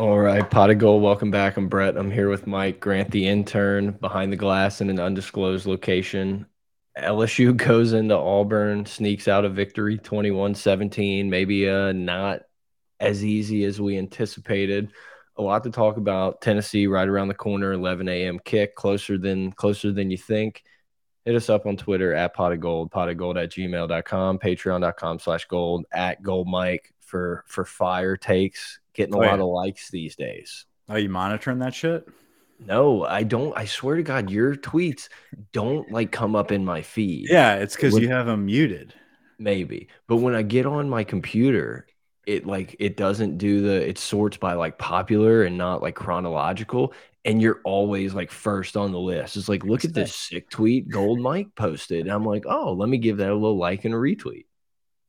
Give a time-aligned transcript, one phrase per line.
[0.00, 1.02] All right, pot of gold.
[1.02, 1.58] Welcome back.
[1.58, 1.98] I'm Brett.
[1.98, 6.46] I'm here with Mike Grant, the intern, behind the glass in an undisclosed location.
[6.96, 11.28] LSU goes into Auburn, sneaks out a victory 21 17.
[11.28, 12.40] Maybe uh, not
[12.98, 14.90] as easy as we anticipated.
[15.36, 16.40] A lot to talk about.
[16.40, 18.38] Tennessee right around the corner, 11 a.m.
[18.42, 20.64] kick, closer than closer than you think.
[21.26, 25.18] Hit us up on Twitter at pot of gold, pot of gold at gmail.com, patreon.com
[25.18, 29.44] slash gold, at gold mike for for fire takes getting a oh, lot yeah.
[29.44, 30.66] of likes these days.
[30.88, 32.08] Are you monitoring that shit?
[32.58, 33.56] No, I don't.
[33.56, 35.08] I swear to God, your tweets
[35.52, 37.28] don't like come up in my feed.
[37.30, 38.94] Yeah, it's because you have them muted.
[39.38, 41.86] Maybe, but when I get on my computer,
[42.26, 43.88] it like it doesn't do the.
[43.88, 46.92] It sorts by like popular and not like chronological,
[47.24, 49.36] and you're always like first on the list.
[49.36, 52.00] It's like, look at this sick tweet Gold Mike posted.
[52.00, 54.46] And I'm like, oh, let me give that a little like and a retweet.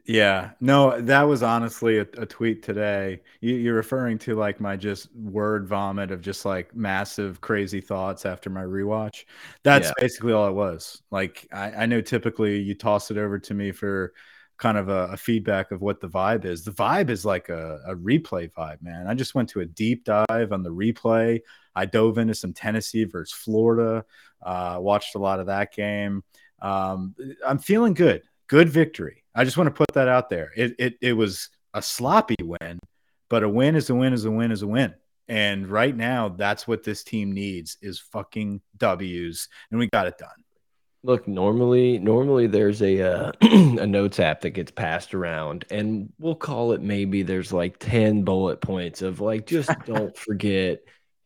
[0.06, 3.22] Yeah, no, that was honestly a, a tweet today.
[3.40, 8.26] You, are referring to like my just word vomit of just like massive crazy thoughts
[8.26, 9.26] after my rewatch.
[9.64, 9.94] That's yeah.
[10.00, 11.02] basically all it was.
[11.12, 14.14] Like I, I, know typically you toss it over to me for
[14.58, 16.64] kind of a, a feedback of what the vibe is.
[16.64, 19.08] The vibe is like a, a replay vibe, man.
[19.08, 21.42] I just went to a deep dive on the replay.
[21.76, 24.04] I dove into some Tennessee versus Florida.
[24.42, 26.24] Uh, watched a lot of that game.
[26.60, 27.16] Um,
[27.46, 28.24] I'm feeling good.
[28.48, 30.52] Good victory I just want to put that out there.
[30.56, 32.80] It it it was a sloppy win,
[33.30, 34.94] but a win is a win is a win is a win.
[35.28, 40.18] And right now, that's what this team needs is fucking W's, and we got it
[40.18, 40.30] done.
[41.04, 46.36] Look, normally, normally there's a uh, a notes app that gets passed around, and we'll
[46.36, 50.80] call it maybe there's like ten bullet points of like just don't forget.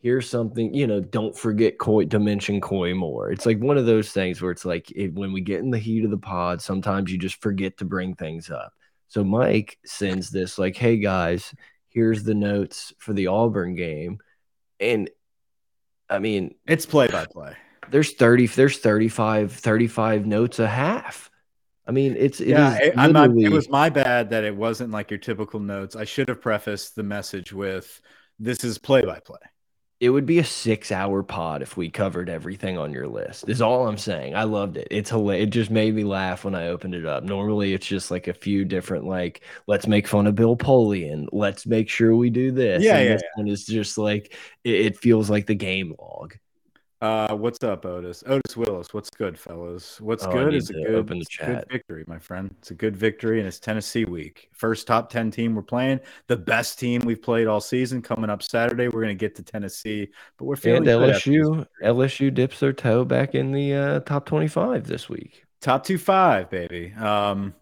[0.06, 2.62] Here's something, you know, don't forget Coy to mention
[2.96, 3.32] more.
[3.32, 5.80] It's like one of those things where it's like it, when we get in the
[5.80, 8.72] heat of the pod, sometimes you just forget to bring things up.
[9.08, 11.56] So Mike sends this like, "Hey guys,
[11.90, 14.20] here's the notes for the Auburn game,"
[14.80, 15.10] and
[16.08, 17.56] I mean, it's play by play.
[17.90, 21.32] There's 30, there's 35, 35 notes a half.
[21.88, 22.78] I mean, it's it yeah.
[22.78, 25.96] It, not, it was my bad that it wasn't like your typical notes.
[25.96, 28.00] I should have prefaced the message with,
[28.38, 29.40] "This is play by play."
[30.00, 33.62] It would be a six hour pod if we covered everything on your list is
[33.62, 34.36] all i'm saying.
[34.36, 34.88] I loved it.
[34.92, 37.24] It's hilarious it just made me laugh when i opened it up.
[37.24, 41.66] Normally it's just like a few different like let's make fun of bill polian let's
[41.66, 43.42] make sure we do this yeah, and yeah this yeah.
[43.42, 46.36] one is just like it, it feels like the game log
[47.06, 48.24] uh, what's up, Otis?
[48.26, 50.02] Otis Willis, what's good, fellas?
[50.02, 51.48] What's oh, good is a good, open the chat.
[51.48, 52.54] good victory, my friend.
[52.60, 54.50] It's a good victory, and it's Tennessee week.
[54.54, 58.02] First top 10 team we're playing, the best team we've played all season.
[58.02, 61.66] Coming up Saturday, we're going to get to Tennessee, but we're feeling and LSU.
[61.84, 65.44] LSU dips their toe back in the uh, top 25 this week.
[65.62, 66.94] Top two five, baby.
[66.94, 67.54] Um,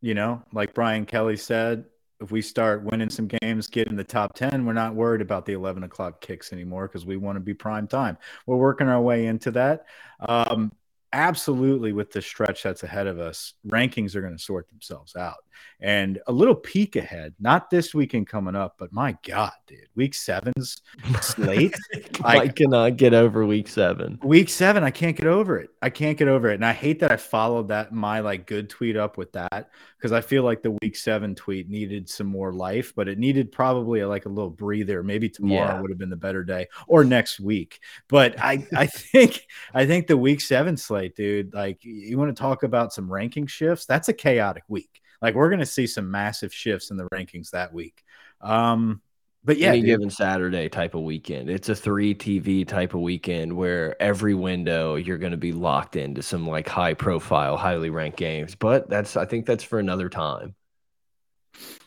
[0.00, 1.84] you know, like Brian Kelly said,
[2.20, 5.46] if we start winning some games, get in the top 10, we're not worried about
[5.46, 8.18] the 11 o'clock kicks anymore because we want to be prime time.
[8.46, 9.84] We're working our way into that.
[10.20, 10.72] Um,
[11.12, 15.44] absolutely, with the stretch that's ahead of us, rankings are going to sort themselves out.
[15.80, 20.12] And a little peek ahead, not this weekend coming up, but my God, dude, week
[20.12, 20.82] seven's
[21.20, 21.76] slate.
[22.24, 24.18] I cannot get over week seven.
[24.24, 25.70] Week seven, I can't get over it.
[25.80, 26.54] I can't get over it.
[26.54, 30.10] And I hate that I followed that my like good tweet up with that because
[30.10, 34.00] I feel like the week seven tweet needed some more life, but it needed probably
[34.00, 35.04] a, like a little breather.
[35.04, 35.80] Maybe tomorrow yeah.
[35.80, 37.78] would have been the better day or next week.
[38.08, 42.40] But I, I think, I think the week seven slate, dude, like you want to
[42.40, 43.86] talk about some ranking shifts?
[43.86, 45.02] That's a chaotic week.
[45.20, 48.04] Like we're going to see some massive shifts in the rankings that week.
[48.40, 49.00] Um,
[49.44, 49.86] but yeah, any dude.
[49.86, 54.96] given Saturday type of weekend, it's a three TV type of weekend where every window
[54.96, 58.54] you're going to be locked into some like high profile, highly ranked games.
[58.54, 60.54] But that's I think that's for another time.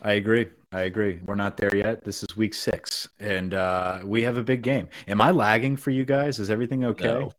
[0.00, 0.48] I agree.
[0.72, 1.20] I agree.
[1.24, 2.02] We're not there yet.
[2.04, 4.88] This is week six, and uh, we have a big game.
[5.06, 6.38] Am I lagging for you guys?
[6.38, 7.04] Is everything okay?
[7.04, 7.32] No.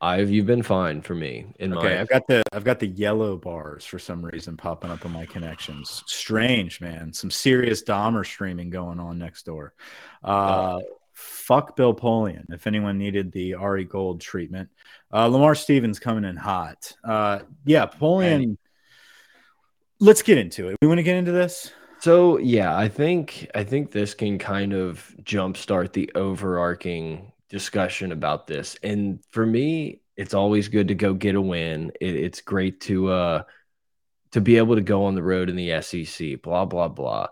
[0.00, 1.46] I've you've been fine for me.
[1.58, 2.00] In okay, my...
[2.00, 5.26] I've got the I've got the yellow bars for some reason popping up on my
[5.26, 6.02] connections.
[6.06, 7.12] Strange, man.
[7.12, 9.72] Some serious Dahmer streaming going on next door.
[10.22, 10.80] Uh,
[11.14, 12.44] fuck Bill Polian.
[12.50, 14.68] If anyone needed the Ari Gold treatment,
[15.12, 16.92] uh, Lamar Stevens coming in hot.
[17.02, 18.58] Uh, yeah, Polian.
[19.98, 20.76] Let's get into it.
[20.82, 21.72] We want to get into this.
[22.00, 28.46] So yeah, I think I think this can kind of jumpstart the overarching discussion about
[28.46, 28.76] this.
[28.82, 31.92] And for me, it's always good to go get a win.
[32.00, 33.42] It, it's great to uh
[34.32, 36.42] to be able to go on the road in the SEC.
[36.42, 37.28] Blah blah blah.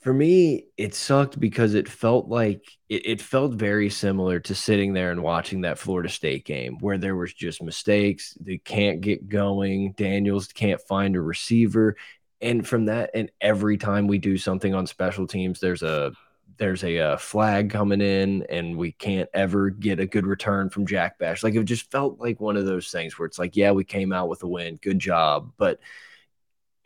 [0.00, 4.92] For me, it sucked because it felt like it, it felt very similar to sitting
[4.92, 8.36] there and watching that Florida State game where there was just mistakes.
[8.40, 9.94] They can't get going.
[9.96, 11.96] Daniels can't find a receiver.
[12.40, 16.12] And from that, and every time we do something on special teams, there's a
[16.58, 20.70] there's a, a, uh, flag coming in and we can't ever get a good return
[20.70, 21.42] from Jack Bech.
[21.42, 24.12] Like it just felt like one of those things where it's like, yeah, we came
[24.12, 25.80] out with a win, good job, but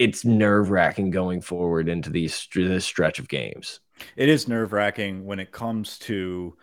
[0.00, 3.81] it's nerve wracking going forward into these this stretch of games.
[4.17, 6.56] It is nerve wracking when it comes to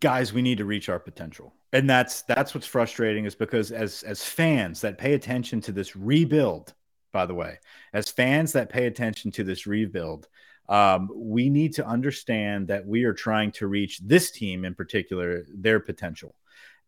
[0.00, 0.32] guys.
[0.32, 3.24] We need to reach our potential, and that's that's what's frustrating.
[3.24, 6.74] Is because as as fans that pay attention to this rebuild,
[7.12, 7.60] by the way,
[7.92, 10.26] as fans that pay attention to this rebuild,
[10.70, 15.44] um, we need to understand that we are trying to reach this team in particular,
[15.52, 16.34] their potential.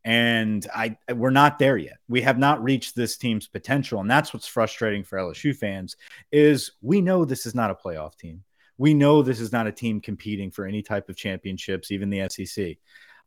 [0.05, 1.99] And I we're not there yet.
[2.09, 4.01] We have not reached this team's potential.
[4.01, 5.97] And that's what's frustrating for LSU fans
[6.31, 8.45] is we know this is not a playoff team.
[8.79, 12.29] We know this is not a team competing for any type of championships, even the
[12.29, 12.79] SEC.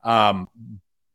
[0.03, 0.47] Um,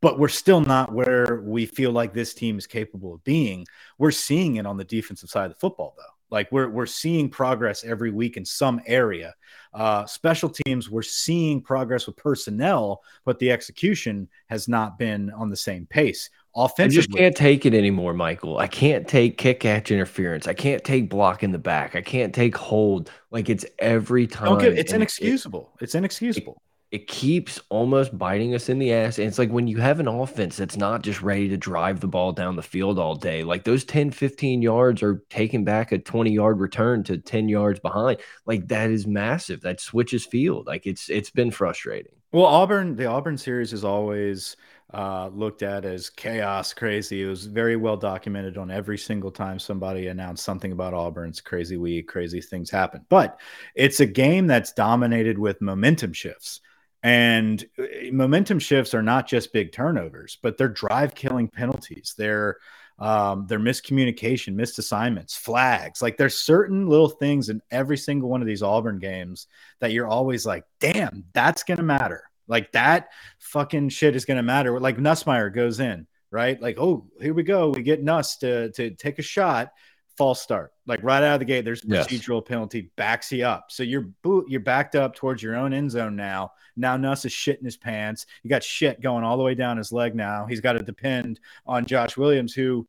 [0.02, 3.66] but we're still not where we feel like this team is capable of being.
[3.98, 6.19] We're seeing it on the defensive side of the football, though.
[6.30, 9.34] Like we're we're seeing progress every week in some area.
[9.72, 15.50] Uh, special teams, we're seeing progress with personnel, but the execution has not been on
[15.50, 16.30] the same pace.
[16.56, 18.58] Offensively, I just can't take it anymore, Michael.
[18.58, 20.48] I can't take kick catch interference.
[20.48, 21.94] I can't take block in the back.
[21.94, 23.10] I can't take hold.
[23.30, 24.58] Like it's every time.
[24.58, 25.72] Give, it's inexcusable.
[25.80, 29.18] It, it's inexcusable it keeps almost biting us in the ass.
[29.18, 32.08] And it's like when you have an offense that's not just ready to drive the
[32.08, 35.98] ball down the field all day, like those 10, 15 yards are taking back a
[35.98, 38.18] 20 yard return to 10 yards behind.
[38.44, 39.60] Like that is massive.
[39.60, 40.66] That switches field.
[40.66, 42.12] Like it's it's been frustrating.
[42.32, 44.56] Well, Auburn, the Auburn series is always
[44.92, 47.22] uh, looked at as chaos, crazy.
[47.22, 51.76] It was very well documented on every single time somebody announced something about Auburn's crazy
[51.76, 53.04] week, crazy things happen.
[53.08, 53.38] But
[53.76, 56.60] it's a game that's dominated with momentum shifts.
[57.02, 62.14] And uh, momentum shifts are not just big turnovers, but they're drive killing penalties.
[62.16, 62.56] They're
[62.98, 66.02] um, their miscommunication, missed assignments, flags.
[66.02, 69.46] Like there's certain little things in every single one of these Auburn games
[69.80, 72.24] that you're always like, damn, that's gonna matter.
[72.46, 73.08] Like that
[73.38, 74.78] fucking shit is gonna matter.
[74.78, 76.60] Like Nussmeier goes in, right?
[76.60, 77.70] Like, oh, here we go.
[77.70, 79.72] We get Nuss to to take a shot
[80.16, 80.72] false start.
[80.86, 82.48] Like right out of the gate, there's a procedural yes.
[82.48, 83.66] penalty, backs you up.
[83.70, 86.52] So you're boot, you're backed up towards your own end zone now.
[86.76, 88.26] Now Nuss is shit in his pants.
[88.42, 90.46] You got shit going all the way down his leg now.
[90.46, 92.86] He's got to depend on Josh Williams, who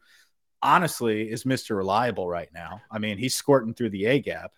[0.61, 1.75] honestly is Mr.
[1.75, 2.81] Reliable right now.
[2.91, 4.51] I mean, he's squirting through the A gap.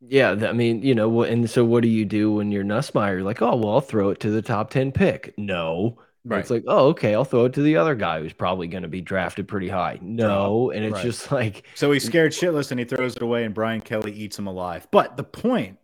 [0.00, 3.14] Yeah, I mean, you know, and so what do you do when you're Nussmeier?
[3.14, 5.34] You're like, oh, well, I'll throw it to the top 10 pick.
[5.36, 6.40] No, Right.
[6.40, 8.88] It's like, oh, okay, I'll throw it to the other guy who's probably going to
[8.88, 9.98] be drafted pretty high.
[10.02, 11.02] No, and it's right.
[11.02, 14.38] just like so he's scared shitless and he throws it away, and Brian Kelly eats
[14.38, 14.86] him alive.
[14.90, 15.78] But the point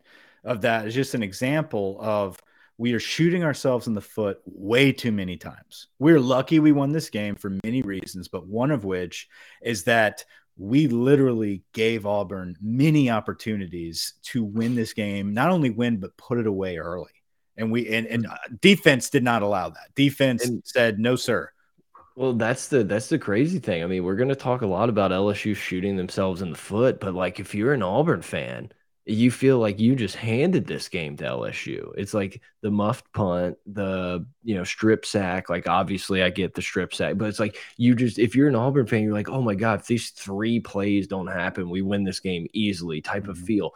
[0.44, 2.38] of that is just an example of
[2.76, 5.88] we are shooting ourselves in the foot way too many times.
[5.98, 9.28] We're lucky we won this game for many reasons, but one of which
[9.62, 10.24] is that
[10.56, 16.38] we literally gave Auburn many opportunities to win this game, not only win, but put
[16.38, 17.10] it away early
[17.56, 18.32] and we and, and mm.
[18.32, 19.94] uh, defense did not allow that.
[19.94, 21.50] Defense and, said no, sir.
[22.16, 23.82] Well, that's the that's the crazy thing.
[23.82, 27.00] I mean, we're going to talk a lot about LSU shooting themselves in the foot,
[27.00, 28.70] but like if you're an Auburn fan,
[29.06, 31.92] you feel like you just handed this game to LSU.
[31.96, 35.50] It's like the muffed punt, the you know strip sack.
[35.50, 38.54] Like obviously, I get the strip sack, but it's like you just if you're an
[38.54, 42.04] Auburn fan, you're like, oh my god, if these three plays don't happen, we win
[42.04, 43.00] this game easily.
[43.02, 43.30] Type mm -hmm.
[43.30, 43.46] of mm-hmm.
[43.46, 43.74] feel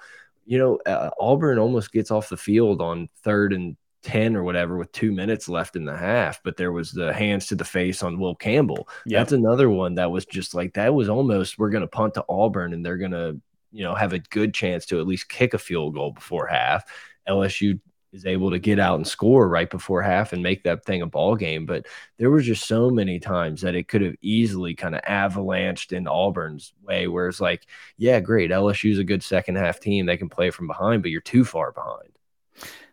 [0.48, 4.78] you know, uh, Auburn almost gets off the field on third and 10 or whatever
[4.78, 8.02] with two minutes left in the half, but there was the hands to the face
[8.02, 8.88] on Will Campbell.
[9.04, 9.20] Yep.
[9.20, 12.24] That's another one that was just like, that was almost, we're going to punt to
[12.30, 13.38] Auburn and they're going to,
[13.72, 16.82] you know, have a good chance to at least kick a field goal before half.
[17.28, 17.78] LSU
[18.12, 21.06] is able to get out and score right before half and make that thing a
[21.06, 21.66] ball game.
[21.66, 21.86] But
[22.16, 26.08] there was just so many times that it could have easily kind of avalanched in
[26.08, 30.28] Auburn's way, where it's like, yeah, great, LSU's a good second half team; they can
[30.28, 32.10] play from behind, but you're too far behind.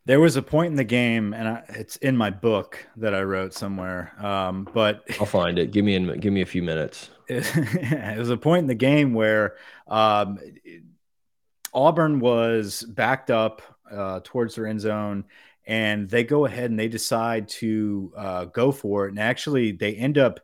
[0.05, 3.23] There was a point in the game, and I, it's in my book that I
[3.23, 4.13] wrote somewhere.
[4.23, 5.71] Um, but I'll find it.
[5.71, 7.09] Give me in, give me a few minutes.
[7.27, 9.55] it was a point in the game where
[9.87, 10.37] um,
[11.73, 15.25] Auburn was backed up uh, towards their end zone,
[15.65, 19.09] and they go ahead and they decide to uh, go for it.
[19.09, 20.39] And actually, they end up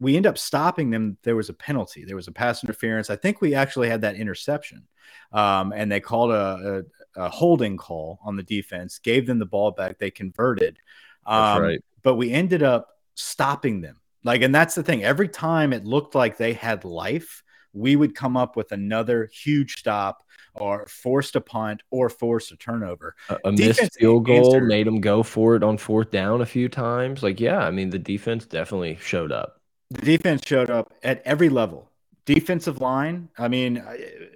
[0.00, 1.18] we end up stopping them.
[1.22, 2.04] There was a penalty.
[2.04, 3.10] There was a pass interference.
[3.10, 4.86] I think we actually had that interception,
[5.32, 6.84] um, and they called a,
[7.16, 8.98] a, a, holding call on the defense.
[8.98, 9.98] Gave them the ball back.
[9.98, 10.78] They converted.
[11.26, 11.84] Um, right.
[12.02, 14.00] But we ended up stopping them.
[14.24, 15.04] Like, and that's the thing.
[15.04, 17.42] Every time it looked like they had life,
[17.72, 22.56] we would come up with another huge stop or forced a punt or forced a
[22.56, 23.14] turnover.
[23.28, 26.46] A, a missed field goal answer, made them go for it on fourth down a
[26.46, 27.22] few times.
[27.22, 29.60] Like, yeah, I mean, the defense definitely showed up.
[29.90, 31.88] The defense showed up at every level.
[32.26, 33.28] Defensive line.
[33.38, 33.82] I mean,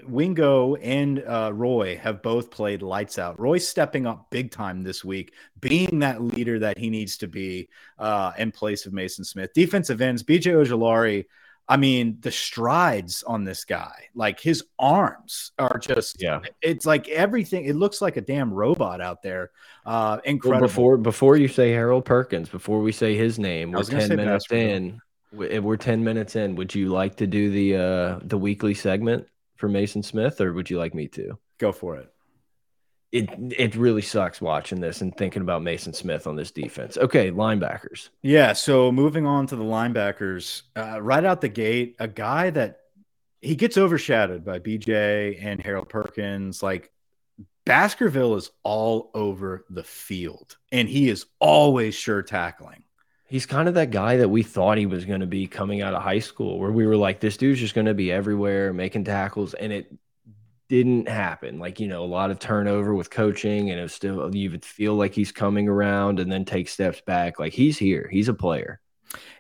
[0.05, 3.39] Wingo and uh, Roy have both played lights out.
[3.39, 7.69] Roy's stepping up big time this week, being that leader that he needs to be
[7.99, 9.53] uh, in place of Mason Smith.
[9.55, 11.27] Defensive ends, BJ Ojulari.
[11.67, 17.09] I mean, the strides on this guy, like his arms are just, yeah, it's like
[17.09, 17.65] everything.
[17.65, 19.51] It looks like a damn robot out there.
[19.87, 20.61] Uh, incredible.
[20.61, 24.53] Well, before before you say Harold Perkins, before we say his name, we're 10 minutes
[24.53, 25.01] in.
[25.33, 26.55] We're 10 minutes in.
[26.57, 30.69] Would you like to do the uh the weekly segment for Mason Smith or would
[30.69, 31.39] you like me to?
[31.59, 32.14] Go for it.
[33.15, 36.99] It it really sucks watching this and thinking about Mason Smith on this defense.
[36.99, 38.09] Okay, linebackers.
[38.23, 42.81] Yeah, so moving on to the linebackers, uh, right out the gate, a guy that
[43.41, 46.61] he gets overshadowed by BJ and Harold Perkins.
[46.61, 46.91] Like
[47.65, 52.83] Baskerville is all over the field, and he is always sure tackling.
[53.27, 55.95] He's kind of that guy that we thought he was going to be coming out
[55.95, 59.05] of high school, where we were like, this dude's just going to be everywhere making
[59.05, 59.55] tackles.
[59.55, 59.87] And it
[60.69, 61.59] didn't happen.
[61.59, 64.95] Like, you know, a lot of turnover with coaching, and it still, you would feel
[64.95, 67.39] like he's coming around and then take steps back.
[67.39, 68.81] Like, he's here, he's a player.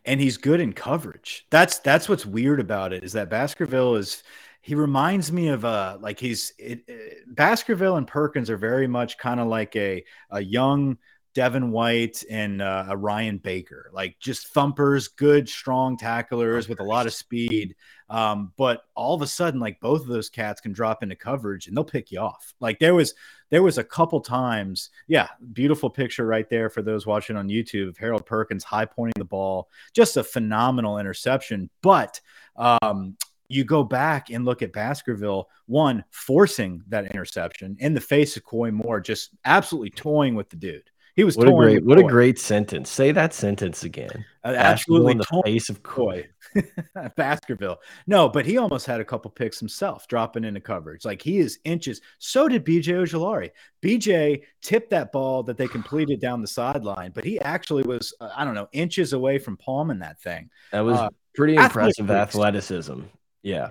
[0.04, 1.46] And he's good in coverage.
[1.50, 4.22] That's that's what's weird about it is that Baskerville is
[4.60, 9.18] he reminds me of uh like he's it, it, Baskerville and Perkins are very much
[9.18, 10.98] kind of like a a young
[11.34, 17.06] Devin White and uh, Ryan Baker, like just thumpers, good, strong tacklers with a lot
[17.06, 17.74] of speed.
[18.08, 21.66] Um, but all of a sudden, like both of those cats can drop into coverage
[21.66, 22.54] and they'll pick you off.
[22.60, 23.14] Like there was,
[23.50, 27.88] there was a couple times, yeah, beautiful picture right there for those watching on YouTube
[27.88, 31.68] of Harold Perkins high pointing the ball, just a phenomenal interception.
[31.82, 32.20] But
[32.56, 33.16] um,
[33.48, 38.44] you go back and look at Baskerville, one forcing that interception in the face of
[38.44, 40.90] Koy Moore, just absolutely toying with the dude.
[41.16, 42.90] He was what a great what a great sentence.
[42.90, 44.24] Say that sentence again.
[44.44, 46.28] Uh, absolutely in the face of Koy.
[47.16, 47.78] Baskerville.
[48.06, 51.04] No, but he almost had a couple picks himself dropping into coverage.
[51.04, 52.00] Like he is inches.
[52.18, 53.50] So did BJ Ojulari.
[53.80, 58.30] BJ tipped that ball that they completed down the sideline, but he actually was, uh,
[58.34, 60.50] I don't know, inches away from palming that thing.
[60.72, 63.02] That was uh, pretty impressive athleticism.
[63.42, 63.70] Yeah.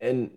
[0.00, 0.30] And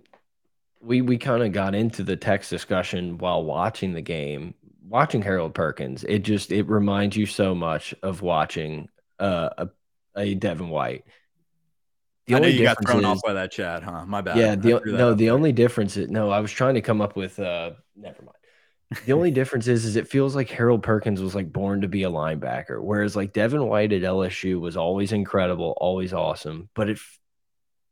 [0.82, 4.54] we we kind of got into the text discussion while watching the game
[4.88, 8.90] watching Harold Perkins, it just it reminds you so much of watching
[9.20, 9.70] uh, a,
[10.16, 11.06] a Devin White.
[12.28, 14.06] The I know you got thrown is, off by that chat, huh?
[14.06, 14.38] My bad.
[14.38, 15.34] Yeah, the, no, the there.
[15.34, 19.04] only difference is no, I was trying to come up with uh never mind.
[19.06, 22.04] The only difference is is it feels like Harold Perkins was like born to be
[22.04, 27.00] a linebacker, whereas like Devin White at LSU was always incredible, always awesome, but it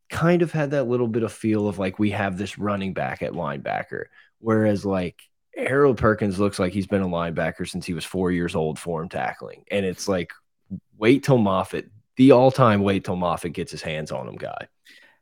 [0.09, 3.21] kind of had that little bit of feel of like we have this running back
[3.21, 4.05] at linebacker,
[4.39, 5.21] whereas like
[5.55, 9.01] Harold Perkins looks like he's been a linebacker since he was four years old for
[9.01, 9.63] him tackling.
[9.71, 10.33] And it's like,
[10.97, 14.67] wait till Moffitt, the all time wait till Moffitt gets his hands on him guy.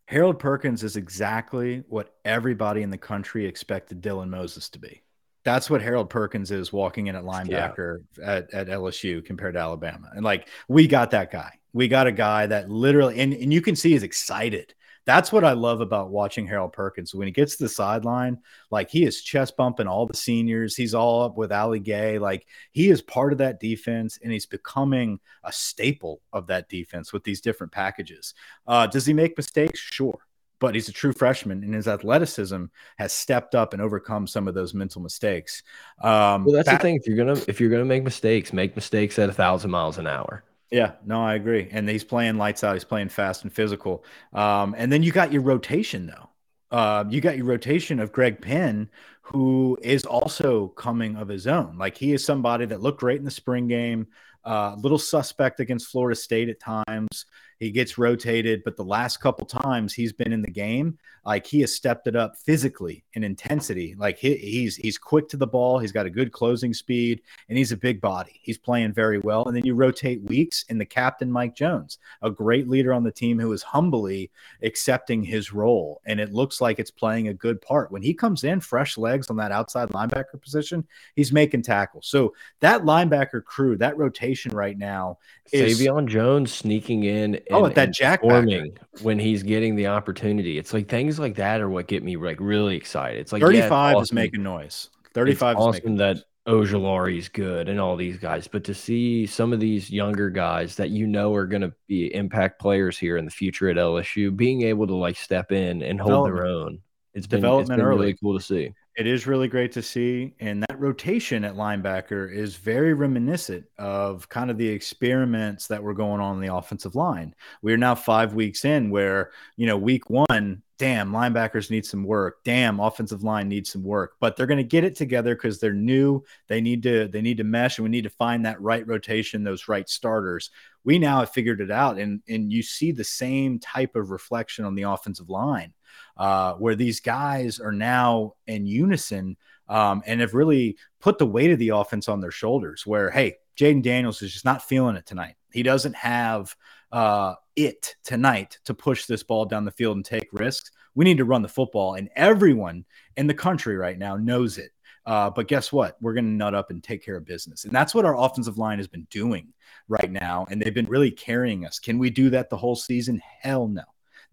[0.06, 5.02] Harold Perkins is exactly what everybody in the country expected Dylan Moses to be.
[5.44, 8.32] That's what Harold Perkins is walking in at linebacker yeah.
[8.32, 10.10] at, at LSU compared to Alabama.
[10.14, 11.60] And like, we got that guy.
[11.74, 14.74] We got a guy that literally, and, and you can see he's excited
[15.06, 17.14] that's what I love about watching Harold Perkins.
[17.14, 18.40] When he gets to the sideline,
[18.72, 20.76] like he is chest bumping all the seniors.
[20.76, 22.20] He's all up with Ali Gaye.
[22.20, 27.12] Like he is part of that defense and he's becoming a staple of that defense
[27.12, 28.34] with these different packages.
[28.66, 29.80] Uh, does he make mistakes?
[29.80, 30.18] Sure.
[30.60, 32.66] But he's a true freshman, and his athleticism
[32.98, 35.62] has stepped up and overcome some of those mental mistakes.
[36.02, 36.96] Um, well, that's the thing.
[36.96, 40.08] If you're gonna if you're gonna make mistakes, make mistakes at a thousand miles an
[40.08, 40.46] hour.
[40.74, 41.68] Yeah, no, I agree.
[41.70, 42.74] And he's playing lights out.
[42.74, 44.04] He's playing fast and physical.
[44.34, 46.30] Um, and then you got your rotation though.
[46.76, 48.90] Uh, you got your rotation of Greg Penn,
[49.22, 51.78] who is also coming of his own.
[51.78, 54.08] Like he is somebody that looked great in the spring game,
[54.44, 57.28] a uh, little suspect against Florida State at times.
[57.64, 61.62] He gets rotated, but the last couple times he's been in the game, like he
[61.62, 63.96] has stepped it up physically in intensity.
[63.98, 67.58] Like he, he's he's quick to the ball, he's got a good closing speed, and
[67.58, 68.40] he's a big body.
[68.44, 69.46] He's playing very well.
[69.46, 73.12] And then you rotate Weeks and the captain Mike Jones, a great leader on the
[73.12, 74.30] team who is humbly
[74.62, 77.92] accepting his role, and it looks like it's playing a good part.
[77.92, 82.08] When he comes in, fresh legs on that outside linebacker position, he's making tackles.
[82.08, 85.20] So that linebacker crew, that rotation right now
[85.54, 90.58] is Sai'vion Jones sneaking in oh, that Jack forming when he's getting the opportunity.
[90.58, 93.20] It's like things like that are what get me like really excited.
[93.20, 94.02] It's like 35 yeah, awesome.
[94.02, 94.90] is making noise.
[95.14, 96.18] 35 it's awesome that
[96.48, 100.76] Ojulari is good and all these guys, but to see some of these younger guys
[100.76, 104.36] that you know are going to be impact players here in the future at LSU
[104.36, 106.80] being able to like step in and hold their own.
[107.14, 108.00] It's been, development it's been early.
[108.00, 108.74] really cool to see.
[108.96, 110.36] It is really great to see.
[110.40, 115.96] And that rotation at linebacker is very reminiscent of kind of the experiments that were
[115.96, 117.34] going on in the offensive line.
[117.64, 122.04] We are now five weeks in where, you know, week one, damn, linebackers need some
[122.04, 122.44] work.
[122.44, 124.14] Damn, offensive line needs some work.
[124.20, 126.24] But they're going to get it together because they're new.
[126.48, 129.44] They need to, they need to mesh and we need to find that right rotation,
[129.44, 130.52] those right starters.
[130.84, 131.98] We now have figured it out.
[131.98, 135.74] And and you see the same type of reflection on the offensive line
[136.18, 139.38] uh, where these guys are now in unison
[139.68, 142.86] um, and have really put the weight of the offense on their shoulders.
[142.86, 145.36] Where, hey, Jayden Daniels is just not feeling it tonight.
[145.52, 146.56] He doesn't have
[146.92, 150.72] uh, it tonight to push this ball down the field and take risks.
[150.96, 152.86] We need to run the football, and everyone
[153.18, 154.72] in the country right now knows it.
[155.06, 155.98] Uh, but guess what?
[156.02, 157.66] We're going to nut up and take care of business.
[157.66, 159.54] And that's what our offensive line has been doing
[159.88, 160.46] right now.
[160.50, 161.80] And they've been really carrying us.
[161.80, 163.22] Can we do that the whole season?
[163.42, 163.84] Hell no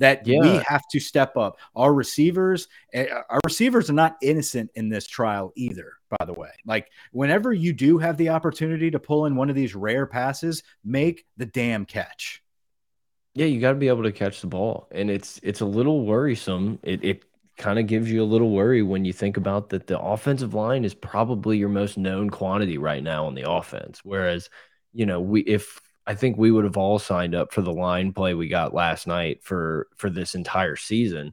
[0.01, 0.41] that yeah.
[0.41, 1.59] we have to step up.
[1.77, 6.51] Our receivers, eh, our receivers are not innocent in this trial either, by the way.
[6.67, 10.65] Like, whenever you do have the opportunity to pull in one of these rare passes,
[10.83, 12.43] make the damn catch.
[13.35, 14.89] Yeah, you got to be able to catch the ball.
[14.91, 16.81] And it's it's a little worrisome.
[16.83, 17.25] It it
[17.61, 20.85] kind of gives you a little worry when you think about that the offensive line
[20.85, 24.01] is probably your most known quantity right now on the offense.
[24.03, 24.51] Whereas,
[24.93, 28.13] you know, we if I think we would have all signed up for the line
[28.13, 31.33] play we got last night for for this entire season.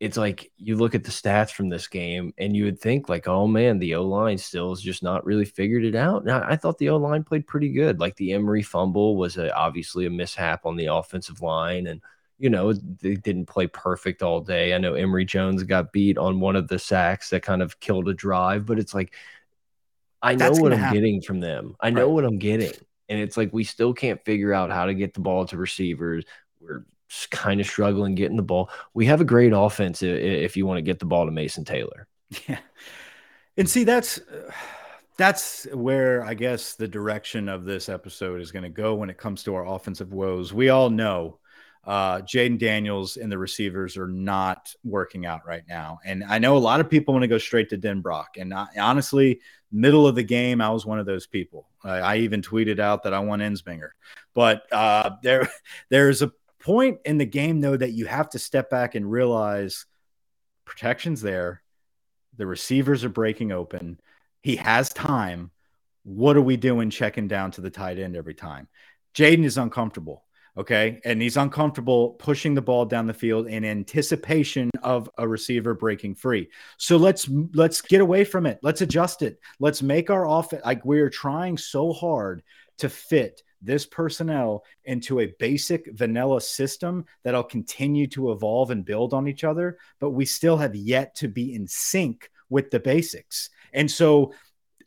[0.00, 3.26] It's like you look at the stats from this game and you would think like,
[3.28, 6.24] oh man, the O line still is just not really figured it out.
[6.24, 8.00] Now I thought the O line played pretty good.
[8.00, 12.00] Like the Emery fumble was a, obviously a mishap on the offensive line, and
[12.38, 14.74] you know they didn't play perfect all day.
[14.74, 18.08] I know Emery Jones got beat on one of the sacks that kind of killed
[18.08, 19.14] a drive, but it's like
[20.22, 20.94] I know what I'm happen.
[20.94, 21.76] getting from them.
[21.80, 22.12] I know right.
[22.12, 22.72] what I'm getting.
[23.08, 26.24] And it's like we still can't figure out how to get the ball to receivers.
[26.60, 26.86] We're
[27.30, 28.70] kind of struggling getting the ball.
[28.94, 32.06] We have a great offense if you want to get the ball to Mason Taylor.
[32.48, 32.58] Yeah.
[33.56, 34.50] And see, that's uh,
[35.16, 39.18] that's where I guess the direction of this episode is going to go when it
[39.18, 40.52] comes to our offensive woes.
[40.52, 41.38] We all know
[41.86, 45.98] uh, Jayden Daniels and the receivers are not working out right now.
[46.04, 48.36] And I know a lot of people want to go straight to Denbrock.
[48.38, 51.68] And I, honestly, middle of the game, I was one of those people.
[51.82, 53.90] I, I even tweeted out that I want Ensminger.
[54.34, 55.48] But uh, there,
[55.90, 59.84] there's a point in the game, though, that you have to step back and realize
[60.64, 61.62] protection's there.
[62.36, 64.00] The receivers are breaking open.
[64.40, 65.50] He has time.
[66.02, 68.68] What are we doing checking down to the tight end every time?
[69.14, 70.24] Jayden is uncomfortable.
[70.56, 71.00] Okay.
[71.04, 76.14] And he's uncomfortable pushing the ball down the field in anticipation of a receiver breaking
[76.14, 76.48] free.
[76.76, 78.60] So let's let's get away from it.
[78.62, 79.40] Let's adjust it.
[79.58, 82.42] Let's make our offense like we're trying so hard
[82.78, 89.14] to fit this personnel into a basic vanilla system that'll continue to evolve and build
[89.14, 93.50] on each other, but we still have yet to be in sync with the basics.
[93.72, 94.34] And so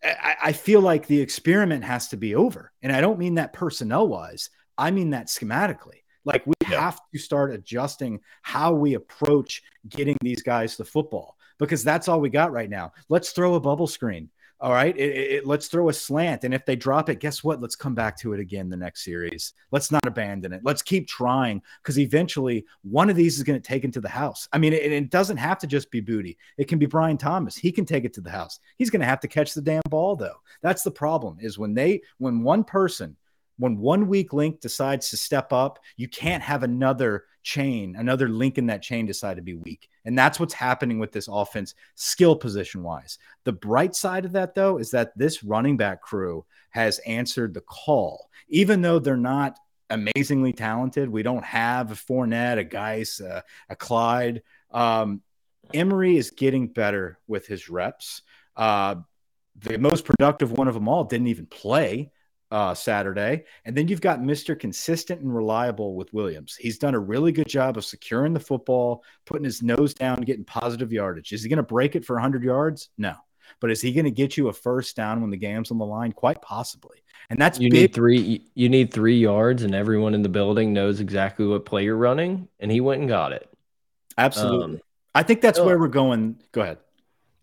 [0.04, 2.72] I, I feel like the experiment has to be over.
[2.82, 4.50] And I don't mean that personnel wise.
[4.78, 6.04] I mean that schematically.
[6.26, 6.82] Like we yeah.
[6.82, 12.20] have to start adjusting how we approach getting these guys the football because that's all
[12.20, 12.92] we got right now.
[13.10, 14.30] Let's throw a bubble screen.
[14.60, 14.98] All right.
[14.98, 16.44] It, it, let's throw a slant.
[16.44, 17.62] And if they drop it, guess what?
[17.62, 19.54] Let's come back to it again the next series.
[19.72, 20.62] Let's not abandon it.
[20.63, 24.50] Let's keep trying because eventually one of these is going to take into the house.
[24.52, 27.56] I mean, it, it doesn't have to just be Boutte, it can be Brian Thomas.
[27.56, 28.60] He can take it to the house.
[28.78, 30.42] He's going to have to catch the damn ball, though.
[30.62, 33.16] That's the problem is when they, when one person,
[33.58, 38.58] when one weak link decides to step up, you can't have another chain, another link
[38.58, 39.89] in that chain decide to be weak.
[40.06, 43.17] And that's what's happening with this offense, skill position wise.
[43.46, 47.62] The bright side of that, though, is that this running back crew has answered the
[47.62, 49.58] call, even though they're not
[49.89, 51.10] amazingly talented.
[51.10, 54.43] We don't have a Fournette, a Guice, a, a Clyde.
[54.72, 55.22] Um,
[55.74, 58.22] Emery is getting better with his reps.
[58.56, 58.96] Uh,
[59.56, 62.12] the most productive one of them all didn't even play
[62.52, 63.44] uh, Saturday.
[63.66, 64.58] And then you've got Mr.
[64.58, 66.56] Consistent and reliable with Williams.
[66.56, 70.46] He's done a really good job of securing the football, putting his nose down, getting
[70.46, 71.34] positive yardage.
[71.34, 72.90] Is he going to break it for 100 yards?
[72.98, 73.16] No.
[73.60, 75.86] But is he going to get you a first down when the game's on the
[75.86, 76.12] line?
[76.12, 76.98] Quite possibly.
[77.30, 77.82] And that's you big.
[77.82, 78.46] need three.
[78.56, 82.48] You need three yards, and everyone in the building knows exactly what play you're running.
[82.60, 83.50] And he went and got it.
[84.18, 84.76] Absolutely.
[84.76, 84.82] Um,
[85.14, 85.66] I think that's oh.
[85.66, 86.42] where we're going.
[86.52, 86.78] Go ahead.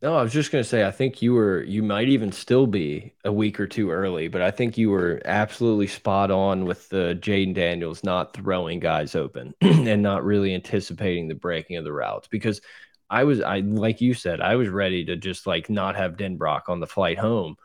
[0.04, 3.14] No, I was just gonna say I think you were you might even still be
[3.24, 7.18] a week or two early, but I think you were absolutely spot on with the
[7.18, 12.28] Jayden Daniels not throwing guys open and not really anticipating the breaking of the routes
[12.28, 12.60] because
[13.08, 16.68] I was I like you said, I was ready to just like not have Denbrock
[16.68, 17.56] on the flight home.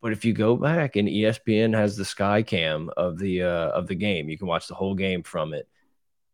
[0.00, 3.88] But if you go back and ESPN has the sky cam of the uh, of
[3.88, 5.68] the game, you can watch the whole game from it.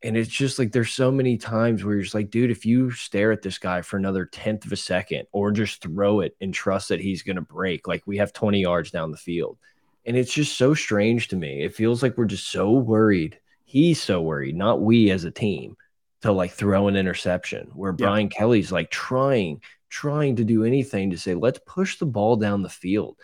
[0.02, 2.90] And it's just like there's so many times where you're just like, dude, if you
[2.92, 6.54] stare at this guy for another tenth of a second or just throw it and
[6.54, 9.58] trust that he's going to break, like we have 20 yards down the field.
[10.06, 11.64] And it's just so strange to me.
[11.64, 13.40] It feels like we're just so worried.
[13.64, 15.76] He's so worried, not we as a team,
[16.22, 18.06] to like throw an interception where yeah.
[18.06, 22.62] Brian Kelly's like trying, trying to do anything to say, let's push the ball down
[22.62, 23.16] the field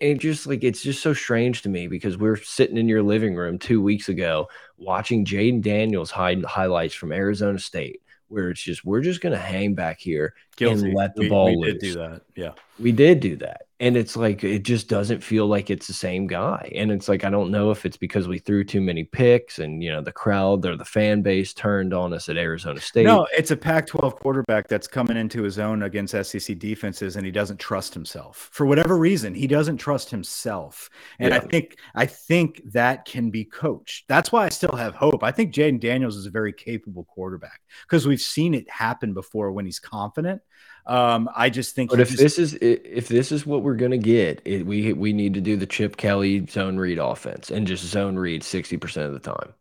[0.00, 3.34] it just like it's just so strange to me because we're sitting in your living
[3.34, 8.84] room two weeks ago watching Jayden Daniels hide highlights from Arizona State, where it's just
[8.84, 10.86] we're just gonna hang back here Guilty.
[10.86, 11.72] and let the we, ball we loose.
[11.74, 12.52] Did do that, yeah.
[12.78, 16.26] We did do that and it's like it just doesn't feel like it's the same
[16.26, 19.58] guy and it's like i don't know if it's because we threw too many picks
[19.58, 23.04] and you know the crowd or the fan base turned on us at arizona state.
[23.04, 27.24] No it's a pac 12 quarterback that's coming into his own against sec defenses and
[27.24, 28.48] he doesn't trust himself.
[28.52, 31.36] For whatever reason he doesn't trust himself and yeah.
[31.36, 34.06] i think i think that can be coached.
[34.08, 35.22] That's why i still have hope.
[35.22, 39.52] I think jayden daniels is a very capable quarterback because we've seen it happen before
[39.52, 40.42] when he's confident
[40.88, 41.90] um, I just think.
[41.90, 45.12] But if just, this is if this is what we're gonna get, it, we we
[45.12, 49.06] need to do the Chip Kelly zone read offense and just zone read sixty percent
[49.06, 49.52] of the time.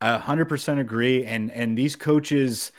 [0.00, 2.70] A hundred percent agree, and and these coaches,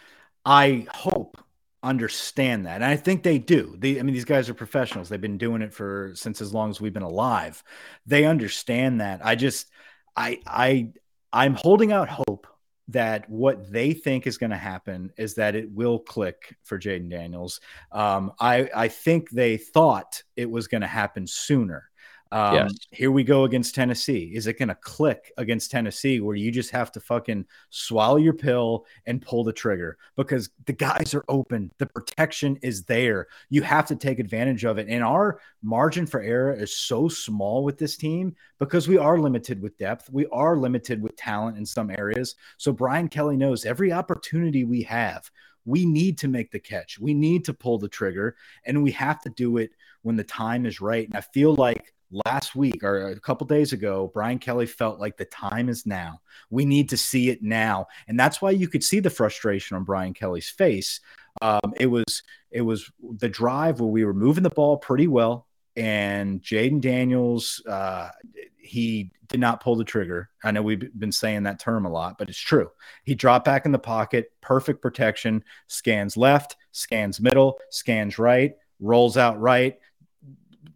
[0.45, 1.43] I hope
[1.81, 3.75] understand that, and I think they do.
[3.77, 5.09] They, I mean, these guys are professionals.
[5.09, 7.63] They've been doing it for since as long as we've been alive.
[8.05, 9.25] They understand that.
[9.25, 9.67] I just,
[10.15, 10.89] I, I,
[11.31, 12.47] I'm holding out hope
[12.89, 17.09] that what they think is going to happen is that it will click for Jayden
[17.09, 17.61] Daniels.
[17.91, 21.88] Um, I, I think they thought it was going to happen sooner.
[22.31, 22.73] Um, yes.
[22.91, 24.31] Here we go against Tennessee.
[24.35, 28.33] Is it going to click against Tennessee where you just have to fucking swallow your
[28.33, 31.71] pill and pull the trigger because the guys are open?
[31.79, 33.27] The protection is there.
[33.49, 34.87] You have to take advantage of it.
[34.89, 39.59] And our margin for error is so small with this team because we are limited
[39.59, 40.09] with depth.
[40.11, 42.35] We are limited with talent in some areas.
[42.57, 45.31] So Brian Kelly knows every opportunity we have,
[45.65, 46.99] we need to make the catch.
[46.99, 49.71] We need to pull the trigger and we have to do it
[50.03, 51.07] when the time is right.
[51.07, 51.93] And I feel like
[52.25, 56.21] last week or a couple days ago, Brian Kelly felt like the time is now.
[56.49, 59.83] We need to see it now, and that's why you could see the frustration on
[59.83, 60.99] Brian Kelly's face.
[61.41, 65.47] Um, it was it was the drive where we were moving the ball pretty well,
[65.75, 68.09] and Jayden Daniels uh,
[68.57, 70.29] he did not pull the trigger.
[70.43, 72.71] I know we've been saying that term a lot, but it's true.
[73.03, 79.17] He dropped back in the pocket, perfect protection, scans left, scans middle, scans right, rolls
[79.17, 79.77] out right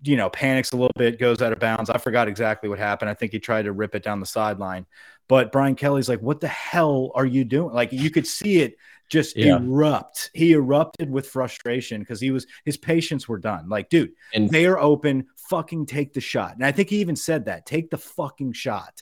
[0.04, 1.90] you know, panics a little bit, goes out of bounds.
[1.90, 3.10] I forgot exactly what happened.
[3.10, 4.86] I think he tried to rip it down the sideline.
[5.28, 7.74] But Brian Kelly's like, what the hell are you doing?
[7.74, 8.76] Like you could see it
[9.10, 9.58] just yeah.
[9.58, 10.30] erupt.
[10.34, 13.70] He erupted with frustration because he was his patience were done.
[13.70, 15.28] Like, dude, and they are open.
[15.50, 16.56] Fucking take the shot.
[16.56, 17.66] And I think he even said that.
[17.66, 19.02] Take the fucking shot.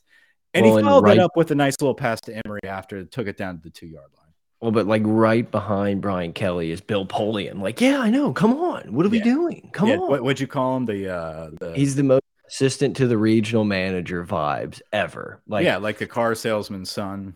[0.53, 3.05] And well, he followed right, that up with a nice little pass to Emery after
[3.05, 4.20] took it down to the two yard line.
[4.61, 7.61] Well, but like right behind Brian Kelly is Bill Polian.
[7.61, 8.31] Like, yeah, I know.
[8.31, 8.93] Come on.
[8.93, 9.11] What are yeah.
[9.11, 9.69] we doing?
[9.73, 9.97] Come yeah.
[9.97, 10.09] on.
[10.09, 10.85] What would you call him?
[10.85, 11.73] The uh the...
[11.73, 15.41] he's the most assistant to the regional manager vibes ever.
[15.47, 17.35] Like yeah, like the car salesman's son.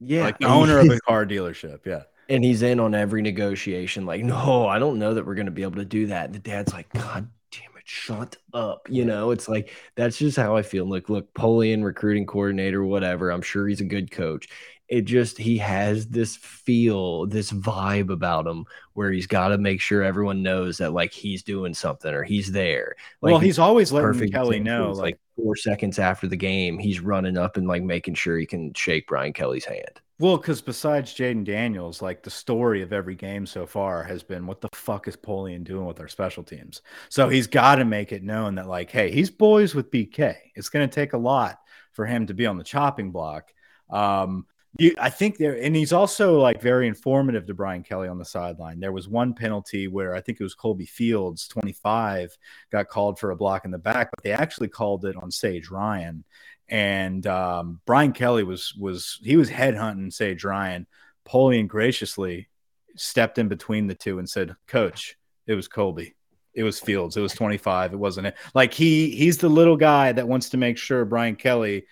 [0.00, 1.80] Yeah, like the owner of a car dealership.
[1.84, 2.04] Yeah.
[2.30, 4.06] And he's in on every negotiation.
[4.06, 6.26] Like, no, I don't know that we're gonna be able to do that.
[6.26, 8.88] And the dad's like, God damn it, shut up.
[8.88, 10.86] You know, it's like that's just how I feel.
[10.86, 13.30] Look, look, Polian, recruiting coordinator, whatever.
[13.30, 14.48] I'm sure he's a good coach
[14.92, 19.80] it just he has this feel this vibe about him where he's got to make
[19.80, 22.94] sure everyone knows that like he's doing something or he's there.
[23.22, 27.00] Like, well he's always letting kelly know like, like four seconds after the game he's
[27.00, 30.02] running up and like making sure he can shake brian kelly's hand.
[30.18, 34.46] Well because besides jayden daniels like the story of every game so far has been
[34.46, 36.82] what the fuck is polian doing with our special teams?
[37.08, 40.68] So he's got to make it known that like hey he's boys with bk it's
[40.68, 41.60] going to take a lot
[41.92, 43.54] for him to be on the chopping block.
[43.88, 44.46] Um,
[44.78, 48.24] you, I think there, and he's also like very informative to Brian Kelly on the
[48.24, 48.80] sideline.
[48.80, 52.36] There was one penalty where I think it was Colby Fields, 25,
[52.70, 55.70] got called for a block in the back, but they actually called it on Sage
[55.70, 56.24] Ryan.
[56.68, 60.86] And um, Brian Kelly was was he was headhunting Sage Ryan.
[61.26, 62.48] Polian graciously
[62.96, 66.14] stepped in between the two and said, "Coach, it was Colby."
[66.54, 67.16] it was Fields.
[67.16, 67.94] It was 25.
[67.94, 68.36] It wasn't it.
[68.54, 71.86] Like he he's the little guy that wants to make sure Brian Kelly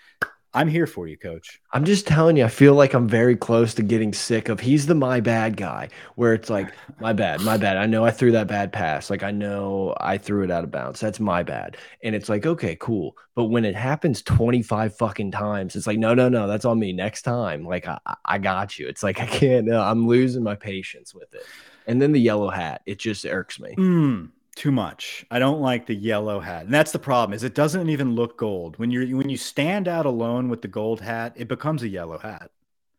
[0.52, 1.60] I'm here for you, coach.
[1.72, 4.86] I'm just telling you, I feel like I'm very close to getting sick of he's
[4.86, 7.76] the my bad guy, where it's like, my bad, my bad.
[7.76, 9.10] I know I threw that bad pass.
[9.10, 10.98] Like, I know I threw it out of bounds.
[10.98, 11.76] That's my bad.
[12.02, 13.16] And it's like, okay, cool.
[13.36, 16.92] But when it happens 25 fucking times, it's like, no, no, no, that's on me
[16.92, 17.64] next time.
[17.64, 18.88] Like, I, I got you.
[18.88, 21.44] It's like, I can't, no, I'm losing my patience with it.
[21.86, 23.74] And then the yellow hat, it just irks me.
[23.76, 25.24] Mm too much.
[25.30, 26.66] I don't like the yellow hat.
[26.66, 28.78] And that's the problem is it doesn't even look gold.
[28.78, 32.18] When you're when you stand out alone with the gold hat, it becomes a yellow
[32.18, 32.50] hat.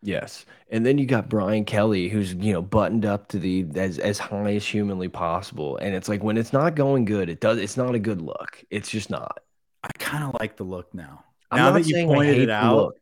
[0.01, 3.99] Yes, and then you got Brian Kelly, who's you know buttoned up to the as
[3.99, 7.59] as high as humanly possible, and it's like when it's not going good, it does.
[7.59, 8.63] It's not a good look.
[8.71, 9.41] It's just not.
[9.83, 11.23] I kind of like the look now.
[11.51, 12.95] I'm now that you pointed it out, look.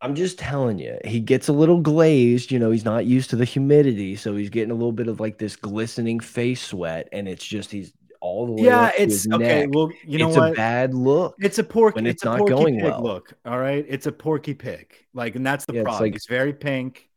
[0.00, 2.52] I'm just telling you, he gets a little glazed.
[2.52, 5.18] You know, he's not used to the humidity, so he's getting a little bit of
[5.20, 9.04] like this glistening face sweat, and it's just he's all the way yeah, up to
[9.06, 9.66] his it's okay.
[9.66, 9.70] neck.
[9.72, 10.54] Well, you know It's a what?
[10.54, 12.02] bad look It's a pork.
[12.04, 13.00] It's it's a not porky going pig well.
[13.00, 13.32] look.
[13.44, 14.94] All right, it's a porky pig.
[15.14, 16.02] Like, and that's the Yeah, it's problem.
[16.02, 17.08] like He's very pink.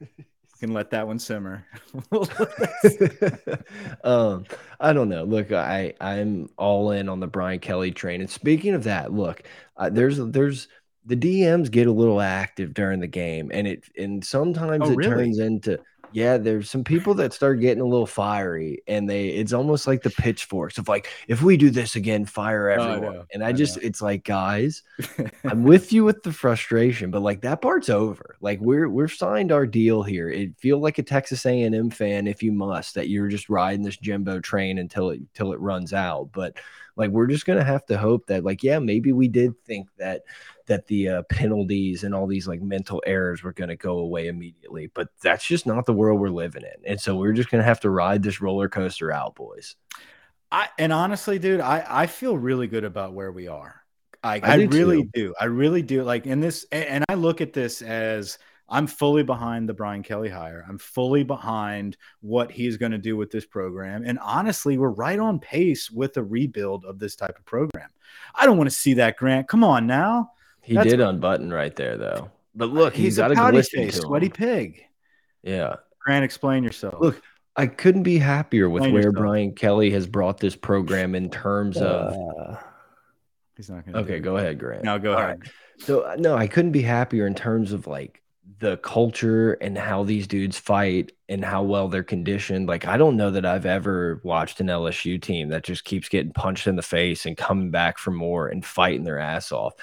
[0.00, 1.66] You can let that one simmer.
[4.04, 4.44] um,
[4.80, 5.24] I don't know.
[5.24, 8.20] Look, I I'm all in on the Brian Kelly train.
[8.20, 9.42] And speaking of that, look,
[9.76, 10.68] uh, there's there's
[11.06, 14.96] the DMs get a little active during the game, and it and sometimes Oh, it
[14.96, 15.10] really?
[15.10, 15.78] turns into
[16.12, 16.36] yeah.
[16.38, 20.10] There's some people that start getting a little fiery, and they it's almost like the
[20.10, 23.26] pitchforks of like if we do this again, fire Oh, I everyone.
[23.34, 23.82] And I I just know.
[23.82, 24.82] it's like guys,
[25.44, 28.36] I'm with you with the frustration, but like that part's over.
[28.40, 30.30] Like we're we're signed our deal here.
[30.30, 33.96] It feel like a Texas A&M fan if you must that you're just riding this
[33.96, 36.30] Jimbo train until it until it runs out.
[36.32, 36.56] But
[36.96, 40.22] like we're just gonna have to hope that like yeah maybe we did think that
[40.66, 44.90] that the uh, penalties and all these like mental errors were gonna go away immediately,
[44.94, 46.90] but that's just not the world we're living in.
[46.90, 49.76] And so we're just gonna have to ride this roller coaster out, boys.
[50.50, 53.82] I and honestly, dude, I I feel really good about where we are.
[54.22, 55.10] I I I do really too.
[55.14, 55.34] do.
[55.40, 56.02] I really do.
[56.02, 60.02] Like in this, a- and I look at this as I'm fully behind the Brian
[60.02, 60.64] Kelly hire.
[60.66, 64.02] I'm fully behind what he's going to do with this program.
[64.06, 67.90] And honestly, we're right on pace with a rebuild of this type of program.
[68.34, 69.48] I don't want to see that, Grant.
[69.48, 70.30] Come on now.
[70.64, 72.30] He That's did unbutton right there though.
[72.54, 74.84] But look, he's a got to pouty face, sweaty pig.
[75.42, 75.76] Yeah.
[76.00, 76.96] Grant, explain yourself.
[77.00, 77.22] Look,
[77.56, 79.22] I couldn't be happier with Explain where yourself.
[79.22, 82.12] Brian Kelly has brought this program in terms of.
[82.12, 82.56] Uh,
[83.56, 84.00] he's not going to.
[84.00, 84.84] Okay, go ahead, Grant.
[84.84, 85.40] Now go All ahead.
[85.40, 85.50] right.
[85.78, 88.22] So uh, no, I couldn't be happier in terms of like
[88.60, 92.68] the culture and how these dudes fight and how well they're conditioned.
[92.68, 96.32] Like I don't know that I've ever watched an LSU team that just keeps getting
[96.32, 99.74] punched in the face and coming back for more and fighting their ass off.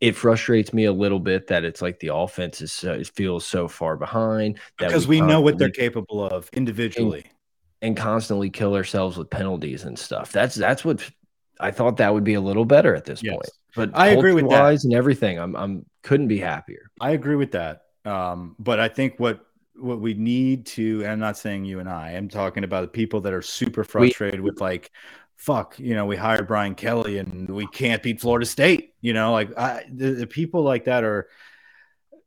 [0.00, 3.46] It frustrates me a little bit that it's like the offense is so, it feels
[3.46, 7.24] so far behind that Because we know what they're capable of individually.
[7.82, 10.32] and constantly kill ourselves with penalties and stuff.
[10.32, 11.08] That's that's what
[11.60, 13.34] I thought that would be a little better at this Yes.
[13.34, 13.50] point.
[13.76, 14.84] But I agree with that.
[14.84, 15.38] and everything.
[15.38, 16.90] I'm I'm couldn't be happier.
[17.00, 17.82] I agree with that.
[18.04, 19.44] Um, but I think what
[19.76, 22.88] what we need to, and I'm not saying you and I, I'm talking about the
[22.88, 24.90] people that are super frustrated with like,
[25.44, 28.94] fuck, you know, we hired Brian Kelly and we can't beat Florida State.
[29.02, 31.28] You know, like I, the, the people like that are.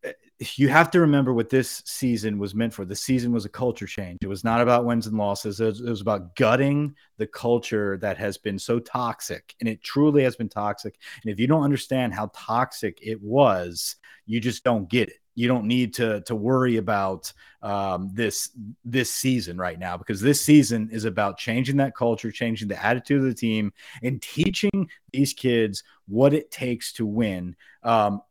[0.03, 0.13] Eh,
[0.55, 2.85] you have to remember what this season was meant for.
[2.85, 4.19] The season was a culture change.
[4.21, 5.59] It was not about wins and losses.
[5.59, 9.81] It was, it was about gutting the culture that has been so toxic, and it
[9.81, 10.99] truly has been toxic.
[11.23, 13.95] And if you don't understand how toxic it was,
[14.27, 15.17] you just don't get it.
[15.37, 18.49] You don't need to to worry about um, this
[18.83, 23.19] this season right now because this season is about changing that culture, changing the attitude
[23.19, 23.71] of the team,
[24.01, 27.55] and teaching these kids what it takes to win.
[27.83, 28.23] Um,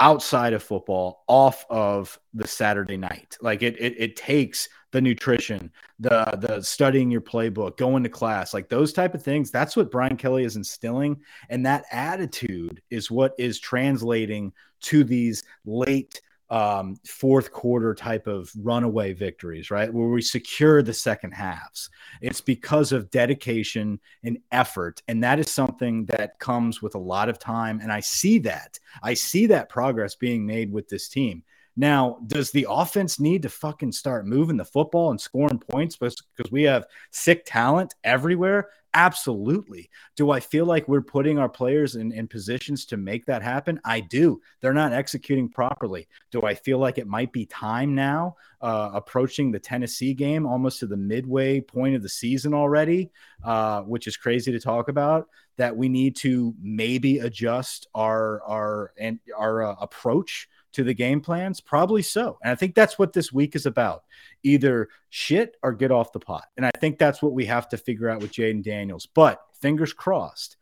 [0.00, 5.72] outside of football off of the saturday night like it, it it takes the nutrition
[5.98, 9.90] the the studying your playbook going to class like those type of things that's what
[9.90, 16.96] brian kelly is instilling and that attitude is what is translating to these late um,
[17.06, 19.92] fourth quarter type of runaway victories, right?
[19.92, 21.90] Where we secure the second halves.
[22.22, 25.02] It's because of dedication and effort.
[25.08, 27.80] And that is something that comes with a lot of time.
[27.80, 28.78] And I see that.
[29.02, 31.42] I see that progress being made with this team.
[31.76, 36.50] Now, does the offense need to fucking start moving the football and scoring points because
[36.50, 38.70] we have sick talent everywhere?
[38.94, 39.90] Absolutely.
[40.16, 43.78] Do I feel like we're putting our players in, in positions to make that happen?
[43.84, 44.40] I do.
[44.60, 46.08] They're not executing properly.
[46.30, 50.80] Do I feel like it might be time now, uh, approaching the Tennessee game, almost
[50.80, 53.10] to the midway point of the season already,
[53.44, 55.28] uh, which is crazy to talk about?
[55.58, 61.20] That we need to maybe adjust our our and our uh, approach to the game
[61.20, 61.60] plans?
[61.60, 62.38] Probably so.
[62.42, 64.04] And I think that's what this week is about
[64.42, 66.44] either shit or get off the pot.
[66.56, 69.06] And I think that's what we have to figure out with Jayden Daniels.
[69.06, 70.56] But fingers crossed,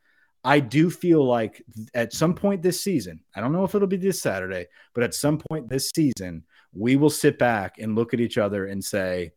[0.45, 1.63] I do feel like
[1.95, 5.15] at some point this season, I don't know if it'll be this Saturday, but at
[5.15, 9.33] some point this season, we will sit back and look at each other and say,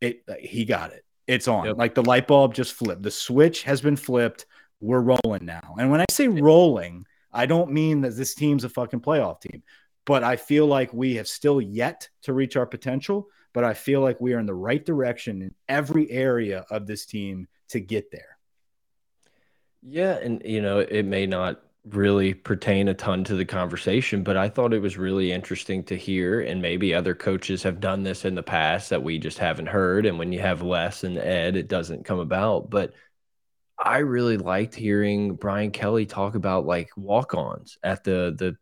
[0.00, 1.04] it, uh, he got it.
[1.26, 1.66] It's on.
[1.66, 1.76] Yep.
[1.76, 3.02] Like the light bulb just flipped.
[3.02, 4.46] The switch has been flipped.
[4.80, 5.76] We're rolling now.
[5.78, 9.62] And when I say rolling, I don't mean that this team's a fucking playoff team
[10.06, 13.28] but I feel like we have still yet to reach our potential.
[13.52, 17.06] But I feel like we are in the right direction in every area of this
[17.06, 18.36] team to get there.
[19.80, 24.36] Yeah, and you know, it may not really pertain a ton to the conversation, but
[24.36, 28.24] I thought it was really interesting to hear, and maybe other coaches have done this
[28.24, 30.06] in the past that we just haven't heard.
[30.06, 32.70] And when you have Les and Ed, it doesn't come about.
[32.70, 32.92] But
[33.78, 38.56] I really liked hearing Brian Kelly talk about like walk-ons at the the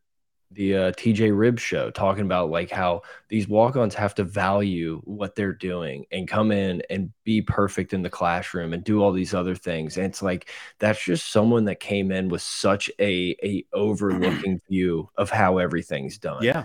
[0.55, 5.35] the uh, TJ Rib show, talking about like how these walk-ons have to value what
[5.35, 9.35] they're doing and come in and be perfect in the classroom and do all these
[9.35, 9.97] other things.
[9.97, 15.09] And it's like that's just someone that came in with such a a overlooking view
[15.17, 16.43] of how everything's done.
[16.43, 16.65] Yeah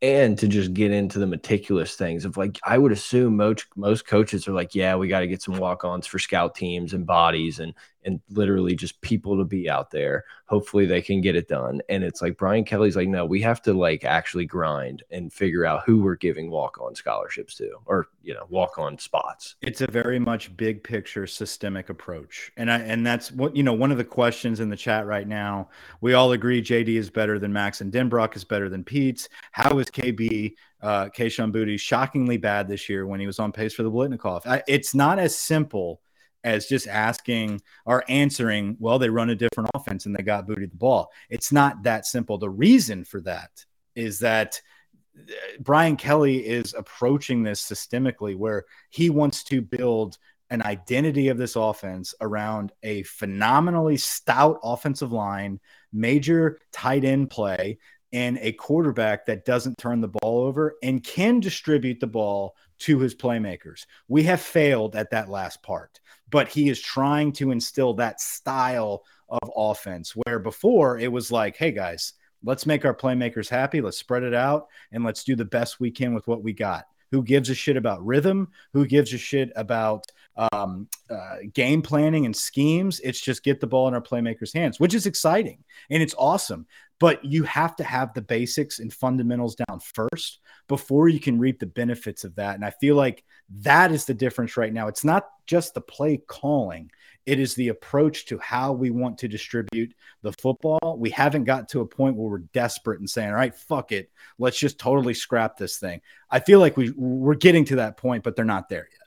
[0.00, 4.06] and to just get into the meticulous things of like I would assume most most
[4.06, 7.58] coaches are like, yeah, we got to get some walk-ons for scout teams and bodies
[7.58, 10.24] and and literally just people to be out there.
[10.46, 11.80] Hopefully they can get it done.
[11.88, 15.66] And it's like Brian Kelly's like, no, we have to like actually grind and figure
[15.66, 19.56] out who we're giving walk-on scholarships to or you know, walk-on spots.
[19.62, 22.52] It's a very much big picture systemic approach.
[22.56, 25.26] And I and that's what you know, one of the questions in the chat right
[25.26, 25.68] now.
[26.00, 29.28] We all agree JD is better than Max and Denbrock is better than Peetz.
[29.52, 33.74] How is KB uh Kayshon Boutte shockingly bad this year when he was on pace
[33.74, 34.46] for the Biletnikoff?
[34.46, 36.00] I, it's not as simple
[36.44, 40.70] as just asking or answering, well, they run a different offense and they got Boutte
[40.70, 41.10] the ball.
[41.30, 42.38] It's not that simple.
[42.38, 44.60] The reason for that is that
[45.18, 50.18] uh, Brian Kelly is approaching this systemically where he wants to build
[50.50, 55.60] an identity of this offense around a phenomenally stout offensive line,
[55.92, 57.78] major tight end play,
[58.12, 62.98] and a quarterback that doesn't turn the ball over and can distribute the ball to
[62.98, 63.84] his playmakers.
[64.06, 69.04] We have failed at that last part, but he is trying to instill that style
[69.28, 73.98] of offense where before it was like, hey guys, let's make our playmakers happy, let's
[73.98, 76.86] spread it out, and let's do the best we can with what we got.
[77.10, 78.48] Who gives a shit about rhythm?
[78.72, 80.06] Who gives a shit about
[80.52, 83.00] um, uh, game planning and schemes?
[83.00, 86.66] It's just get the ball in our playmakers' hands, which is exciting and it's awesome.
[87.00, 91.60] But you have to have the basics and fundamentals down first before you can reap
[91.60, 92.56] the benefits of that.
[92.56, 93.24] And I feel like
[93.60, 94.88] that is the difference right now.
[94.88, 96.90] It's not just the play calling,
[97.28, 100.96] it is the approach to how we want to distribute the football.
[100.98, 104.10] We haven't got to a point where we're desperate and saying, all right, fuck it.
[104.38, 106.00] Let's just totally scrap this thing.
[106.30, 108.97] I feel like we, we're getting to that point, but they're not there yet.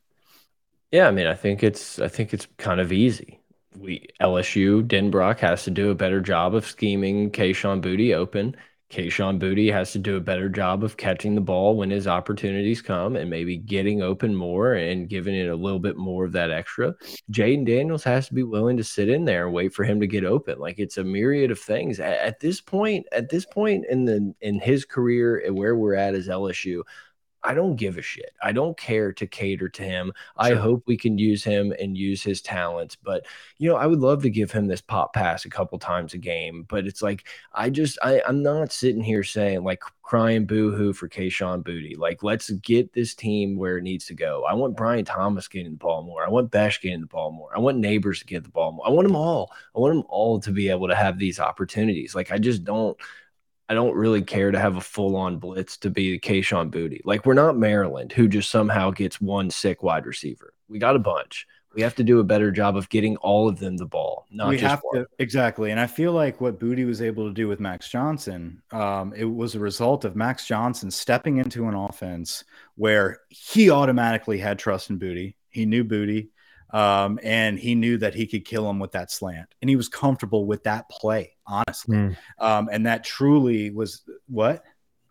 [0.92, 3.42] Yeah, I mean, I think it's I think it's kind of easy
[3.78, 8.56] we LSU Denbrock has to do a better job of scheming Kayshon Boutte open.
[8.90, 12.82] Kayshon Boutte has to do a better job of catching the ball when his opportunities
[12.82, 16.52] come and maybe getting open more and giving it a little bit more of that
[16.52, 16.94] extra.
[17.32, 20.08] Jayden Daniels has to be willing to sit in there and wait for him to
[20.08, 20.60] get open.
[20.60, 22.02] Like it's a myriad of things.
[22.02, 25.96] At, at this point, at this point in the in his career and where we're
[25.96, 26.82] at as LSU,
[27.44, 28.34] I don't give a shit.
[28.42, 30.08] I don't care to cater to him.
[30.08, 30.54] Sure.
[30.54, 32.96] I hope we can use him and use his talents.
[32.96, 33.26] But
[33.58, 36.18] you know, I would love to give him this pop pass a couple times a
[36.18, 36.66] game.
[36.68, 40.92] But it's like I just I, I'm not sitting here saying like crying boo hoo
[40.92, 41.98] for Kayshon Boutte.
[41.98, 44.44] Like, let's get this team where it needs to go.
[44.44, 46.26] I want Brian Thomas getting the ball more.
[46.26, 47.50] I want Bech getting the ball more.
[47.56, 48.86] I want Nabers to get the ball more.
[48.86, 49.54] I want them all.
[49.74, 52.14] I want them all to be able to have these opportunities.
[52.14, 52.98] Like, I just don't.
[53.72, 57.00] I don't really care to have a full on blitz to be the Kayshon Boutte.
[57.06, 60.54] Like we're not Maryland who just somehow gets one sick wide receiver.
[60.68, 61.48] We got a bunch.
[61.74, 64.50] We have to do a better job of getting all of them the ball, not
[64.50, 65.04] we just have one.
[65.04, 65.72] To, exactly.
[65.72, 69.24] And I feel like what Boutte was able to do with Max Johnson, um, it
[69.24, 72.44] was a result of Max Johnson stepping into an offense
[72.76, 75.34] where he automatically had trust in Boutte.
[75.50, 76.28] He knew Boutte.
[76.74, 79.90] Um, and he knew that he could kill him with that slant, and he was
[79.90, 81.98] comfortable with that play, honestly.
[81.98, 82.18] Mm.
[82.40, 84.64] Um, and that truly was what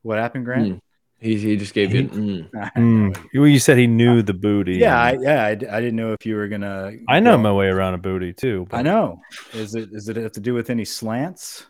[0.02, 0.76] what happened, Grant.
[0.76, 0.80] Mm.
[1.20, 2.08] He, he just gave you.
[2.08, 2.50] Mm.
[2.50, 3.26] mm.
[3.34, 4.76] Well, you said he knew the booty.
[4.76, 5.44] Yeah, I, yeah.
[5.44, 6.92] I, I, didn't know if you were gonna.
[7.08, 7.42] I know go.
[7.42, 8.66] my way around a booty too.
[8.70, 8.78] But...
[8.78, 9.20] I know.
[9.52, 11.66] Is it is it have to do with any slants?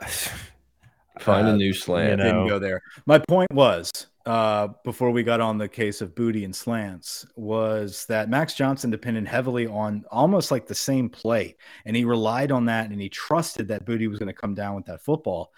[1.20, 2.10] Find uh, a new slant.
[2.10, 2.24] You know.
[2.24, 2.82] Didn't go there.
[3.06, 3.90] My point was
[4.26, 8.90] uh, before we got on the case of booty and slants was that Max Johnson
[8.90, 13.08] depended heavily on almost like the same play, and he relied on that, and he
[13.08, 15.52] trusted that Boutte was going to come down with that football.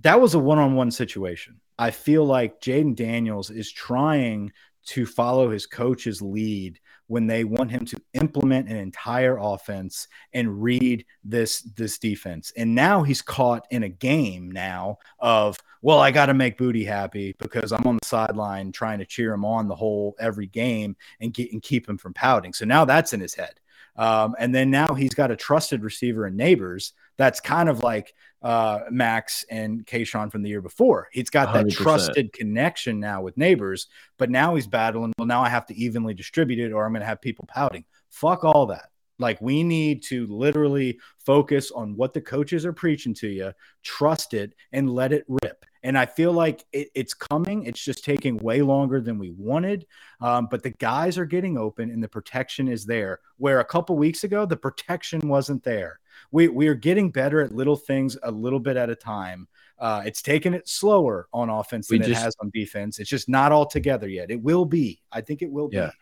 [0.00, 1.60] That was a one-on-one situation.
[1.78, 4.52] I feel like Jayden Daniels is trying
[4.86, 10.62] to follow his coach's lead when they want him to implement an entire offense and
[10.62, 12.52] read this this defense.
[12.56, 16.86] And now he's caught in a game now of, well, I got to make Boutte
[16.86, 20.96] happy because I'm on the sideline trying to cheer him on the whole every game
[21.20, 22.52] and get and keep him from pouting.
[22.52, 23.60] So now that's in his head.
[23.96, 28.14] Um, and then now he's got a trusted receiver and Nabers that's kind of like
[28.42, 31.08] uh, Max and Kayshon from the year before.
[31.12, 31.72] He's got that 100%.
[31.72, 33.86] trusted connection now with Nabers,
[34.18, 35.12] but now he's battling.
[35.18, 37.84] Well, now I have to evenly distribute it, or I'm going to have people pouting.
[38.10, 38.90] Fuck all that.
[39.18, 43.52] Like we need to literally focus on what the coaches are preaching to you,
[43.82, 45.64] trust it, and let it rip.
[45.82, 47.64] And I feel like it, it's coming.
[47.64, 49.86] It's just taking way longer than we wanted.
[50.20, 53.20] Um, but the guys are getting open and the protection is there.
[53.38, 56.00] Where a couple weeks ago, the protection wasn't there.
[56.30, 59.48] We, we are getting better at little things a little bit at a time.
[59.78, 62.98] Uh, it's taken it slower on offense than just, it has on defense.
[62.98, 64.30] It's just not all together yet.
[64.30, 65.02] It will be.
[65.12, 65.86] I think it will yeah.
[65.86, 65.92] be.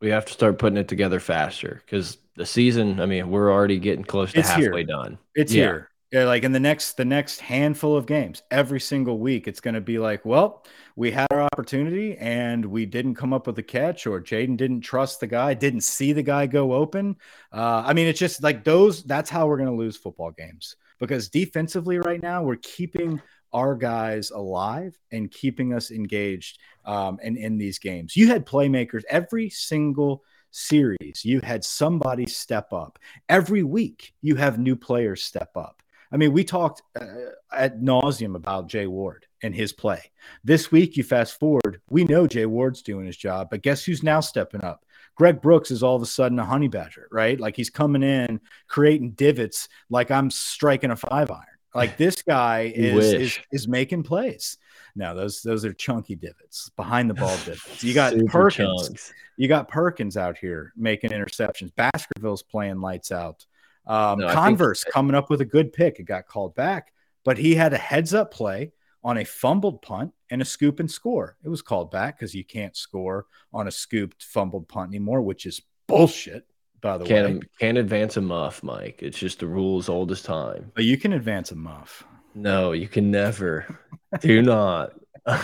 [0.00, 3.00] We have to start putting it together faster because the season.
[3.00, 4.84] I mean, we're already getting close to it's halfway here.
[4.84, 5.18] done.
[5.34, 5.64] It's yeah.
[5.64, 5.90] here.
[6.14, 9.74] Yeah, like in the next the next handful of games, every single week, it's going
[9.74, 13.64] to be like, well, we had our opportunity and we didn't come up with a
[13.64, 17.16] catch, or Jayden didn't trust the guy, didn't see the guy go open.
[17.52, 19.02] Uh, I mean, it's just like those.
[19.02, 23.20] That's how we're going to lose football games because defensively, right now, we're keeping
[23.52, 28.14] our guys alive and keeping us engaged um, and in these games.
[28.14, 31.24] You had playmakers every single series.
[31.24, 34.14] You had somebody step up every week.
[34.22, 35.80] You have new players step up.
[36.12, 37.06] I mean, we talked uh,
[37.52, 40.10] at nauseum about Jay Ward and his play.
[40.42, 44.02] This week, you fast forward, we know Jay Ward's doing his job, but guess who's
[44.02, 44.84] now stepping up?
[45.16, 47.38] Greg Brooks is all of a sudden a honey badger, right?
[47.38, 51.44] Like he's coming in, creating divots like I'm striking a five iron.
[51.74, 54.58] Like this guy is, is, is making plays.
[54.96, 57.82] Now those those are chunky divots, behind the ball divots.
[57.82, 58.88] You got Perkins.
[58.88, 59.12] Chunks.
[59.36, 61.74] You got Perkins out here making interceptions.
[61.74, 63.44] Baskerville's playing lights out.
[63.86, 65.98] Um, no, Converse coming up with a good pick.
[65.98, 66.92] It got called back,
[67.24, 68.72] but he had a heads up play
[69.02, 71.36] on a fumbled punt and a scoop and score.
[71.44, 75.46] It was called back because you can't score on a scooped fumbled punt anymore, which
[75.46, 76.46] is bullshit.
[76.80, 79.02] By the can't, way, can't advance a muff, Mike.
[79.02, 80.70] It's just the rules old as time.
[80.74, 82.04] But you can advance a muff.
[82.34, 83.78] No, you can never.
[84.20, 84.92] Do not.
[85.26, 85.38] um,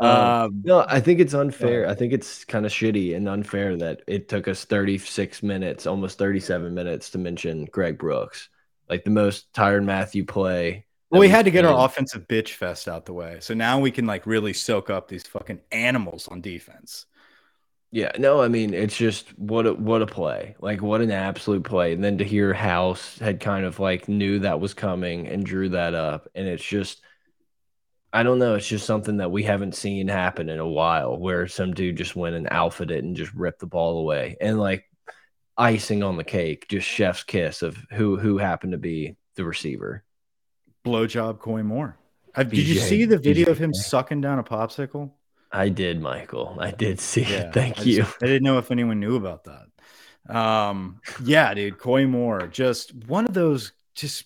[0.00, 1.88] um, no, I think it's unfair.
[1.88, 6.18] I think it's kind of shitty and unfair that it took us 36 minutes, almost
[6.18, 8.48] 37 minutes to mention Greg Brooks,
[8.88, 10.86] like the most tired Matthew play.
[11.10, 13.36] Well, we had to get our offensive bitch fest out the way.
[13.40, 17.06] So now we can like really soak up these fucking animals on defense.
[17.92, 20.56] Yeah, no, I mean it's just what a what a play.
[20.58, 21.92] Like what an absolute play.
[21.92, 25.68] And then to hear House had kind of like knew that was coming and drew
[25.68, 27.02] that up and it's just
[28.12, 28.54] I don't know.
[28.54, 32.14] It's just something that we haven't seen happen in a while where some dude just
[32.14, 34.36] went and alphaed it and just ripped the ball away.
[34.40, 34.84] And like
[35.56, 40.04] icing on the cake, just chef's kiss of who who happened to be the receiver.
[40.84, 41.96] Blowjob Koy Moore.
[42.34, 45.12] Uh, did you see the video of him sucking down a popsicle?
[45.50, 46.56] I did, Michael.
[46.58, 47.54] I did see yeah, it.
[47.54, 47.96] Thank I you.
[48.02, 50.34] Just, I didn't know if anyone knew about that.
[50.34, 54.24] Um, yeah, dude, Koy Moore, just one of those just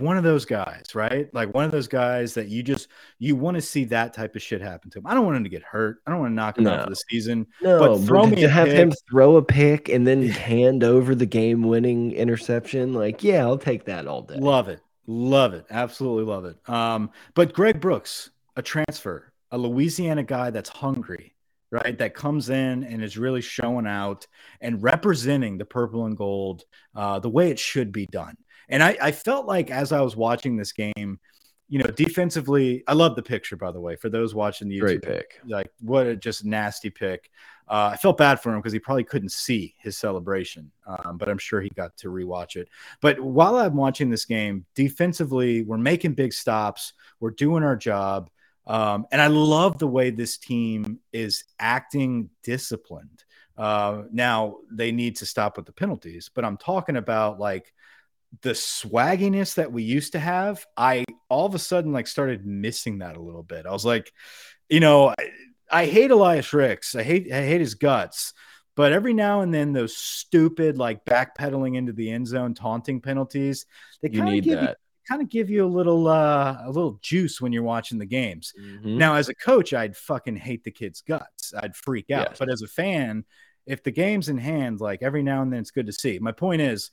[0.00, 1.32] one of those guys, right?
[1.32, 2.88] Like one of those guys that you just
[3.18, 5.06] you want to see that type of shit happen to him.
[5.06, 5.98] I don't want him to get hurt.
[6.06, 6.72] I don't want to knock him no.
[6.72, 7.46] out for the season.
[7.62, 8.76] No, but throw but me to have pick.
[8.76, 12.92] him throw a pick and then hand over the game-winning interception.
[12.92, 14.36] Like, yeah, I'll take that all day.
[14.36, 16.56] Love it, love it, absolutely love it.
[16.68, 21.34] Um, but Greg Brooks, a transfer, a Louisiana guy that's hungry,
[21.70, 21.98] right?
[21.98, 24.26] That comes in and is really showing out
[24.60, 28.36] and representing the purple and gold uh, the way it should be done.
[28.68, 31.18] And I, I felt like as I was watching this game,
[31.68, 34.80] you know, defensively, I love the picture, by the way, for those watching the YouTube.
[34.80, 35.40] Great pick.
[35.46, 37.30] Like, what a just nasty pick.
[37.68, 41.28] Uh, I felt bad for him because he probably couldn't see his celebration, um, but
[41.28, 42.70] I'm sure he got to rewatch it.
[43.02, 48.30] But while I'm watching this game, defensively, we're making big stops, we're doing our job.
[48.66, 53.24] Um, and I love the way this team is acting disciplined.
[53.58, 57.74] Uh, now, they need to stop with the penalties, but I'm talking about like
[58.42, 62.98] the swagginess that we used to have, I all of a sudden like started missing
[62.98, 63.66] that a little bit.
[63.66, 64.12] I was like,
[64.68, 65.30] you know, I,
[65.70, 66.94] I hate Elias Ricks.
[66.94, 68.34] I hate I hate his guts.
[68.76, 73.66] But every now and then, those stupid like backpedaling into the end zone taunting penalties,
[74.02, 74.70] they kind of give that.
[74.70, 74.74] you
[75.08, 78.52] kind of give you a little uh, a little juice when you're watching the games.
[78.60, 78.98] Mm-hmm.
[78.98, 81.52] Now, as a coach, I'd fucking hate the kid's guts.
[81.56, 82.28] I'd freak out.
[82.30, 82.38] Yes.
[82.38, 83.24] But as a fan,
[83.66, 86.18] if the game's in hand, like every now and then, it's good to see.
[86.20, 86.90] My point is,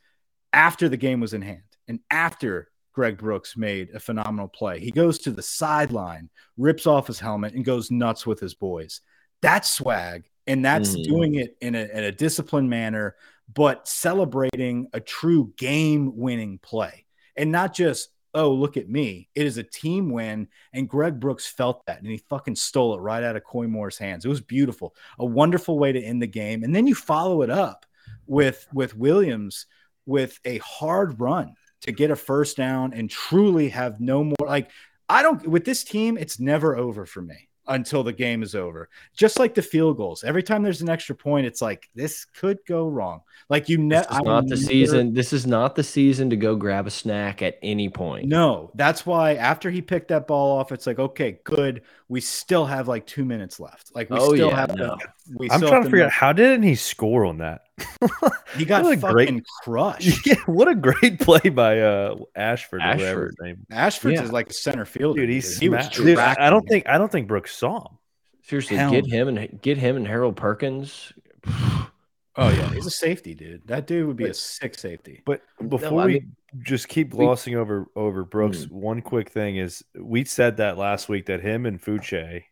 [0.56, 4.80] after the game was in hand and after Greg Brooks made a phenomenal play.
[4.80, 9.02] He goes to the sideline, rips off his helmet, and goes nuts with his boys.
[9.42, 10.30] That's swag.
[10.48, 11.04] And that's mm.
[11.04, 13.16] doing it in a, in a disciplined manner,
[13.54, 17.06] but celebrating a true game winning play.
[17.36, 19.28] And not just, oh, look at me.
[19.36, 20.48] It is a team win.
[20.72, 23.98] And Greg Brooks felt that and he fucking stole it right out of Koy Moore's
[23.98, 24.24] hands.
[24.24, 24.96] It was beautiful.
[25.20, 26.64] A wonderful way to end the game.
[26.64, 27.86] And then you follow it up
[28.28, 29.66] with with Williams
[30.06, 34.70] with a hard run to get a first down and truly have no more like
[35.10, 37.48] I don't with this team, it's never over for me.
[37.68, 38.90] until the game is over.
[39.18, 40.24] Just like the field goals.
[40.24, 43.22] Every time there's an extra point, it's like this could go wrong.
[43.50, 45.14] Like you This never is not the season.
[45.16, 48.28] This is not the season to go grab a snack at any point.
[48.28, 51.82] No, that's why after he picked that ball off, it's like, okay, good.
[52.08, 53.90] We still have like two minutes left.
[53.96, 54.96] Like we Oh, still yeah, have no.
[54.98, 57.62] to, we I'm trying have to figure out how didn't he score on that?
[58.56, 60.26] He got What a fucking great- crushed.
[60.28, 62.82] yeah, what a great play by uh Ashford.
[62.82, 63.36] or Ashford.
[63.70, 64.24] Ashford's Yeah.
[64.24, 65.22] is like a center fielder.
[65.22, 67.80] Dude, he, he was smacked- Dude, I I don't think I don't think Brooks saw
[67.90, 67.98] him.
[68.44, 71.12] Seriously, Hell get him and get him and Harold Perkins.
[72.38, 73.66] Oh yeah, he's a safety, dude.
[73.68, 75.22] That dude would be a sick safety.
[75.26, 79.56] But before I we mean- just keep we- glossing over over Brooks, one quick thing
[79.56, 82.44] is we said that last week that him and Foucha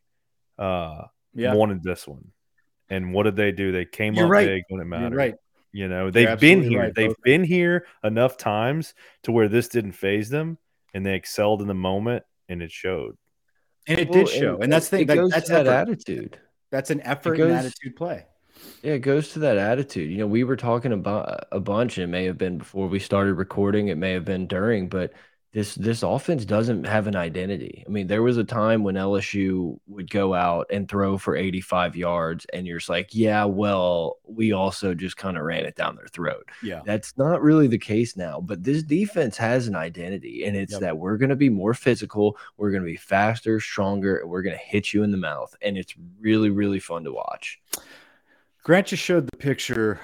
[0.58, 1.02] uh
[1.34, 2.32] Yeah, wanted this one.
[2.90, 3.72] And what did they do?
[3.72, 4.48] They came You're up right.
[4.48, 5.16] big when it you're mattered.
[5.16, 5.36] right.
[5.72, 6.82] You know, they've been here.
[6.82, 7.22] right, they've both.
[7.24, 10.60] been here enough times to where this didn't phase them
[10.94, 13.18] and they excelled in the moment and it showed.
[13.88, 15.08] And it Well, did show, and that's the thing.
[15.08, 15.90] That, that's that effort.
[15.90, 16.40] attitude.
[16.72, 18.26] That's an effort goes- and attitude play.
[18.84, 20.10] Yeah, it goes to that attitude.
[20.12, 21.98] You know, we were talking about a bunch.
[21.98, 23.88] It may have been before we started recording.
[23.88, 25.12] It may have been during, but
[25.54, 27.84] this this offense doesn't have an identity.
[27.86, 31.96] I mean, there was a time when LSU would go out and throw for 85
[31.96, 35.96] yards, and you're just like, yeah, well, we also just kind of ran it down
[35.96, 36.50] their throat.
[36.64, 40.74] Yeah, That's not really the case now, but this defense has an identity, and it's
[40.74, 40.82] Yep.
[40.82, 44.42] that we're going to be more physical, we're going to be faster, stronger, and we're
[44.42, 47.60] going to hit you in the mouth, and it's really, really fun to watch.
[48.64, 50.00] Grant just showed the picture.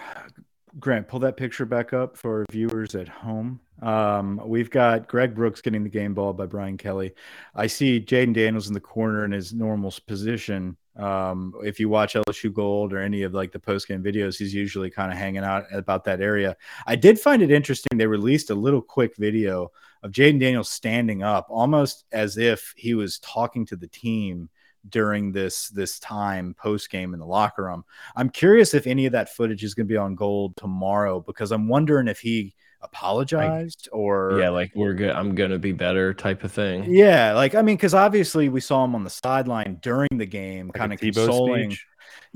[0.78, 3.60] Grant, pull that picture back up for viewers at home.
[3.82, 7.14] Um, we've got Greg Brooks getting the game ball by Brian Kelly.
[7.56, 10.78] I see Jayden Daniels in the corner in his normal position.
[10.96, 14.54] Um, if you watch LSU Gold or any of like the post game videos, he's
[14.54, 16.58] usually kind of hanging out about that area.
[16.86, 17.98] I did find it interesting.
[17.98, 19.72] They released a little quick video
[20.04, 24.50] of Jayden Daniels standing up, almost as if he was talking to the team
[24.88, 27.84] during this this time post game in the locker room.
[28.16, 31.52] I'm curious if any of that footage is going to be on gold tomorrow because
[31.52, 35.12] I'm wondering if he apologized or yeah, like we're good.
[35.12, 36.86] I'm gonna be better type of thing.
[36.94, 40.68] yeah, like I mean, because obviously we saw him on the sideline during the game,
[40.68, 41.72] Like kind of consoling.
[41.72, 41.86] speech.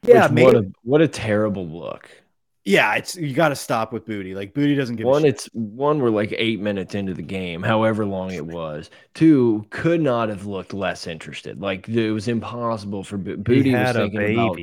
[0.05, 0.45] Yeah, maybe.
[0.45, 2.09] what a what a terrible look.
[2.65, 4.35] Yeah, it's you got to stop with Boutte.
[4.35, 5.99] Like Boutte doesn't give One, it's one.
[6.01, 8.89] We're like eight minutes into the game, however long it was.
[9.13, 11.59] Two, could not have looked less interested.
[11.59, 14.57] Like it was impossible for Bo- He Boutte was had a thinking about.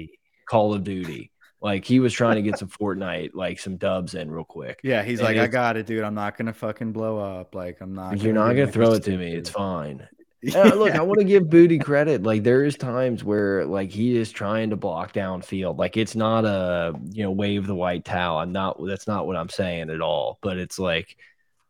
[0.49, 1.31] Call of Duty.
[1.63, 4.81] Like he was trying to get some Fortnite, like some dubs in real quick.
[4.83, 6.03] Yeah, he's and like, I got it, dude.
[6.03, 7.55] I'm not gonna fucking blow up.
[7.55, 8.19] Like I'm not.
[8.23, 9.31] You're not gonna throw it to me.
[9.31, 10.09] dude." It's fine.
[10.55, 12.23] Uh, look, I want to give Boutte credit.
[12.23, 15.79] Like there is times where like he is trying to block down field.
[15.79, 18.39] Like it's not a you know wave the white towel.
[18.39, 18.79] I'm not.
[18.87, 20.39] That's not what I'm saying at all.
[20.41, 21.17] But it's like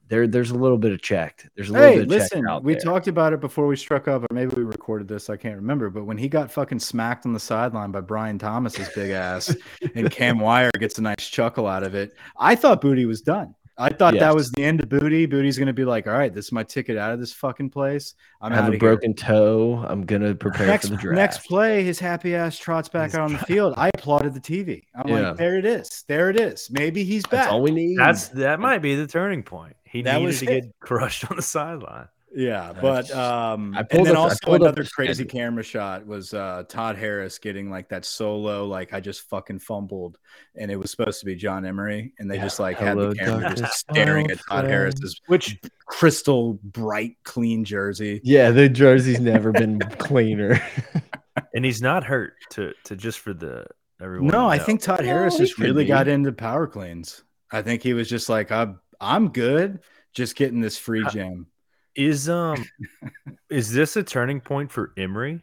[0.09, 1.49] there there's a little bit of checked.
[1.57, 2.83] There's a little Hey, bit of checked listen, out we there.
[2.83, 5.31] talked about it before we struck up, or maybe we recorded this.
[5.31, 5.91] I can't remember.
[5.91, 9.55] But when he got fucking smacked on the sideline by Brian Thomas's big ass,
[9.95, 13.55] and Cam Wire gets a nice chuckle out of it, I thought Boutte was done.
[13.81, 14.21] I thought Yes.
[14.21, 15.27] that was the end of Boutte.
[15.29, 18.15] Boutte's gonna be like, "All right, this is my ticket out of this fucking place.
[18.41, 19.85] I'm I have a of here." broken toe.
[19.89, 21.17] I'm gonna prepare Next, for the draft.
[21.17, 23.75] next play, his happy ass trots back out on the field.
[23.77, 24.85] I applauded the TV.
[24.95, 25.29] I'm Yeah.
[25.31, 26.05] like, there it is.
[26.09, 26.69] There it is.
[26.71, 27.31] Maybe he's back.
[27.45, 27.99] That's all we need.
[27.99, 29.77] That's that might be the turning point.
[29.85, 30.61] He That needed was to it.
[30.63, 32.09] get crushed on the sideline.
[32.33, 35.31] Yeah, but um, I and then up- I also pulled another crazy schedule.
[35.33, 40.17] camera shot was uh, Todd Harris getting like that solo, like I just fucking fumbled,
[40.55, 42.43] and it was supposed to be John Emery, and they Yeah.
[42.45, 43.55] just like Hello, had the camera Dr.
[43.63, 44.69] just staring at Todd Fauci.
[44.69, 48.21] Harris's Which crystal bright, clean jersey.
[48.23, 50.63] yeah, the jersey's never been cleaner.
[51.55, 53.67] and he's not hurt to to just for the
[54.01, 54.29] everyone.
[54.29, 55.89] No, to I think Todd Harris he just really be.
[55.89, 57.25] got into power cleans.
[57.51, 59.81] I think he was just like, I'm, I'm good,
[60.13, 61.47] just getting this free Uh, jam.
[61.95, 62.65] Is um
[63.51, 65.43] is this a turning point for Emery?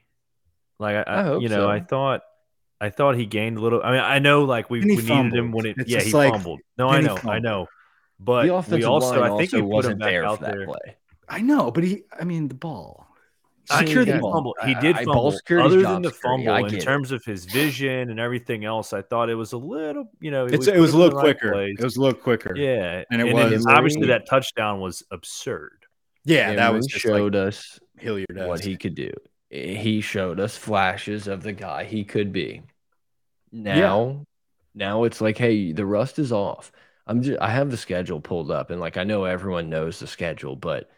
[0.79, 1.69] Like I, I I you know, so.
[1.69, 2.21] I thought
[2.79, 3.81] I thought he gained a little.
[3.83, 6.31] I mean, I know like we, we needed him when it It's yeah he like-
[6.33, 6.59] fumbled.
[6.77, 7.67] No, I and know, I know.
[8.19, 10.39] But the we also line I think also we put him wasn't back there out
[10.39, 10.65] for that there.
[10.65, 10.97] play.
[11.29, 13.05] I know, but he, I mean, the ball.
[13.69, 14.55] I, Secure he the fumble.
[14.65, 15.31] He did I- fumble.
[15.33, 16.45] security's Other than the security.
[16.45, 16.81] fumble, I in it.
[16.81, 20.45] terms of his vision and everything else, I thought it was a little, you know,
[20.45, 21.51] we it was a little right quicker.
[21.51, 21.75] place.
[21.77, 22.55] It was a little quicker.
[22.55, 25.85] yeah, And it then was- obviously that touchdown was absurd.
[26.27, 28.35] Yeah, that was showed like us Hilliard.
[28.35, 29.11] what he could do.
[29.49, 32.63] He showed us flashes of the guy he could be.
[33.51, 34.25] Now,
[34.75, 36.71] now it's like, hey, the rust is off.
[37.05, 40.07] I'm just, I have the schedule pulled up, and like I know everyone knows the
[40.07, 40.89] schedule, but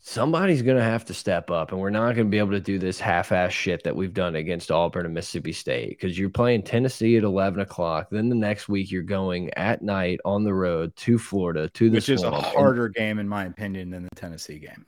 [0.00, 2.98] somebody's gonna have to step up, and we're not gonna be able to do this
[2.98, 7.24] half-ass shit that we've done against Auburn and Mississippi State because you're playing Tennessee at
[7.24, 8.08] 11 o'clock.
[8.10, 11.96] Then the next week you're going at night on the road to Florida to the
[11.96, 14.86] which is a Swamp, and- harder game in my opinion than the Tennessee game.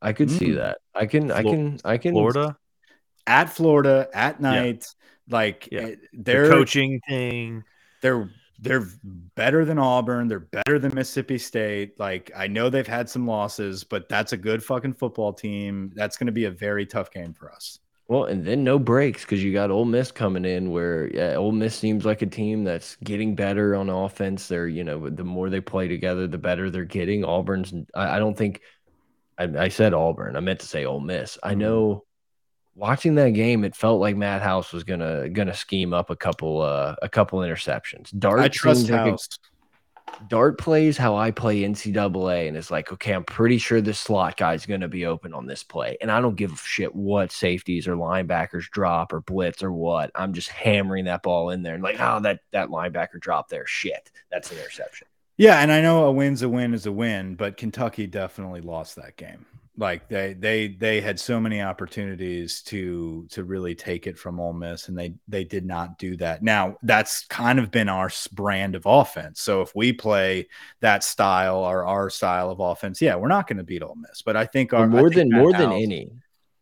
[0.00, 0.38] I could mm.
[0.38, 0.78] see that.
[0.94, 2.12] I can, I can, I can.
[2.12, 2.56] Florida,
[3.26, 4.86] at Florida at night,
[5.26, 5.36] yeah.
[5.36, 5.94] like yeah.
[6.12, 7.64] They're the coaching thing.
[8.02, 8.86] They're they're
[9.34, 10.28] better than Auburn.
[10.28, 11.98] They're better than Mississippi State.
[11.98, 15.92] Like I know they've had some losses, but that's a good fucking football team.
[15.94, 17.78] That's going to be a very tough game for us.
[18.08, 21.50] Well, and then no breaks because you got Ole Miss coming in, where yeah, Ole
[21.50, 24.46] Miss seems like a team that's getting better on offense.
[24.46, 27.24] They're you know the more they play together, the better they're getting.
[27.24, 28.60] Auburn's I, I don't think
[29.38, 30.36] I, I, said Auburn.
[30.36, 31.36] I meant to say Ole Miss.
[31.42, 31.60] I mm-hmm.
[31.60, 32.04] know
[32.76, 36.60] watching that game, it felt like Matt House was gonna gonna scheme up a couple
[36.60, 38.16] uh a couple interceptions.
[38.16, 39.28] Dart I trust House.
[39.30, 39.50] Like
[40.28, 44.36] Dart plays how I play NCAA, and it's like, okay, I'm pretty sure this slot
[44.36, 47.32] guy's going to be open on this play, and I don't give a shit what
[47.32, 50.10] safeties or linebackers drop or blitz or what.
[50.14, 53.66] I'm just hammering that ball in there, and like, oh, that that linebacker dropped there,
[53.66, 55.08] shit, that's an interception.
[55.36, 58.96] Yeah, and I know a win's a win is a win, but Kentucky definitely lost
[58.96, 59.44] that game
[59.78, 64.52] like they they they had so many opportunities to to really take it from Ole
[64.52, 66.42] Miss, and they they did not do that.
[66.42, 69.40] Now that's kind of been our brand of offense.
[69.40, 70.48] So if we play
[70.80, 74.22] that style or our style of offense, yeah, we're not going to beat Ole Miss.
[74.22, 76.10] But I think our more think than more House, than any,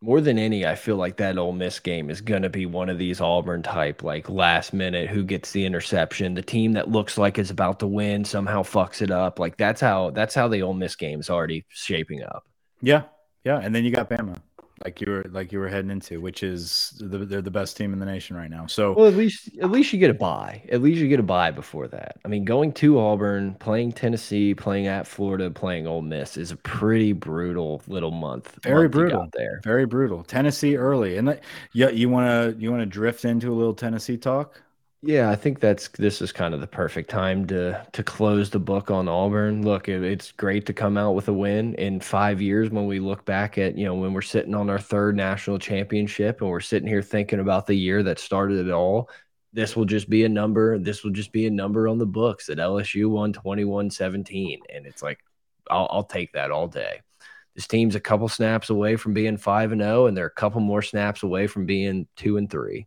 [0.01, 2.89] more than any, I feel like that Ole Miss game is going to be one
[2.89, 7.17] of these Auburn type, like last minute, who gets the interception, the team that looks
[7.17, 9.39] like is about to win somehow fucks it up.
[9.39, 12.45] Like that's how that's how the Ole Miss game is already shaping up.
[12.85, 13.03] Yeah,
[13.45, 14.41] yeah, and then you got Bama,
[14.85, 17.93] like you were like you were heading into, which is the, they're the best team
[17.93, 18.67] in the nation right now.
[18.67, 20.63] So well, at least at least you get a buy.
[20.71, 22.19] At least you get a buy before that.
[22.25, 26.57] I mean, going to Auburn, playing Tennessee, playing at Florida, playing Ole Miss is a
[26.57, 28.59] pretty brutal little month.
[28.63, 29.61] Very month brutal there.
[29.63, 30.25] Very brutal.
[30.25, 31.41] Tennessee early, and
[31.73, 34.61] yeah, you want to you want to drift into a little Tennessee talk.
[35.07, 38.59] Yeah, I think that's this is kind of the perfect time to to close the
[38.59, 39.63] book on Auburn.
[39.63, 43.01] Look, it, it's great to come out with a win in five years when we
[43.01, 46.61] look back at you know when we're sitting on our third national championship and we're
[46.61, 49.11] sitting here thinking about the year that started it all.
[49.53, 50.79] This will just be a number.
[50.79, 54.59] This will just be a number on the books that LSU won 21-17.
[54.75, 55.21] And it's like,
[55.71, 57.03] I'll, I'll take that all day.
[57.55, 60.61] This team's a couple snaps away from being 5 and 0, and they're a couple
[60.61, 62.87] more snaps away from being 2 and 3.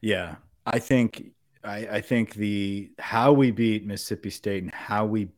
[0.00, 0.36] Yeah.
[0.64, 5.28] I think I, I think the how we beat Mississippi State and how we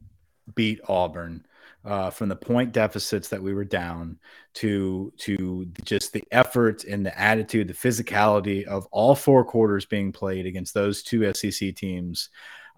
[0.55, 1.45] beat Auburn
[1.85, 4.19] uh, from the point deficits that we were down
[4.55, 10.13] to to just the effort and the attitude, the physicality of all four quarters being
[10.13, 12.29] played against those two SEC teams,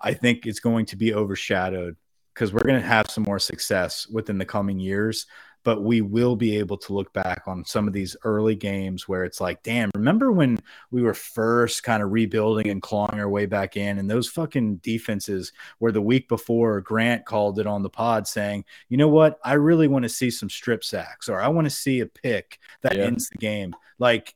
[0.01, 1.97] I think it's going to be overshadowed
[2.35, 5.27] because we're going to have some more success within the coming years
[5.63, 9.25] but we will be able to look back on some of these early games where
[9.25, 10.59] it's like, damn, remember when
[10.91, 14.77] we were first kind of rebuilding and clawing our way back in, and those fucking
[14.77, 19.39] defenses where the week before Grant called it on the pod saying, you know what,
[19.45, 22.59] I really want to see some strip sacks or I want to see a pick
[22.83, 23.05] that yeah.
[23.05, 23.75] ends the game.
[23.99, 24.35] Like,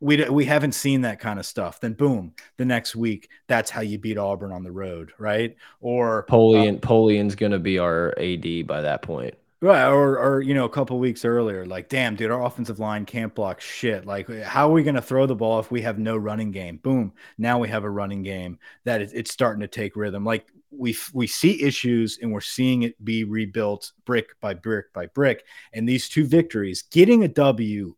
[0.00, 1.80] we we haven't seen that kind of stuff.
[1.80, 5.56] Then boom, the next week, that's how you beat Auburn on the road, right?
[5.80, 9.34] Or Polian, uh, Polian's going to be our AD by that point.
[9.62, 13.06] Right, or or you know, a couple weeks earlier, like, damn, dude, our offensive line
[13.06, 14.04] can't block shit.
[14.04, 16.50] Like, eh, how are we going to throw the ball if we have no running
[16.50, 16.76] game?
[16.76, 20.24] Boom, now we have a running game that is, it's starting to take rhythm.
[20.26, 25.06] Like, we we see issues and we're seeing it be rebuilt brick by brick by
[25.06, 25.44] brick.
[25.72, 27.94] And these two victories, getting a W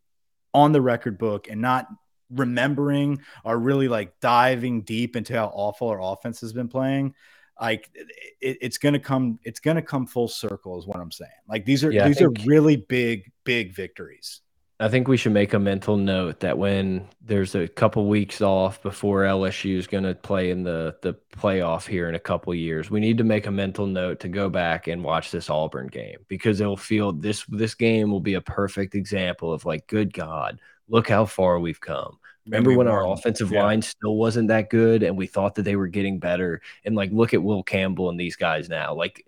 [0.55, 1.89] on the record book and not
[2.31, 7.15] remembering are really like diving deep into how awful our offense has been playing
[7.61, 11.31] like it, it's gonna come it's gonna come full circle is what i'm saying.
[11.49, 14.41] Like these are yeah, these think, are really big big victories.
[14.81, 18.81] I think we should make a mental note that when there's a couple weeks off
[18.81, 22.89] before lsu is going to play in the the playoff here in a couple years
[22.89, 26.19] we need to make a mental note to go back and watch this auburn game
[26.29, 30.61] because it'll feel this this game will be a perfect example of like good god
[30.89, 32.17] look how far we've come
[32.49, 33.63] Remember when our offensive yeah.
[33.63, 36.63] line still wasn't that good and we thought that they were getting better?
[36.85, 38.95] And like, look at Will Campbell and these guys now.
[38.95, 39.27] Like,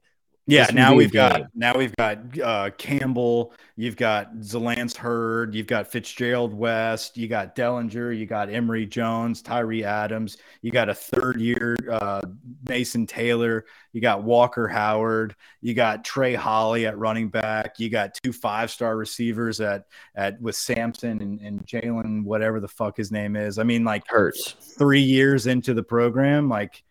[0.50, 5.86] Yeah, now we've got now we've got uh, Campbell, you've got Zalance Heard, you've got
[5.86, 11.40] Fitzgerald West, you got Dellinger, you got Emery Jones, Tyree Adams, you got a third
[11.40, 12.22] year uh,
[12.68, 18.18] Mason Taylor, you got Walker Howard, you got Trey Holly at running back, you got
[18.20, 19.84] two five star receivers at
[20.16, 23.58] at with Sampson and, and Jalen, whatever the fuck his name is.
[23.58, 26.82] I mean, like hurts three years into the program, like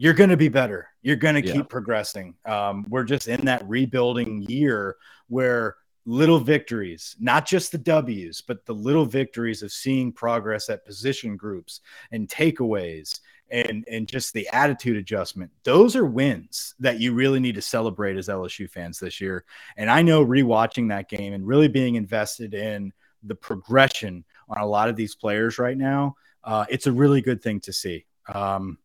[0.00, 0.88] you're going to be better.
[1.02, 1.52] You're going to Yeah.
[1.52, 2.34] keep progressing.
[2.46, 4.96] Um, we're just in that rebuilding year
[5.28, 5.76] where
[6.06, 11.36] little victories, not just the W's, but the little victories of seeing progress at position
[11.36, 11.82] groups
[12.12, 13.20] and takeaways
[13.50, 15.50] and and just the attitude adjustment.
[15.64, 19.44] Those are wins that you really need to celebrate as LSU fans this year.
[19.76, 22.90] And I know rewatching that game and really being invested in
[23.22, 27.42] the progression on a lot of these players right now, uh, it's a really good
[27.42, 28.06] thing to see.
[28.32, 28.78] Um,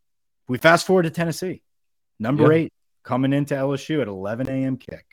[0.48, 1.62] we fast forward to Tennessee,
[2.20, 2.58] number Yeah.
[2.66, 2.74] eight,
[3.04, 4.78] coming into LSU at 11 a.m.
[4.78, 5.06] kick.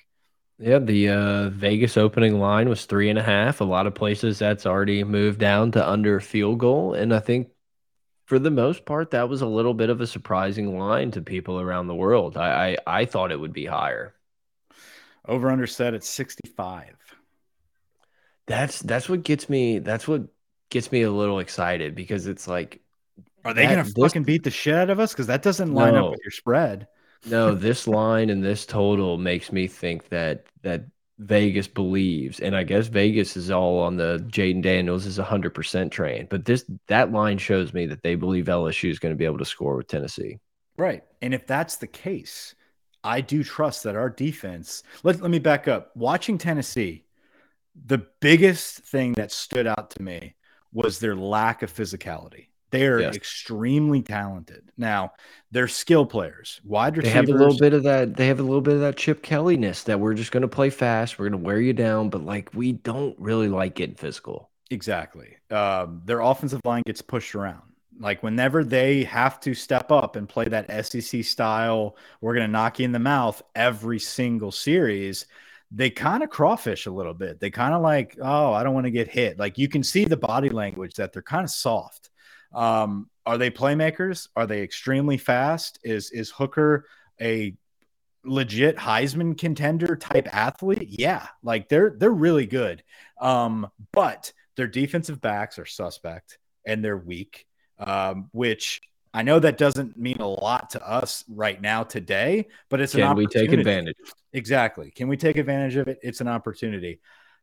[0.59, 3.61] Yeah, the uh, Vegas opening line was three and a half.
[3.61, 7.49] A lot of places that's already moved down to under field goal, and I think
[8.27, 11.61] for the most part that was a little bit of a surprising line to people
[11.61, 12.37] around the world.
[12.37, 14.15] I I, I thought it would be higher.
[15.27, 16.95] Over under set at 65.
[18.47, 19.79] That's that's what gets me.
[19.79, 20.23] That's what
[20.71, 22.82] gets me a little excited because it's like
[23.45, 25.13] Are they That- going to this- fucking beat the shit out of us?
[25.13, 26.87] Because that doesn't line up with your spread.
[27.27, 30.85] no, this line and this total makes me think that that
[31.19, 35.93] Vegas believes, and I guess Vegas is all on the Jayden Daniels is hundred percent
[35.93, 36.27] train.
[36.31, 39.39] But this that line shows me that they believe LSU is going to be able
[39.39, 40.39] to score with Tennessee.
[40.77, 41.05] Right.
[41.21, 42.55] And if that's the case,
[43.05, 44.83] I do trust that our defense.
[45.05, 45.95] Let, let me back up.
[45.97, 47.05] Watching Tennessee,
[47.87, 50.35] the biggest thing that stood out to me
[50.73, 52.47] was their lack of physicality.
[52.73, 53.15] They are Yes.
[53.15, 54.73] extremely talented.
[54.77, 55.13] Now,
[55.53, 57.15] they're skill players, wide They receivers.
[57.15, 58.17] have a little bit of that.
[58.17, 60.71] They have a little bit of that Chip Kelly-ness that we're just going to play
[60.71, 61.19] fast.
[61.19, 64.51] We're going to wear you down, but like we don't really like getting physical.
[64.71, 65.37] Exactly.
[65.51, 67.63] Um, their offensive line gets pushed around.
[68.01, 72.51] Like whenever they have to step up and play that SEC style, we're going to
[72.53, 75.27] knock you in the mouth every single series.
[75.71, 77.39] They kind of crawfish a little bit.
[77.39, 79.39] They kind of like, oh, I don't want to get hit.
[79.39, 82.09] Like you can see the body language that they're kind of soft.
[82.55, 84.29] Um, are they playmakers?
[84.37, 85.79] Are they extremely fast?
[85.83, 86.87] Is is Hooker
[87.21, 87.55] a
[88.25, 90.89] legit Heisman contender type athlete?
[90.89, 92.83] Yeah, like they're they're really good.
[93.21, 97.47] Um, but their defensive backs are suspect and they're weak,
[97.79, 98.81] um, which
[99.15, 103.01] I know that doesn't mean a lot to us right now today, but it's an
[103.01, 103.97] Can we take advantage?
[104.33, 104.91] Exactly.
[104.91, 105.99] Can we take advantage of it?
[106.03, 107.01] It's an opportunity.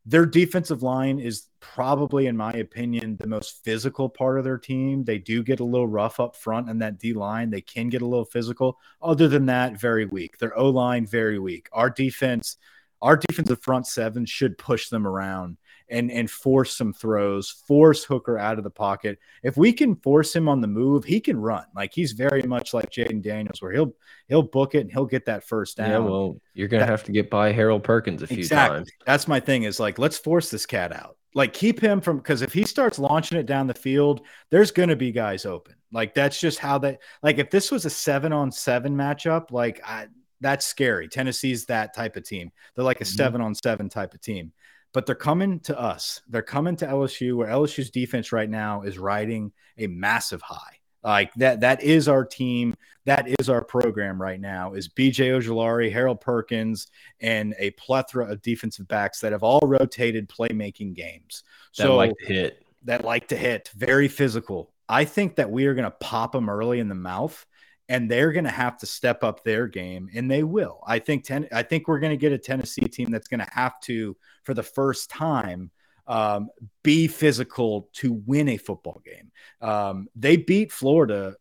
[0.10, 5.03] Their defensive line is probably, in my opinion, the most physical part of their team.
[5.03, 7.51] They do get a little rough up front in that D line.
[7.51, 8.80] They can get a little physical.
[9.03, 10.39] Other than that, very weak.
[10.39, 11.70] Their O line, very weak.
[11.74, 12.57] Our defense,
[13.03, 15.57] our defensive front seven should push them around
[15.90, 19.20] and and force some throws, force Hooker out of the pocket.
[19.44, 21.66] If we can force him on the move, he can run.
[21.76, 23.94] Like he's very much like Jayden Daniels, where he'll
[24.28, 25.90] he'll book it and he'll get that first down.
[25.90, 28.78] Yeah, well, you're going to That- have to get by Harold Perkins a few exactly.
[28.80, 28.92] times.
[29.06, 29.64] That's my thing.
[29.64, 31.18] Is like let's force this cat out.
[31.36, 34.90] Like keep him from because if he starts launching it down the field, there's going
[34.90, 35.76] to be guys open.
[35.92, 37.00] Like that's just how that.
[37.22, 40.08] Like if this was a seven on seven matchup, like I,
[40.42, 41.08] that's scary.
[41.08, 42.52] Tennessee's that type of team.
[42.76, 43.16] They're like a Mhm.
[43.16, 44.54] seven on seven type of team.
[44.94, 46.22] But they're coming to us.
[46.28, 50.78] They're coming to LSU, where LSU's defense right now is riding a massive high.
[51.04, 52.76] Like that, that is our team.
[53.06, 54.74] That is our program right now.
[54.74, 56.88] Is BJ Ojulari, Harold Perkins,
[57.22, 61.44] and a plethora of defensive backs that have all rotated playmaking games.
[61.78, 62.66] That So like to hit.
[62.84, 64.74] that like to hit, very physical.
[64.90, 67.46] I think that we are going to pop them early in the mouth,
[67.90, 70.82] and they're going to have to step up their game, and they will.
[70.88, 73.52] I think ten, I think we're going to get a Tennessee team that's going to
[73.52, 75.72] have to, for the first time,
[76.08, 76.50] um,
[76.84, 79.32] be physical to win a football game.
[79.60, 81.36] Um, they beat Florida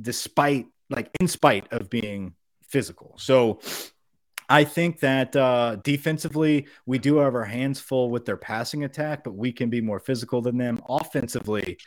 [0.00, 2.34] despite, like, in spite of being
[2.68, 3.16] physical.
[3.18, 3.58] So.
[4.48, 9.24] I think that uh, defensively, we do have our hands full with their passing attack,
[9.24, 10.80] but we can be more physical than them.
[10.88, 11.78] Offensively,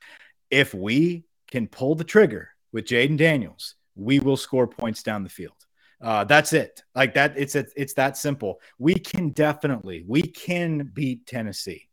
[0.52, 5.30] if we can pull the trigger with Jayden Daniels, we will score points down the
[5.30, 5.54] field.
[6.02, 6.82] Uh, that's it.
[6.96, 7.34] Like that.
[7.36, 8.62] It's it's that simple.
[8.78, 11.90] We can definitely we can beat Tennessee.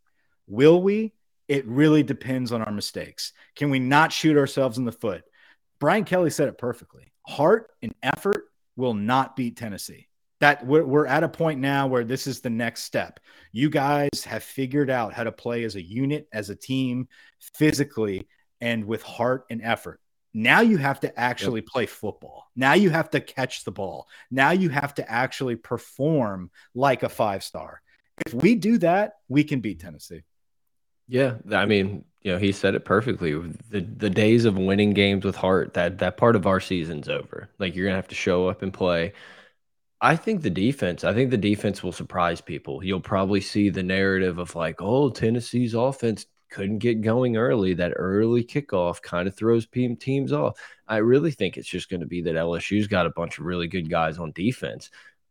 [0.46, 1.12] Will we?
[1.48, 3.32] It really depends on our mistakes.
[3.54, 5.22] Can we not shoot ourselves in the foot?
[5.78, 7.12] Brian Kelly said it perfectly.
[7.26, 8.46] Heart and effort
[8.76, 10.08] will not beat Tennessee
[10.40, 13.20] that we're, we're at a point now where this is the next step.
[13.52, 17.08] You guys have figured out how to play as a unit, as a team,
[17.54, 18.28] physically,
[18.60, 20.00] and with heart and effort.
[20.38, 21.68] Now you have to actually yep.
[21.68, 22.44] play football.
[22.54, 24.06] Now you have to catch the ball.
[24.30, 27.80] Now you have to actually perform like a five star.
[28.26, 30.24] If we do that, we can beat Tennessee.
[31.08, 33.32] Yeah, I mean, you know, he said it perfectly.
[33.70, 37.48] The the days of winning games with heart, that that part of our season's over.
[37.58, 39.14] Like you're gonna have to show up and play.
[40.02, 42.84] I think the defense, I think the defense will surprise people.
[42.84, 47.74] You'll probably see the narrative of like, oh, Tennessee's offense couldn't get going early.
[47.74, 49.66] That early kickoff kind of throws
[49.98, 50.58] teams off.
[50.88, 53.68] I really think it's just going to be that LSU's got a bunch of really
[53.68, 54.90] good guys on defense.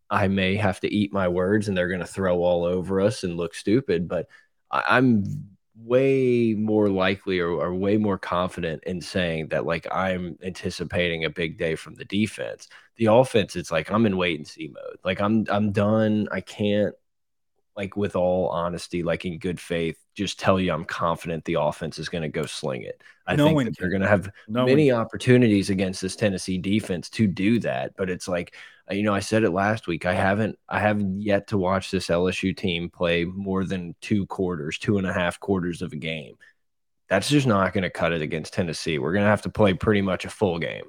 [0.09, 3.23] I may have to eat my words and they're going to throw all over us
[3.23, 4.27] and look stupid, but
[4.71, 5.23] I'm
[5.77, 11.29] way more likely or, or, way more confident in saying that like I'm anticipating a
[11.29, 12.69] big day from the defense.
[12.97, 14.97] The offense, it's like I'm in wait and see mode.
[15.03, 16.29] Like I'm I'm done.
[16.31, 16.95] I can't
[17.75, 21.99] like with all honesty, like in good faith, just tell you I'm confident the offense
[21.99, 23.01] is going to go sling it.
[23.27, 27.09] I no think that they're going to have no many opportunities against this Tennessee defense
[27.11, 28.55] to do that, but it's like
[28.89, 30.05] uh, you know, I said it last week.
[30.05, 34.77] I haven't I haven't yet to watch this LSU team play more than two quarters,
[34.77, 36.35] two and a half quarters of a game.
[37.09, 38.99] That's just not going to cut it against Tennessee.
[38.99, 40.85] We're going to have to play pretty much a full game.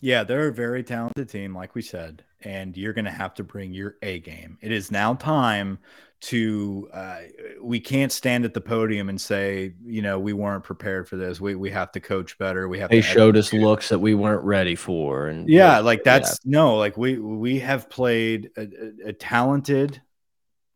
[0.00, 3.44] Yeah, they're a very talented team, like we said, and you're going to have to
[3.44, 4.58] bring your A game.
[4.60, 5.78] It is now time
[6.22, 6.88] to.
[6.92, 7.18] Uh,
[7.60, 11.40] we can't stand at the podium and say, you know, we weren't prepared for this.
[11.40, 12.68] We we have to coach better.
[12.68, 12.90] We have.
[12.90, 16.50] They showed us looks that we weren't ready for, and yeah, like that's yeah.
[16.50, 20.00] no, like we we have played a, a, a talented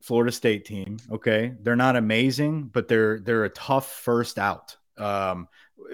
[0.02, 0.98] Florida State team.
[1.10, 4.76] Okay, they're not amazing, but they're they're a tough first out.
[4.96, 5.48] Um,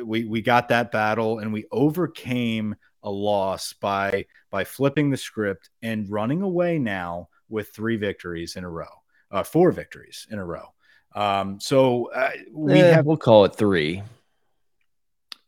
[0.05, 5.71] we we got that battle and we overcame a loss by by flipping the script
[5.83, 10.45] and running away now with three victories in a row, uh, four victories in a
[10.45, 10.67] row.
[11.15, 14.03] Um, so uh, we eh, have we'll call it three.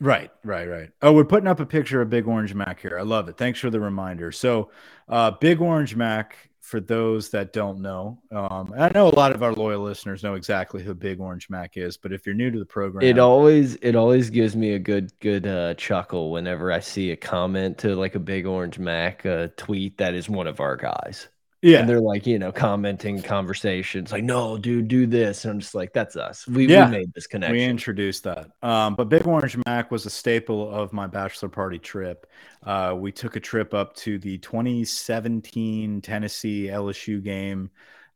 [0.00, 0.90] Right, right, right.
[1.00, 2.98] Oh, we're putting up a picture of Big Orange Mac here.
[2.98, 3.36] I love it.
[3.36, 4.32] Thanks for the reminder.
[4.32, 4.72] So,
[5.08, 9.42] uh, Big Orange Mac for those that don't know, um, I know a lot of
[9.42, 12.58] our loyal listeners know exactly who Big Orange Mac is, but if you're new to
[12.58, 16.78] the program, it always it always gives me a good good uh, chuckle whenever I
[16.78, 20.60] see a comment to like a Big Orange Mac uh, tweet that is one of
[20.60, 21.28] our guys.
[21.62, 21.78] Yeah.
[21.78, 25.44] And they're like, you know, commenting conversations like, no, dude, do this.
[25.44, 26.46] And I'm just like, that's us.
[26.48, 26.86] We, yeah.
[26.86, 27.56] we made this connection.
[27.56, 28.50] We introduced that.
[28.62, 32.26] Um, but Big Orange Mac was a staple of my bachelor party trip.
[32.64, 37.70] Uh, we took a trip up to the 2017 Tennessee LSU game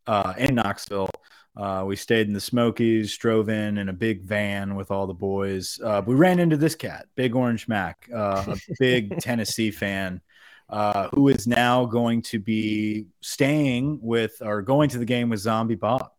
[0.08, 1.10] uh, in Knoxville.
[1.56, 5.14] Uh, we stayed in the Smokies, drove in in a big van with all the
[5.14, 5.80] boys.
[5.82, 10.20] Uh, we ran into this cat, Big Orange Mac, uh, a big Tennessee fan
[10.68, 15.40] uh, who is now going to be staying with or going to the game with
[15.40, 16.10] Zombie Bob.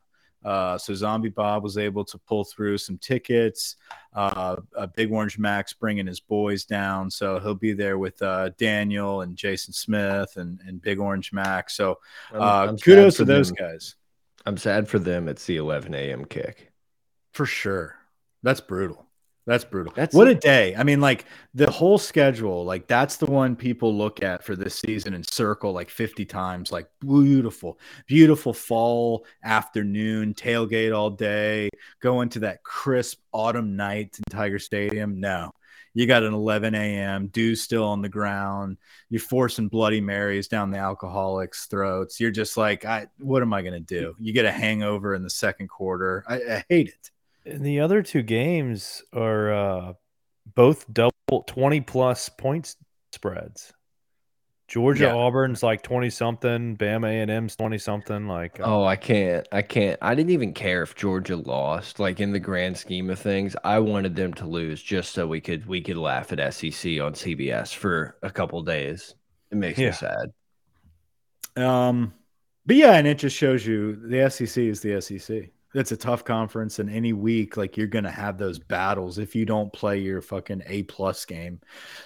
[0.46, 3.76] Uh, so Zombie Bob was able to pull through some tickets.
[4.14, 8.50] Uh, a Big Orange Max bringing his boys down, so he'll be there with uh,
[8.58, 11.76] Daniel and Jason Smith and, and Big Orange Max.
[11.76, 12.00] So
[12.32, 13.58] I'm, uh, I'm kudos to those them.
[13.60, 13.96] guys.
[14.46, 15.28] I'm sad for them.
[15.28, 16.24] It's the 11 a.m.
[16.24, 16.72] kick.
[17.34, 17.98] For sure,
[18.44, 19.07] that's brutal.
[19.48, 19.94] That's brutal.
[19.96, 20.76] That's what a day.
[20.76, 21.24] I mean, like
[21.54, 25.72] the whole schedule, like that's the one people look at for this season and circle
[25.72, 26.70] like 50 times.
[26.70, 31.70] Like beautiful, beautiful fall afternoon, tailgate all day,
[32.02, 35.22] go into that crisp autumn night in Tiger Stadium.
[35.22, 35.54] No,
[35.94, 37.28] you got an 11 a.m.
[37.28, 38.76] dew still on the ground.
[39.10, 42.20] You're forcing Bloody Marys down the alcoholics' throats.
[42.20, 44.14] You're just like, I, what am I going to do?
[44.20, 46.26] You get a hangover in the second quarter.
[46.28, 47.12] I, I hate it.
[47.48, 49.94] And the other two games are uh,
[50.56, 52.76] both double 20 plus points
[53.14, 53.74] spreads.
[54.68, 55.14] Georgia yeah.
[55.14, 59.48] Auburn's like 20 something, Bama A&M's 20 something like uh, Oh, I can't.
[59.54, 59.98] I can't.
[60.02, 63.56] I didn't even care if Georgia lost like in the grand scheme of things.
[63.64, 67.14] I wanted them to lose just so we could we could laugh at SEC on
[67.14, 69.16] CBS for a couple days.
[69.52, 69.88] It makes yeah.
[69.88, 70.34] me sad.
[71.56, 72.14] Um
[72.66, 76.24] but yeah, and it just shows you the SEC is the SEC it's a tough
[76.24, 80.22] conference and any week like you're gonna have those battles if you don't play your
[80.22, 81.60] fucking a plus game.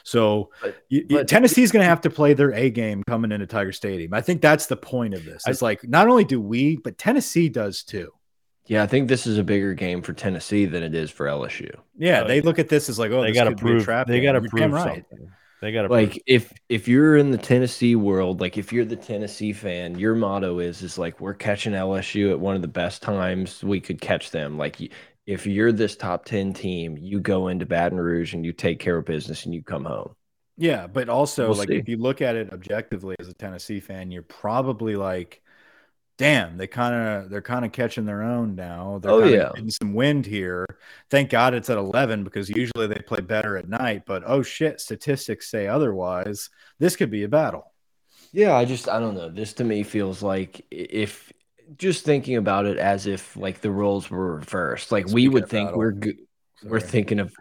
[0.04, 3.72] So but, you, but, tennessee's gonna have to play their a game coming into tiger
[3.72, 4.14] stadium.
[4.14, 6.98] I think that's the point of this it's I, like not only do we but
[6.98, 8.12] tennessee does too.
[8.68, 11.74] Yeah i think this is a bigger game for tennessee than it is for lsu
[11.98, 15.04] yeah they look at this as like oh they gotta prove they gotta prove right.
[15.10, 15.32] something.
[15.62, 18.96] They got to like if if you're in the Tennessee world, like if you're the
[18.96, 23.04] Tennessee fan, your motto is is like we're catching LSU at one of the best
[23.04, 24.58] times we could catch them.
[24.58, 24.78] Like
[25.28, 28.98] if you're this top 10 team, you go into Baton Rouge and you take care
[28.98, 30.16] of business and you come home.
[30.58, 31.76] Yeah, but also we'll like see.
[31.76, 35.42] if you look at it objectively as a Tennessee fan, you're probably like
[36.22, 39.00] damn, they kind of they're kind of catching their own now.
[39.02, 39.50] They're Oh, yeah.
[39.56, 40.68] getting some wind here.
[41.10, 44.04] Thank God it's at 11 because usually they play better at night.
[44.06, 46.52] But oh shit, statistics say otherwise.
[46.78, 47.72] This could be a battle.
[48.32, 49.30] Yeah, I just I don't know.
[49.30, 51.34] This to me feels like if
[51.78, 54.92] just thinking about it as if like the roles were reversed.
[54.92, 55.80] Like we would think battle.
[55.80, 56.18] we're good.
[56.64, 57.34] We're thinking of,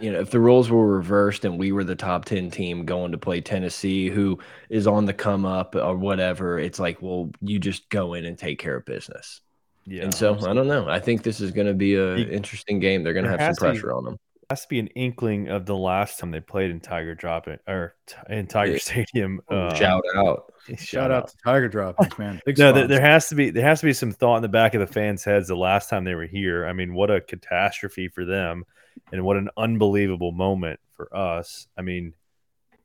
[0.00, 3.12] you know, if the roles were reversed and we were the top 10 team going
[3.12, 4.38] to play Tennessee, who
[4.70, 8.38] is on the come up or whatever, it's like, well, you just go in and
[8.38, 9.40] take care of business.
[9.84, 10.04] Yeah.
[10.04, 10.88] and so I don't know.
[10.88, 13.02] I think this is going to be a You- interesting game.
[13.02, 14.16] They're going to have some has to be- pressure on them.
[14.50, 17.94] Has to be an inkling of the last time they played in Tiger Dropping or
[18.06, 18.78] t- in Tiger Yeah.
[18.78, 19.40] Stadium.
[19.48, 20.52] Uh, Shout out.
[20.76, 22.40] Shout out to Tiger Droppings, man.
[22.44, 24.48] Big No, there, there has to be there has to be some thought in the
[24.48, 26.66] back of the fans' heads the last time they were here.
[26.66, 28.64] I mean, what a catastrophe for them,
[29.12, 31.66] and what an unbelievable moment for us.
[31.78, 32.14] I mean,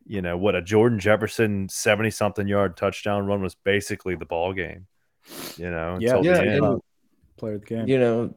[0.06, 4.54] you know what a Jordan Jefferson seventy something yard touchdown run was basically the ball
[4.54, 4.88] game.
[5.58, 6.64] You know, Yeah, until the yeah, end.
[6.66, 6.82] and-
[7.38, 7.88] player of the game.
[7.88, 8.34] you know,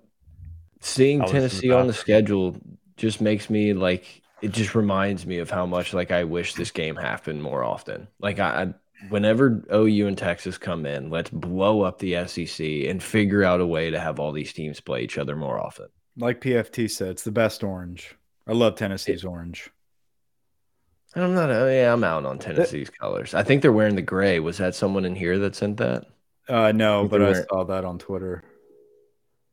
[0.81, 2.01] seeing I was in the Tennessee on the bathroom.
[2.03, 2.57] schedule
[3.01, 6.71] just makes me like it just reminds me of how much like I wish this
[6.71, 8.09] game happened more often.
[8.21, 8.75] Like I, I
[9.09, 13.67] whenever OU and Texas come in, let's blow up the SEC and figure out a
[13.67, 15.87] way to have all these teams play each other more often.
[16.17, 18.15] Like PFT said, it's the best orange.
[18.47, 19.71] I love Tennessee's orange.
[21.15, 21.51] I'm not.
[21.51, 23.35] Oh yeah, I'm out on Tennessee's colors.
[23.35, 24.41] I think they're wearing the gray.
[24.41, 26.07] Was that someone in here that sent that?
[26.49, 28.45] Uh, no, think but I saw that on Twitter.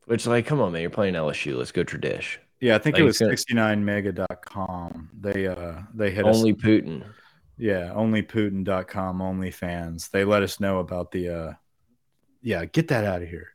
[0.04, 1.56] Which like, come on, man, you're playing LSU.
[1.56, 2.38] Let's go tradish.
[2.60, 5.10] Yeah, I think Like, it was gonna- 69mega.com.
[5.20, 6.36] They uh they hit us.
[6.36, 7.04] Only Putin.
[7.56, 10.08] Yeah, only Putin.com, only fans.
[10.08, 11.52] They let us know about the uh
[12.42, 13.48] yeah, get that out of here.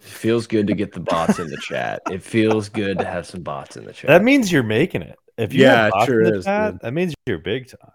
[0.00, 2.02] It feels good to get the bots in the chat.
[2.10, 4.08] It feels good to have some bots in the chat.
[4.08, 5.16] That means you're making it.
[5.38, 6.80] If you Yeah, have it bots in sure the is, chat, dude.
[6.82, 7.90] that means you're big time.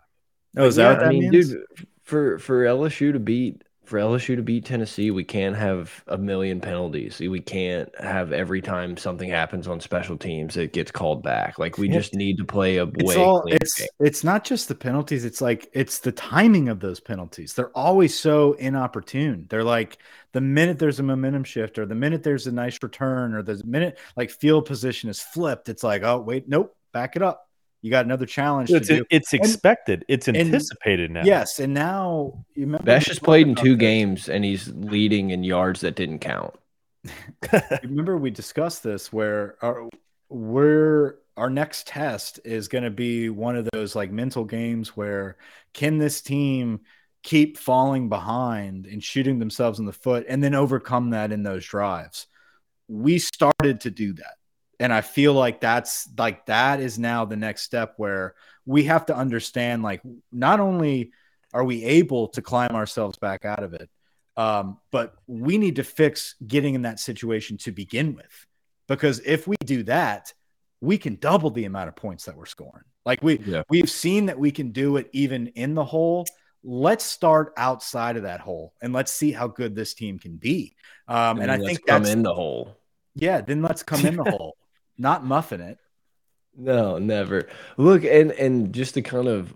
[0.58, 1.50] Oh, is yeah, that what that I mean, means?
[1.50, 1.64] dude,
[2.04, 6.62] for for LSU to beat for LSU to beat Tennessee, we can't have a million
[6.62, 7.20] penalties.
[7.20, 11.58] We can't have every time something happens on special teams it gets called back.
[11.58, 13.88] Like we just need to play a It's way all it's game.
[14.00, 17.56] it's not just the penalties, it's like it's the timing of those penalties.
[17.56, 19.48] They're always so inopportune.
[19.50, 19.98] They're like
[20.34, 23.60] the minute there's a momentum shift or the minute there's a nice return or the
[23.66, 27.49] minute like field position is flipped, it's like, oh wait, nope, back it up.
[27.82, 29.06] You got another challenge It's, to do.
[29.10, 30.04] it's And- expected.
[30.08, 31.24] It's and- anticipated now.
[31.24, 33.80] Yes, and now you remember Besh has played in two this.
[33.80, 36.54] games and he's leading in yards that didn't count.
[37.84, 39.88] remember we discussed this where our
[40.28, 45.38] we're our next test is going to be one of those like mental games where
[45.74, 46.82] can this team
[47.24, 51.66] keep falling behind and shooting themselves in the foot and then overcome that in those
[51.66, 52.28] drives
[52.90, 54.36] we started to do that
[54.80, 59.06] and i feel like that's like that is now the next step where we have
[59.06, 60.02] to understand like
[60.32, 61.12] not only
[61.54, 63.90] are we able to climb ourselves back out of it
[64.40, 68.46] um, but we need to fix getting in that situation to begin with.
[68.88, 70.34] Because if we do that,
[70.80, 72.86] we can double the amount of points that we're scoring.
[73.06, 73.64] Like we Yeah.
[73.70, 76.26] we've seen that we can do it even in the hole.
[76.64, 80.74] Let's start outside of that hole and let's see how good this team can be.
[81.10, 82.78] Um, and I let's think come that's in the hole.
[83.16, 83.42] yeah.
[83.42, 84.56] Then let's come in the hole,
[85.00, 85.80] not muffin it.
[86.56, 87.48] No, never.
[87.78, 89.54] Look, and and just to kind of,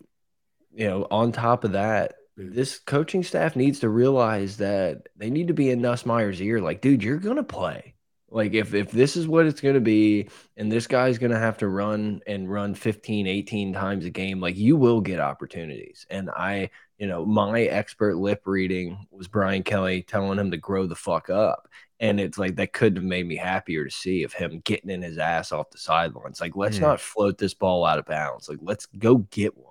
[0.73, 2.53] you know, on top of that, mm.
[2.53, 6.61] this coaching staff needs to realize that they need to be in Nussmeier's ear.
[6.61, 7.93] Like, dude, you're gonna play.
[8.29, 11.67] Like, if if this is what it's gonna be, and this guy's gonna have to
[11.67, 16.05] run and run 15, 18 times a game, like you will get opportunities.
[16.09, 20.85] And I, you know, my expert lip reading was Brian Kelly telling him to grow
[20.85, 21.67] the fuck up.
[21.99, 25.01] And it's like that couldn't have made me happier to see of him getting in
[25.01, 26.41] his ass off the sidelines.
[26.41, 26.83] Like, let's Hmm.
[26.83, 28.49] not float this ball out of bounds.
[28.49, 29.69] Like, let's go get one.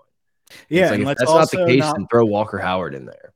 [0.68, 3.06] Yeah, like, and if let's that's not the case, not- then throw Walker Howard in
[3.06, 3.32] there.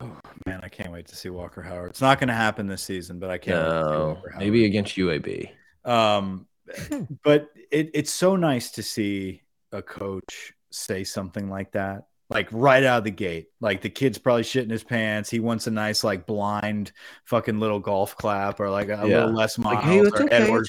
[0.00, 0.16] Oh,
[0.46, 1.90] man, I can't wait to see Walker Howard.
[1.90, 3.58] It's not going to happen this season, but I can't.
[3.58, 5.50] wait to see No, maybe against UAB.
[5.84, 6.46] Um,
[7.24, 12.82] but it, it's so nice to see a coach say something like that, like right
[12.84, 13.48] out of the gate.
[13.60, 15.28] Like the kid's probably shitting his pants.
[15.28, 16.92] He wants a nice, like blind
[17.24, 19.18] fucking little golf clap or like a, Yeah.
[19.24, 20.24] little less miles Like, hey, or okay,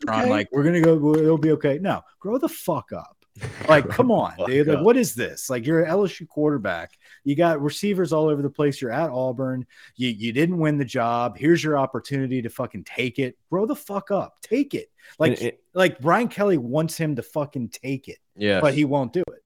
[0.09, 0.29] okay.
[0.29, 1.77] Like we're gonna go, it'll be okay.
[1.79, 3.15] No, grow the fuck up.
[3.69, 4.67] Like, come on, dude.
[4.67, 5.49] Like, what is this?
[5.49, 6.97] Like, you're an LSU quarterback.
[7.23, 8.81] You got receivers all over the place.
[8.81, 9.65] You're at Auburn.
[9.95, 11.37] You you didn't win the job.
[11.37, 13.37] Here's your opportunity to fucking take it.
[13.49, 14.35] Grow the fuck up.
[14.41, 14.91] Take it.
[15.17, 19.13] Like it- like Brian Kelly wants him to fucking take it, Yeah, but he won't
[19.13, 19.43] do it.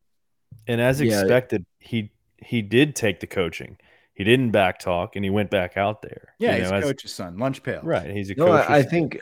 [0.68, 1.20] And as Yeah.
[1.22, 3.78] expected, he he did take the coaching.
[4.14, 6.34] He didn't back talk, and he went back out there.
[6.40, 7.82] Yeah, you he's know, a as- coach's son, lunch pail.
[7.84, 8.10] right.
[8.10, 8.70] He's a no, coach.
[8.70, 9.22] I, I think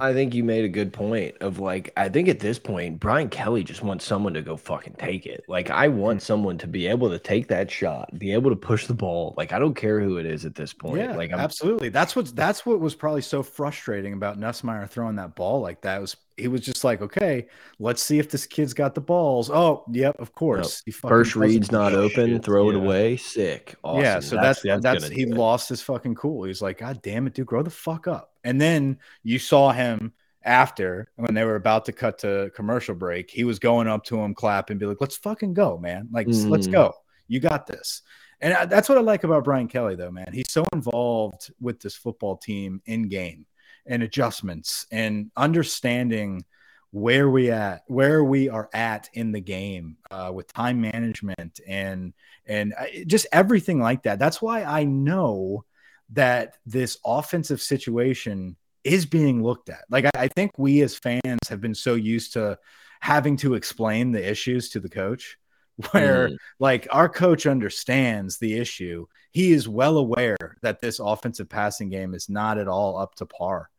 [0.00, 3.28] I think you made a good point of like I think at this point Brian
[3.28, 5.44] Kelly just wants someone to go fucking take it.
[5.48, 6.22] Like I want Mm.
[6.22, 9.34] someone to be able to take that shot, be able to push the ball.
[9.36, 10.98] Like I don't care who it is at this point.
[11.02, 11.90] Yeah, like I'm, absolutely.
[11.90, 16.00] That's what that's what was probably so frustrating about Nussmeier throwing that ball like that.
[16.00, 17.46] Was he was just like, okay,
[17.78, 19.48] let's see if this kid's got the balls.
[19.48, 20.82] Oh, yep, of course.
[20.84, 22.44] He fucking first read's not open, shit.
[22.44, 22.82] throw it Yeah.
[22.82, 23.74] away, sick.
[23.82, 24.02] Awesome.
[24.02, 25.30] Yeah, so that's that's, gonna he it.
[25.30, 26.44] lost his fucking cool.
[26.44, 28.32] He's like, God damn it, dude, grow the fuck up.
[28.44, 30.12] And then you saw him
[30.44, 34.20] after when they were about to cut to commercial break, he was going up to
[34.20, 36.08] him, clap and be like, Let's fucking go, man.
[36.10, 36.72] Like, s- let's mm.
[36.72, 36.94] go.
[37.28, 38.02] You got this.
[38.40, 40.30] And I- that's what I like about Brian Kelly, though, man.
[40.32, 43.46] He's so involved with this football team in game
[43.86, 46.44] and adjustments and understanding
[46.90, 52.12] where we at where we are at in the game uh, with time management and
[52.46, 54.18] and uh, just everything like that.
[54.18, 55.64] That's why i know
[56.10, 59.84] that this offensive situation is being looked at.
[59.90, 62.58] Like i, I think we as fans have been so used to
[63.00, 65.38] having to explain the issues to the coach
[65.92, 66.36] where Mm.
[66.60, 69.06] like our coach understands the issue.
[69.30, 73.26] He is well aware that this offensive passing game is not at all up to
[73.26, 73.70] par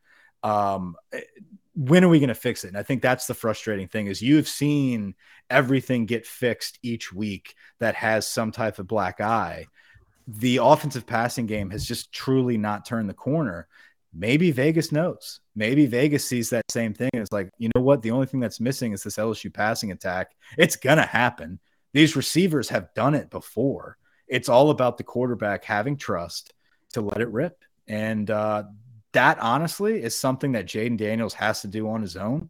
[0.44, 0.96] um
[1.76, 2.70] when are we going to fix it?
[2.70, 5.16] And I think that's the frustrating thing is you've seen
[5.50, 9.66] everything get fixed each week that has some type of black eye.
[10.28, 13.68] The offensive passing game has just truly not turned the corner.
[14.14, 15.40] Maybe Vegas knows.
[15.56, 17.10] Maybe Vegas sees that same thing.
[17.14, 18.04] It's like, you know what?
[18.04, 20.36] The only thing that's missing is this LSU passing attack.
[20.58, 21.60] It's going to happen.
[21.94, 23.98] These receivers have done it before.
[24.28, 26.54] It's all about the quarterback having trust
[26.94, 27.64] to let it rip.
[27.88, 28.64] And uh,
[29.14, 32.50] that honestly is something that Jayden Daniels has to do on his own.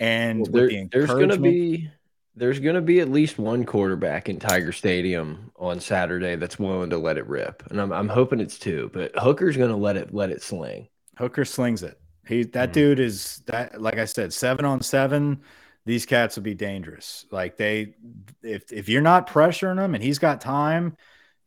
[0.00, 1.90] And Well, there- the there's gonna be
[2.34, 6.98] there's gonna be at least one quarterback in Tiger Stadium on Saturday that's willing to
[6.98, 8.90] let it rip, and I'm I'm hoping it's two.
[8.92, 10.88] But Hooker's gonna let it let it sling.
[11.18, 11.98] Hooker slings it.
[12.26, 12.72] He that Mhm.
[12.72, 15.40] dude is that like I said, seven on seven.
[15.84, 17.24] These cats will be dangerous.
[17.32, 17.94] Like they,
[18.42, 20.96] if if you're not pressuring him and he's got time,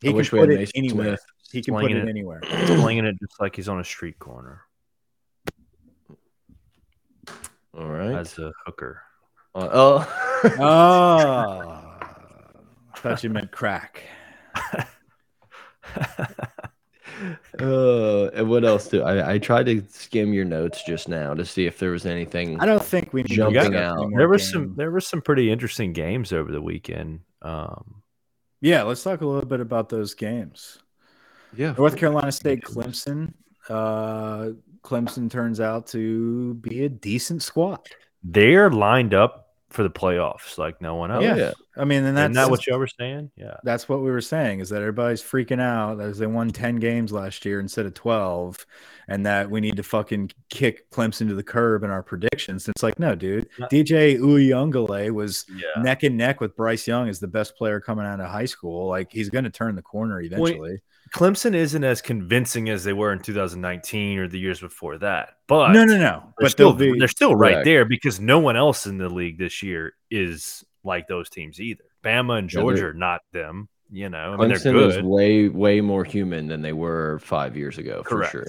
[0.00, 1.06] he I can put it anywhere.
[1.16, 1.20] Smith.
[1.52, 2.08] He can put it it.
[2.08, 2.40] anywhere.
[2.66, 4.62] Slinging it just like he's on a street corner
[7.76, 8.14] All right.
[8.16, 9.02] as a hooker.
[9.54, 10.40] Uh, oh.
[10.58, 10.60] Oh,
[12.94, 14.02] I thought you meant crack.
[17.60, 19.34] Uh, and what else do I?
[19.34, 22.58] I tried to skim your notes just now to see if there was anything.
[22.58, 23.98] I don't think we need Jumping out.
[23.98, 27.20] any more There was some there were some pretty interesting games over the weekend.
[27.42, 28.02] Um,
[28.60, 30.78] Yeah, let's talk a little bit about those games.
[31.56, 31.74] Yeah.
[31.76, 33.32] North Carolina State, Clemson.
[33.68, 34.50] Uh,
[34.82, 37.80] Clemson turns out to be a decent squad.
[38.24, 39.38] they're lined up
[39.70, 41.24] for the playoffs like no one else.
[41.24, 41.52] Yeah.
[41.78, 43.30] I mean, and that's Isn't that what y'all were saying?
[43.36, 43.56] Yeah.
[43.64, 47.10] that's what we were saying is that everybody's freaking out as they won 10 games
[47.10, 48.66] last year instead of 12
[49.08, 52.68] and that we need to fucking kick Clemson to the curb in our predictions.
[52.68, 53.48] It's like, no, dude.
[53.70, 55.80] DJ Uiagalelei was Yeah.
[55.82, 58.88] neck and neck with Bryce Young as the best player coming out of high school.
[58.88, 60.82] Like he's going to turn the corner eventually.
[61.14, 65.36] Clemson isn't as convincing as they were in 2019 or the years before that.
[65.46, 66.20] But no, no, no.
[66.38, 67.64] they're But still they'll be they're still right Correct.
[67.66, 71.84] there because no one else in the league this year is like those teams either.
[72.02, 73.68] Bama and Yeah, they're- Georgia are not them.
[73.94, 77.58] You know, I mean, they're Clemson is way way more human than they were five
[77.58, 78.32] years ago for Correct.
[78.32, 78.46] sure.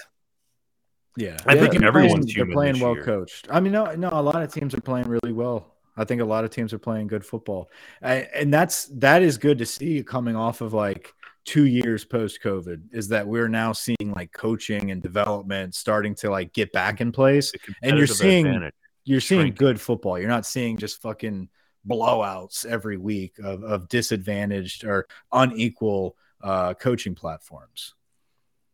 [1.17, 3.03] Yeah, I think They're everyone's playing, they're human playing well year.
[3.03, 3.47] coached.
[3.51, 5.75] I mean, no, no, a lot of teams are playing really well.
[5.97, 7.69] I think a lot of teams are playing good football,
[8.01, 11.13] I, and that's that is good to see coming off of like
[11.45, 12.81] two years post COVID.
[12.91, 17.11] Is that we're now seeing like coaching and development starting to like get back in
[17.11, 17.51] place.
[17.81, 18.73] And you're seeing- advantage.
[19.05, 19.57] You're seeing Shrink.
[19.57, 20.17] good football.
[20.17, 21.49] You're not seeing just fucking
[21.85, 27.95] blowouts every week of, of disadvantaged or unequal uh, coaching platforms.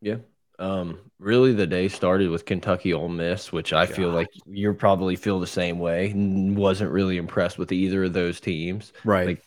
[0.02, 0.18] Yeah.
[0.60, 5.16] Um, really, the day started with Kentucky Ole Miss, which I feel like you probably
[5.16, 6.14] feel the same way.
[6.14, 8.92] Wasn't really impressed with either of those teams.
[9.06, 9.26] Right.
[9.28, 9.42] Like, I,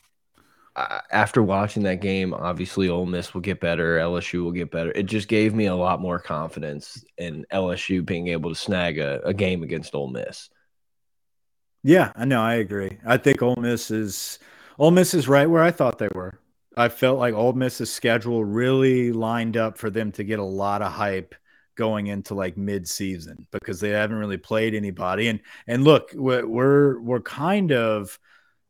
[0.75, 4.91] Uh, after watching that game, obviously Ole Miss will get better, LSU will get better.
[4.93, 9.21] It just gave me a lot more confidence in LSU being able to snag a,
[9.23, 10.49] a game against Ole Miss.
[11.83, 12.41] Yeah, I know.
[12.41, 12.99] I agree.
[13.05, 14.39] I think Ole Miss is
[14.79, 16.39] Ole Miss is right where I thought they were.
[16.77, 20.81] I felt like Ole Miss's schedule really lined up for them to get a lot
[20.81, 21.35] of hype
[21.75, 25.29] going into like mid-season because they haven't really played anybody.
[25.29, 28.19] And and look, we're, we're kind of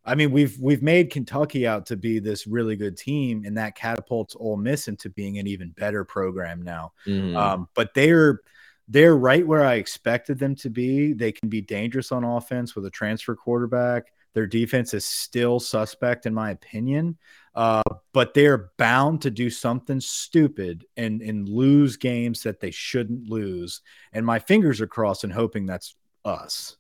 [0.05, 3.77] I mean, we've we've made Kentucky out to be this really good team, and that
[3.77, 6.93] catapults Ole Miss into being an even better program now.
[7.07, 7.37] Mhm.
[7.37, 8.41] Um, but they're
[8.89, 11.13] they're right where I expected them to be.
[11.13, 14.13] They can be dangerous on offense with a transfer quarterback.
[14.35, 17.19] Their defense is still suspect, in my opinion,
[17.55, 23.29] uh, but they're bound to do something stupid and and lose games that they shouldn't
[23.29, 23.83] lose.
[24.13, 26.77] And my fingers are crossed and hoping that's us.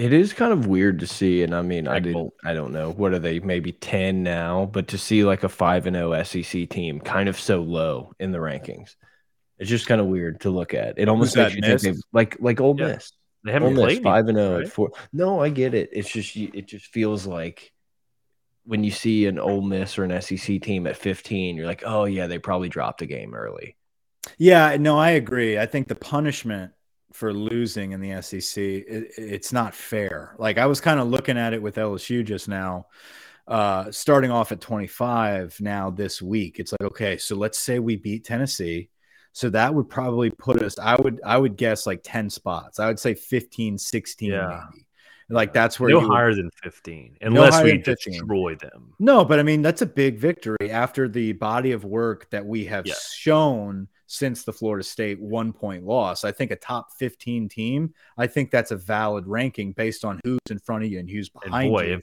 [0.00, 2.90] It is kind of weird to see, and I mean, I didn't, I don't know,
[2.90, 6.42] what are they, maybe ten now, but to see like a five and oh zero
[6.42, 8.94] SEC team kind of so low in the rankings,
[9.58, 10.98] it's just kind of weird to look at.
[10.98, 12.94] It almost makes you think like like Ole Yeah.
[12.94, 13.12] Miss,
[13.44, 14.66] They haven't Ole Miss played five and zero oh right?
[14.66, 14.90] at four.
[15.12, 15.90] No, I get it.
[15.92, 17.70] It's just you- it just feels like
[18.64, 22.06] when you see an Ole Miss or an SEC team at fifteen, you're like, oh
[22.06, 23.76] yeah, they probably dropped a game early.
[24.38, 25.58] Yeah, no, I agree.
[25.58, 26.72] I think the punishment
[27.12, 30.34] for losing in the SEC, it, it's not fair.
[30.38, 32.86] Like I was kind of looking at it with LSU just now,
[33.48, 36.60] uh, starting off at 25 now this week.
[36.60, 38.90] It's like, okay, so let's say we beat Tennessee.
[39.32, 42.80] So that would probably put us, I would, I would guess like 10 spots.
[42.80, 44.64] I would say 15, 16, Yeah.
[44.72, 44.86] maybe.
[45.32, 48.14] Like that's where no you would- higher than 15, unless higher we 15.
[48.14, 48.92] destroy them.
[48.98, 52.64] No, but I mean that's a big victory after the body of work that we
[52.64, 52.94] have Yeah.
[53.14, 56.24] shown since the Florida State one point loss.
[56.24, 60.40] I think a top 15 team, I think that's a valid ranking based on who's
[60.50, 61.94] in front of you and who's And behind boy, you.
[61.94, 62.02] if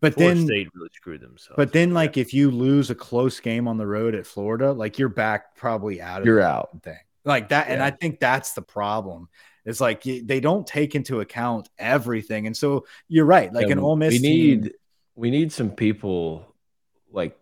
[0.00, 1.56] But Florida then State really screwed themselves.
[1.56, 4.98] but then like if you lose a close game on the road at Florida, like
[4.98, 6.70] you're back probably out of You're the out.
[6.82, 6.96] thing.
[7.26, 9.28] Like that and I think that's the problem.
[9.66, 12.46] It's like they don't take into account everything.
[12.46, 13.52] And so you're right.
[13.52, 14.72] Like Yeah, an Ole Miss we team- need
[15.14, 16.54] we need some people
[17.12, 17.38] like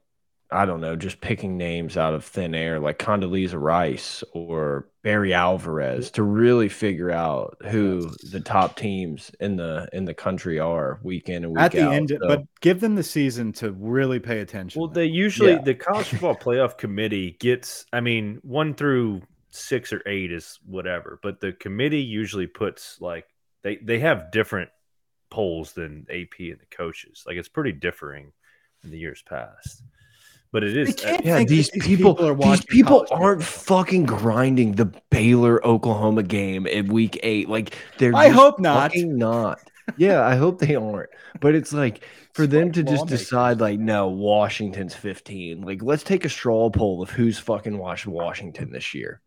[0.53, 5.33] I don't know, just picking names out of thin air, like Condoleezza Rice or Barry
[5.35, 11.01] Alvarez, to really figure out who the top teams in the in the country are
[11.03, 11.93] week in and week at the out.
[11.95, 14.81] end, So, but give them the season to really pay attention.
[14.81, 15.63] Well, they usually Yeah.
[15.63, 17.87] the college football playoff committee gets.
[17.93, 23.27] I mean, one through six or eight is whatever, but the committee usually puts like
[23.63, 24.71] they they have different
[25.31, 27.25] polls than AP and the coaches.
[27.27, 28.33] Like it's pretty differing
[28.85, 29.83] in the years past.
[30.53, 33.07] But it is They can't uh, yeah, these these people, people are these watching people
[33.11, 33.43] aren't football.
[33.43, 37.49] fucking grinding the Baylor Oklahoma game in week eight.
[37.49, 38.93] Like they're I hope not.
[38.93, 39.61] fucking not.
[39.97, 41.11] Yeah, I hope they aren't.
[41.41, 42.05] But it's like
[42.35, 43.21] for them to just lawmakers.
[43.21, 45.63] decide, like, no, Washington's 15.
[45.63, 49.21] Like, let's take a straw poll of who's fucking watched Washington this year.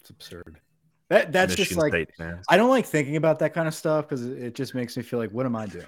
[0.00, 0.60] It's absurd.
[1.10, 2.10] That that's just like State.
[2.48, 5.18] I don't like thinking about that kind of stuff because it just makes me feel
[5.18, 5.86] like, what am I doing?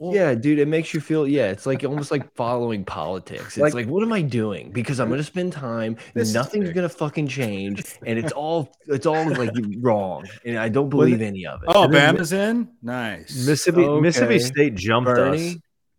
[0.00, 1.26] Yeah, dude, it makes you feel.
[1.26, 3.46] Yeah, it's like almost like following politics.
[3.48, 4.70] It's Like- like, what am I doing?
[4.72, 5.96] Because I'm gonna spend time.
[6.14, 9.50] This is nothing's gonna fucking change, and it's all it's all like
[9.80, 11.68] wrong, and I don't Well, believe any of it.
[11.72, 12.68] Oh, And Bama's in.
[12.82, 13.46] Nice.
[13.46, 15.48] Mississippi Mississippi State jumped Bernie?
[15.50, 15.56] us.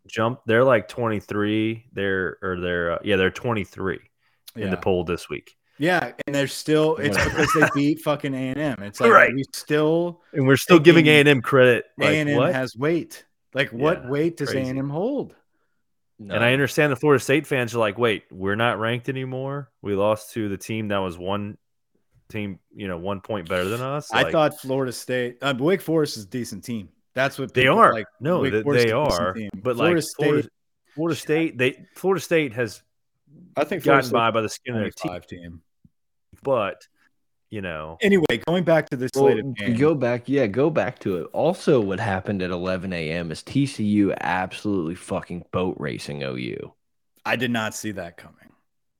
[0.08, 0.46] Jumped.
[0.46, 1.86] They're like 23.
[1.94, 4.00] They're or they're uh, yeah, they're 23
[4.56, 5.56] in the poll this week.
[5.80, 6.96] yeah, and they're still.
[6.98, 8.84] It's because they beat fucking A and M.
[8.84, 9.34] It's like Right.
[9.34, 11.86] we still And we're still giving Thinking A&M credit.
[12.00, 12.54] A Like, and M what?
[12.54, 13.26] has weight.
[13.56, 15.34] Like what Yeah, weight does A&M hold?
[16.20, 19.72] And I understand the Florida State fans are like, wait, we're not ranked anymore.
[19.82, 21.58] We lost to the team that was one
[22.30, 24.14] team, you know, one point better than us.
[24.14, 26.90] I thought Florida State, uh, Wake Forest is a decent team.
[27.14, 27.94] That's what they are.
[27.94, 29.34] Like, no, Wake they, Forest they is a decent are.
[29.34, 29.50] team.
[29.56, 30.50] But Florida like Florida,
[30.94, 32.82] Florida State, they Florida State has
[33.56, 35.28] I think Florida gotten by by the skin of their State teeth.
[35.28, 35.62] team.
[36.44, 36.88] But
[37.50, 39.80] you know, Anyway, going back to this slate of games.
[39.80, 41.28] go back, yeah, go back to it.
[41.34, 43.32] Also, what happened at 11 a.m.
[43.32, 46.74] is TCU absolutely fucking boat racing OU.
[47.26, 48.36] I did not see that coming.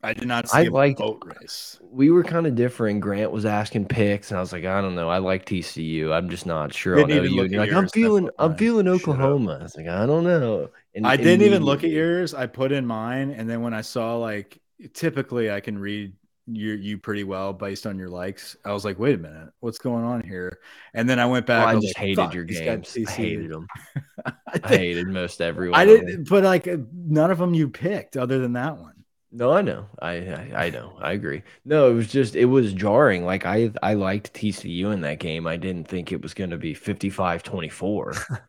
[0.04, 1.80] I did not see I a liked- boat race.
[1.82, 3.02] We were kind of different.
[3.02, 5.10] Grant was asking picks, and I was like, I don't know.
[5.10, 6.12] I like TCU.
[6.14, 7.24] I'm just not sure on OU.
[7.42, 9.58] And you're like, I'm feeling, I'm feeling Oklahoma.
[9.60, 10.70] I was like, I don't know.
[10.94, 12.36] And I didn't even look at yours.
[12.36, 14.60] I put in mine, and then when I saw like,
[14.94, 16.14] typically I can read
[16.48, 18.56] you you pretty well based on your likes.
[18.64, 20.60] I was like, wait a minute, what's going on here?
[20.94, 21.66] And then I went back.
[21.66, 22.98] Oh, I was just like, hated your he's games.
[23.08, 23.68] I hated them.
[24.26, 25.80] I, I hated most everyone.
[25.80, 28.92] I didn't, but like none of them you picked other than that one.
[29.32, 29.88] No, I know.
[30.00, 30.98] I, I I know.
[31.02, 31.44] I agree.
[31.66, 33.26] No, it was just it was jarring.
[33.26, 35.46] Like I I liked TCU in that game.
[35.48, 38.30] I didn't think it was going to be 55-24.
[38.30, 38.40] and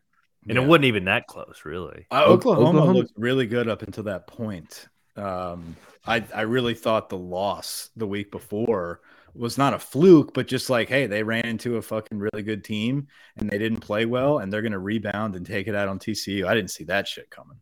[0.45, 0.61] Yeah.
[0.61, 2.05] it wasn't even that close, really.
[2.11, 4.87] Uh, Oklahoma, Oklahoma- looked really good up until that point.
[5.17, 5.75] Um,
[6.07, 9.01] I I really thought the loss the week before
[9.33, 12.63] was not a fluke, but just like, hey, they ran into a fucking really good
[12.63, 13.07] team
[13.37, 16.47] and they didn't play well, and they're gonna rebound and take it out on TCU.
[16.47, 17.57] I didn't see that shit coming.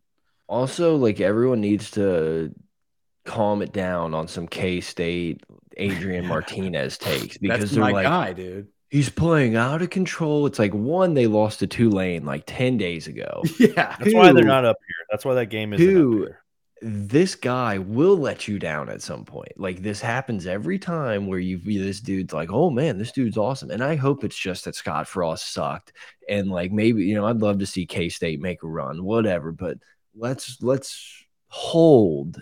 [0.48, 2.54] Also, like everyone needs to
[3.24, 5.42] calm it down on some K State
[5.76, 8.68] Adrian Martinez takes because That's they're my like guy, dude.
[8.88, 10.46] he's playing out of control.
[10.46, 13.42] It's like one they lost to Tulane like 10 days ago.
[13.58, 15.06] Yeah, That's why they're not up here.
[15.10, 16.42] That's why that game isn't Two- up here.
[16.82, 19.52] This guy will let you down at some point.
[19.56, 23.70] Like this happens every time where you this dude's like, oh man, this dude's awesome.
[23.70, 25.92] And I hope it's just that Scott Frost sucked.
[26.28, 29.52] And like maybe, you know, I'd love to see K State make a run, whatever.
[29.52, 29.78] But
[30.14, 32.40] let's let's hold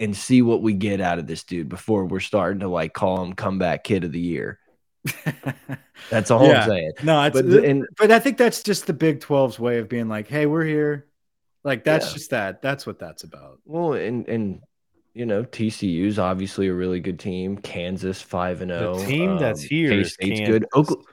[0.00, 3.22] and see what we get out of this dude before we're starting to like call
[3.22, 4.58] him comeback kid of the year.
[6.10, 6.62] That's all Yeah.
[6.62, 6.92] I'm saying.
[7.02, 10.26] no, but, and- but I think that's just the Big 12's way of being like,
[10.28, 11.06] hey, we're here.
[11.64, 12.12] Like that's Yeah.
[12.14, 12.62] just that.
[12.62, 13.58] That's what that's about.
[13.64, 14.60] Well, and and
[15.14, 17.58] you know TCU's obviously a really good team.
[17.58, 19.08] Kansas five and oh, zero.
[19.08, 20.66] team that's um, here is K-State's good.
[20.72, 20.94] Kansas.
[20.96, 21.04] Okla-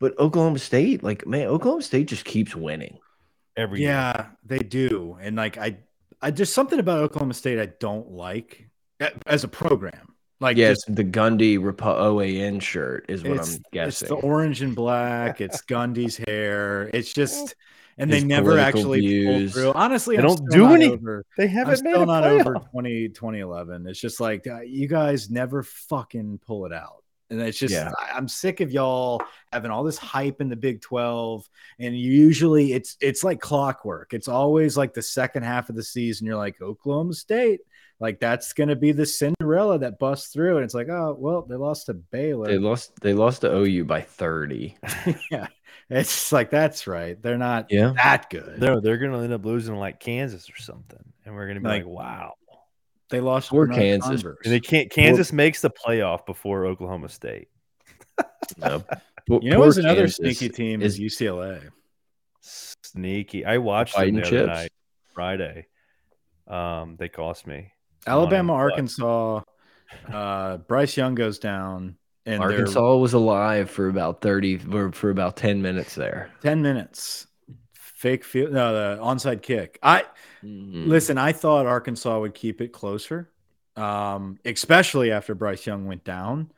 [0.00, 2.98] but Oklahoma State, like man, Oklahoma State just keeps winning.
[3.56, 3.88] every year.
[3.90, 5.18] Yeah, they do.
[5.20, 5.78] And like I
[6.22, 8.68] I just something about Oklahoma State I don't like
[9.26, 10.14] as a program.
[10.40, 13.88] Like yeah, just- the Gundy Repo- OAN shirt is what I'm guessing.
[13.88, 15.40] It's the orange and black.
[15.40, 16.88] It's Gundy's hair.
[16.94, 17.54] It's just, eh.
[17.98, 19.08] And His they never actually pull
[19.38, 19.52] views.
[19.52, 19.72] through.
[19.74, 22.70] Honestly, They I'm don't do any- Over, They I'm haven't made still not over playoff.
[22.70, 23.86] 20, 2011.
[23.86, 27.02] It's just like uh, you guys never fucking pull it out.
[27.30, 27.90] And it's just, Yeah.
[28.14, 29.22] I'm sick of y'all
[29.52, 31.46] having all this hype in the Big 12.
[31.78, 34.14] And usually it's it's like clockwork.
[34.14, 36.26] It's always like the second half of the season.
[36.26, 37.60] You're like, Oklahoma State.
[38.00, 40.56] Like that's gonna be the Cinderella that busts through.
[40.56, 42.46] And it's like, oh well, they lost to Baylor.
[42.46, 42.92] They lost.
[43.00, 44.76] They lost to OU by thirty.
[45.32, 45.48] yeah.
[45.90, 47.20] It's like that's right.
[47.22, 47.92] They're not Yeah.
[47.96, 48.60] that good.
[48.60, 51.84] No, they're gonna end up losing like Kansas or something, and we're gonna be like,
[51.84, 52.34] Like- wow.
[53.08, 54.22] they lost to Poor Kansas.
[54.22, 54.90] And they can't.
[54.90, 57.48] Kansas makes the playoff before Oklahoma State.
[58.58, 58.82] No.
[59.28, 61.60] Poor- You know, poor who's another Kansas sneaky team is, is UCLA.
[62.40, 63.44] Sneaky.
[63.44, 64.46] I watched them the other chips.
[64.46, 64.72] night,
[65.12, 65.66] Friday.
[66.46, 67.72] Um, they cost me.
[68.06, 69.42] Alabama, Arkansas.
[70.10, 71.97] Uh, Bryce Young goes down,
[72.28, 76.30] and they're Arkansas was alive for about thirty or for about ten minutes there.
[76.42, 77.26] ten minutes.
[77.74, 79.78] Fake field, no, the onside kick.
[79.82, 80.04] I
[80.44, 80.86] Mhm.
[80.86, 81.18] listen.
[81.18, 83.32] I thought Arkansas would keep it closer,
[83.74, 86.52] um, especially after Bryce Young went down.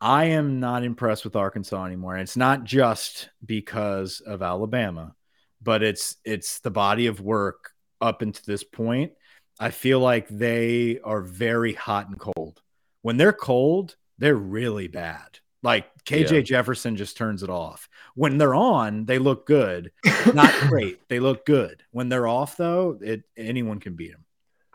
[0.00, 2.12] I am not impressed with Arkansas anymore.
[2.14, 5.14] And it's not just because of Alabama,
[5.62, 7.70] but it's it's the body of work
[8.02, 9.12] up until this point.
[9.58, 12.60] I feel like they are very hot and cold.
[13.00, 15.38] When they're cold, they're really bad.
[15.62, 16.40] Like KJ Yeah.
[16.42, 17.88] Jefferson just turns it off.
[18.14, 19.92] When they're on, they look good.
[20.32, 21.00] Not great.
[21.08, 21.82] They look good.
[21.90, 24.24] When they're off, though, it anyone can beat them.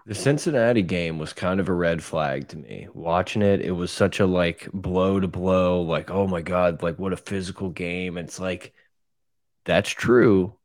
[0.05, 2.87] The Cincinnati game was kind of a red flag to me.
[2.93, 6.97] Watching it, it was such a like blow to blow, like, oh my God, like
[6.97, 8.17] what a physical game.
[8.17, 8.73] It's like,
[9.65, 10.57] that's true.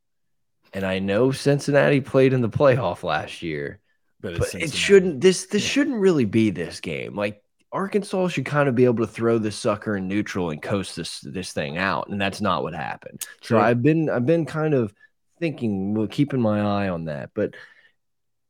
[0.72, 3.80] And I know Cincinnati played in the playoff last year,
[4.20, 7.14] But, but it shouldn't this this shouldn't really be this game.
[7.16, 7.42] Like
[7.76, 11.20] Arkansas should kind of be able to throw this sucker in neutral and coast this
[11.20, 12.08] this thing out.
[12.08, 13.22] And that's not what happened.
[13.42, 14.94] So I've been I've been kind of
[15.38, 17.30] thinking, well, keeping my eye on that.
[17.34, 17.54] But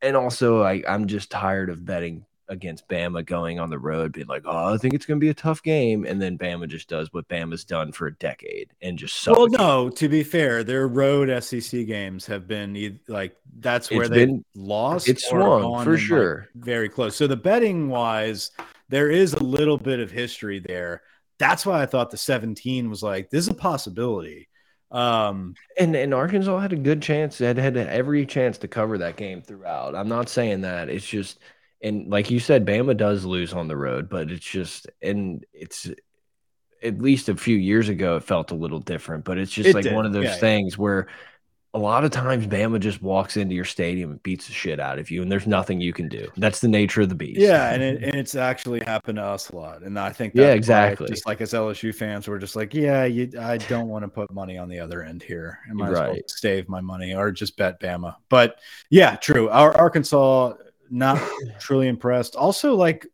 [0.01, 4.29] and also I, I'm just tired of betting against Bama going on the road, being
[4.29, 6.07] like, oh, I think it's gonna be a tough game.
[6.07, 9.91] And then Bama just does what Bama's done for a decade and just Well, no.
[9.91, 14.45] To be fair, their road SEC games have been like that's where It's they been-
[14.55, 15.09] lost.
[15.09, 16.49] it's swung, for in, like, sure.
[16.55, 17.17] very close.
[17.17, 18.53] So the betting wise,
[18.89, 21.03] there is a little bit of history there.
[21.39, 24.49] That's why I thought the 17 was like this is a possibility.
[24.91, 27.39] Um, And and Arkansas had a good chance.
[27.39, 29.95] Had had every chance to cover that game throughout.
[29.95, 30.89] I'm not saying that.
[30.89, 31.39] It's just
[31.83, 35.89] and like you said, Bama does lose on the road, but it's just and it's
[36.83, 39.25] at least a few years ago it felt a little different.
[39.25, 39.93] But it's just It like did.
[39.93, 40.41] one of those Yeah, yeah.
[40.41, 41.09] things where
[41.77, 44.99] a lot of times Bama just walks into your stadium and beats the shit out
[44.99, 46.27] of you, and there's nothing you can do.
[46.39, 47.39] That's the nature of the beast.
[47.39, 49.83] yeah, and it, and it's actually happened to us a lot.
[49.83, 51.07] And I think Yeah, exactly.
[51.09, 54.33] Just like as LSU fans, we're just like, yeah, you, I don't want to put
[54.33, 55.59] money on the other end here.
[55.71, 56.31] I might as well Right.
[56.31, 58.17] save my money or just bet Bama.
[58.31, 58.59] But
[58.89, 59.51] yeah, true.
[59.51, 60.55] Our Arkansas
[60.91, 61.21] not
[61.61, 62.37] truly impressed.
[62.37, 63.07] Also, like,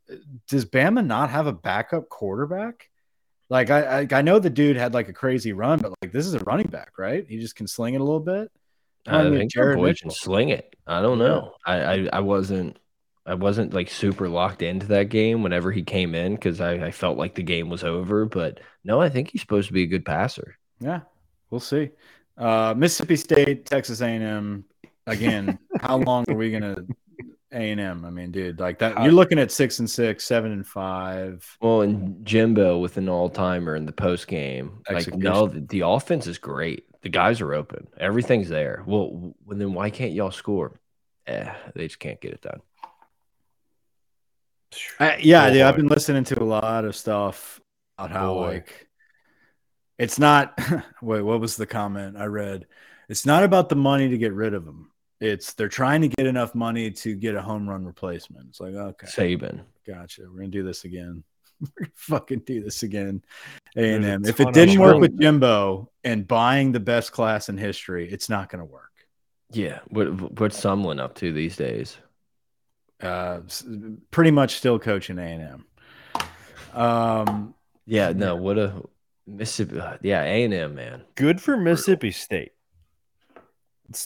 [0.49, 2.91] does Bama not have a backup quarterback?
[3.53, 6.25] Like, I, I I know the dude had like a crazy run, but like this
[6.27, 7.27] is a running back, right?
[7.29, 8.51] He just can sling it a little bit.
[9.07, 10.11] I I think Jared boy can Mitchell.
[10.11, 10.75] sling it.
[10.87, 11.27] I don't Yeah.
[11.27, 11.55] know.
[11.67, 12.79] I, I I wasn't
[13.27, 16.91] I wasn't like super locked into that game whenever he came in because I, I
[16.93, 18.25] felt like the game was over.
[18.25, 20.57] But no, I think he's supposed to be a good passer.
[20.81, 21.01] Yeah,
[21.51, 21.91] we'll see.
[22.39, 24.65] Uh, Mississippi State, Texas A&M.
[25.07, 26.87] Again, how long are we gonna
[27.53, 28.05] A&M?
[28.05, 29.03] I mean, dude, like that.
[29.03, 31.57] You're looking at six and six, seven and five.
[31.61, 34.83] Well, and Jimbo with an all timer in the post game.
[34.91, 36.87] Like no, the, the offense is great.
[37.03, 37.89] The guys are open.
[37.99, 38.83] Everything's there.
[38.87, 40.81] Well, well, then why can't y'all score?
[41.27, 42.61] Eh, they just can't get it done.
[44.99, 47.61] I, yeah, dude, I've been listening to a lot of stuff
[47.99, 48.47] about how Boy.
[48.47, 48.89] like
[49.99, 50.59] it's not.
[51.03, 52.67] wait, what was the comment I read?
[53.09, 54.92] It's not about the money to get rid of them.
[55.23, 58.49] It's they're trying to get enough money to get a home run replacement.
[58.49, 59.61] It's like okay, Saban.
[59.87, 60.23] Gotcha.
[60.23, 61.23] We're gonna do this again.
[61.61, 63.23] We're gonna fucking do this again.
[63.77, 64.25] A and a M.
[64.25, 68.49] If it didn't work with Jimbo and buying the best class in history, it's not
[68.49, 68.91] gonna work.
[69.53, 69.79] Yeah.
[69.91, 71.97] What what's Sumlin up to these days?
[73.01, 73.43] Uh,
[74.11, 75.65] pretty much still coaching A and
[76.75, 76.81] M.
[76.81, 77.55] Um,
[77.87, 78.13] Yeah.
[78.13, 78.35] No.
[78.35, 78.83] What a
[79.29, 81.05] Mississippi, uh, yeah, A and M, man.
[81.15, 82.53] Good for Mississippi State.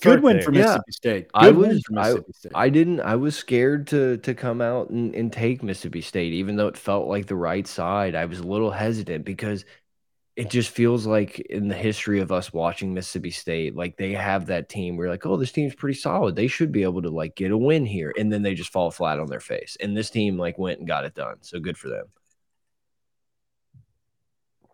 [0.02, 0.60] Good win for Yeah.
[0.62, 1.26] Mississippi State.
[1.34, 2.52] I Good win was- for I- Mississippi State.
[2.54, 3.00] I didn't.
[3.00, 6.76] I was scared to to come out and, and take Mississippi State, even though it
[6.76, 8.14] felt like the right side.
[8.14, 9.64] I was a little hesitant because
[10.34, 14.46] it just feels like in the history of us watching Mississippi State, like they have
[14.46, 14.96] that team.
[14.96, 16.36] We're like, oh, this team's pretty solid.
[16.36, 18.90] They should be able to like get a win here, and then they just fall
[18.90, 19.76] flat on their face.
[19.80, 21.36] And this team like went and got it done.
[21.42, 22.06] So good for them.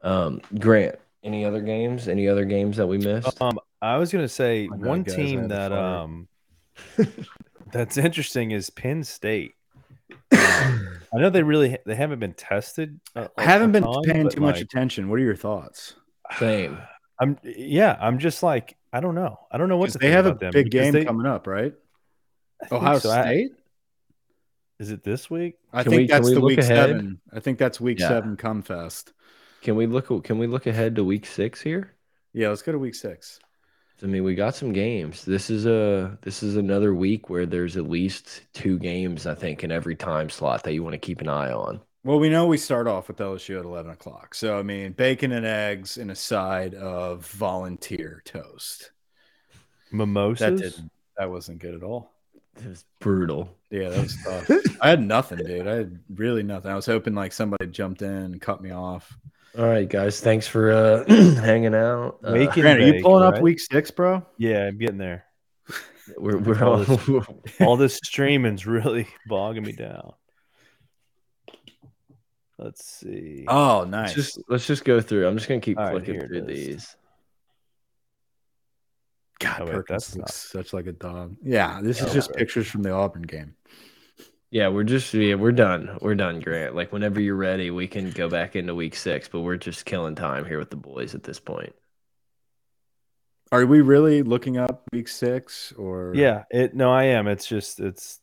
[0.03, 2.09] Um, Grant, any other games?
[2.09, 3.41] Any other games that we missed?
[3.41, 6.29] Um, I was gonna say My bad, one guys, team that um
[7.73, 9.55] that's interesting is Penn State.
[10.11, 10.19] Um,
[11.15, 13.01] I know they really they haven't been tested.
[13.17, 15.09] uh, I a- haven't been ton, paying but, too much attention.
[15.11, 15.95] What are your thoughts?
[16.39, 16.79] Same.
[17.19, 17.97] I'm yeah.
[18.01, 19.39] I'm just like I don't know.
[19.51, 21.27] I don't know what to they think have a about them big game they- coming
[21.27, 21.75] up, right?
[22.71, 23.11] Ohio so.
[23.11, 23.53] I- State.
[24.79, 25.57] is it this week?
[25.73, 26.89] I Can think we- that's we the week ahead?
[26.91, 27.21] seven.
[27.33, 28.09] I think that's week Yeah.
[28.09, 28.37] seven.
[28.37, 29.13] Come fest.
[29.63, 30.25] Can we look?
[30.25, 31.93] Can we look ahead to week six here?
[32.33, 33.39] Yeah, let's go to week six.
[34.03, 35.24] I mean, we got some games.
[35.24, 39.62] This is a this is another week where there's at least two games, I think,
[39.62, 41.81] in every time slot that you want to keep an eye on.
[42.05, 44.35] Well, we know we start off with LSU at eleven o'clock.
[44.35, 48.91] So I mean, bacon and eggs and a side of volunteer toast.
[49.93, 50.41] Mimosas.
[50.41, 50.91] That didn't.
[51.16, 52.12] That wasn't good at all.
[52.57, 53.57] It was brutal.
[53.70, 54.16] Yeah, that was
[54.49, 54.77] tough.
[54.81, 55.69] I had nothing, dude.
[55.69, 56.73] I had really nothing.
[56.73, 59.16] I was hoping like somebody jumped in and cut me off.
[59.59, 62.19] All right, guys, thanks for uh, hanging out.
[62.24, 64.24] Uh, Grant, are you bake, pulling up week six, bro?
[64.39, 65.27] Yeah, I'm getting there.
[66.16, 67.27] we're we're all all, this-
[67.61, 70.15] All this streaming's really bogging me down.
[72.59, 73.45] Let's see.
[73.47, 74.15] Oh, let's nice.
[74.15, 75.29] just let's just go through.
[75.29, 76.97] I'm just gonna keep All right, flicking here it through these.
[79.39, 81.37] God, Oh, wait, Perkins that's looks such like a dog.
[81.43, 82.39] Yeah, this is Oh, just okay.
[82.39, 83.55] pictures from the Auburn game.
[84.53, 85.97] Yeah, we're just yeah, we're done.
[86.03, 86.74] We're done, Grant.
[86.77, 89.27] Like whenever you're ready, we can go back into week six.
[89.27, 91.74] But we're just killing time here with the boys at this point.
[93.51, 96.74] Are we really looking up week six or Yeah, it.
[96.74, 97.29] No, I am.
[97.29, 98.20] It's just it's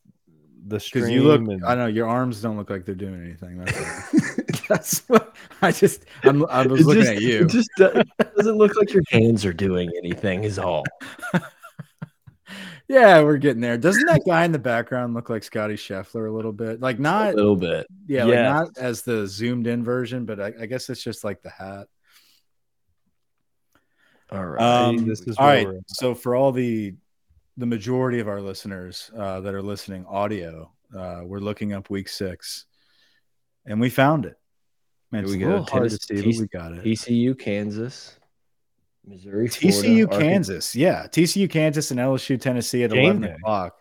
[0.67, 1.09] the stream.
[1.09, 3.57] You look, and, I know your arms don't look like they're doing anything.
[3.57, 4.55] That's, all.
[4.69, 6.05] That's what I just.
[6.23, 7.45] I'm, I was It looking just- at you.
[7.45, 8.03] It just do-
[8.37, 10.43] doesn't look like your hands are doing anything.
[10.43, 10.83] Is all.
[12.89, 13.77] Yeah, we're getting there.
[13.77, 16.81] Doesn't that guy in the background look like Scottie Scheffler a little bit?
[16.81, 17.85] Like not A little bit.
[18.07, 21.43] yeah, like not as the zoomed in version, but I, I guess it's just like
[21.43, 21.85] the hat.
[24.31, 24.61] All right.
[24.61, 25.67] Um, this is all where right.
[25.67, 25.83] we're at.
[25.87, 26.95] So for all the
[27.57, 32.07] the majority of our listeners uh, that are listening audio, uh, we're looking up week
[32.09, 32.65] six,
[33.65, 34.35] and we found it.
[35.11, 35.51] Man, Here it's we a go.
[35.51, 36.83] little hard to see, but we got it.
[36.83, 38.18] TCU, Kansas,
[39.09, 40.19] Missouri, TCU, Florida, Arkansas.
[40.19, 40.75] Kansas.
[40.75, 43.31] Yeah, TCU, Kansas, and LSU, Tennessee at Game eleven day.
[43.31, 43.77] o'clock.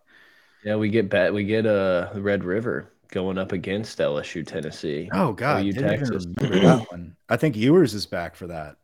[0.64, 1.32] Yeah, we get bet.
[1.32, 5.08] We get uh Red River going up against LSU, Tennessee.
[5.12, 6.26] Oh God, OU, Texas.
[6.36, 7.16] that one.
[7.28, 8.76] I think Ewers is back for that.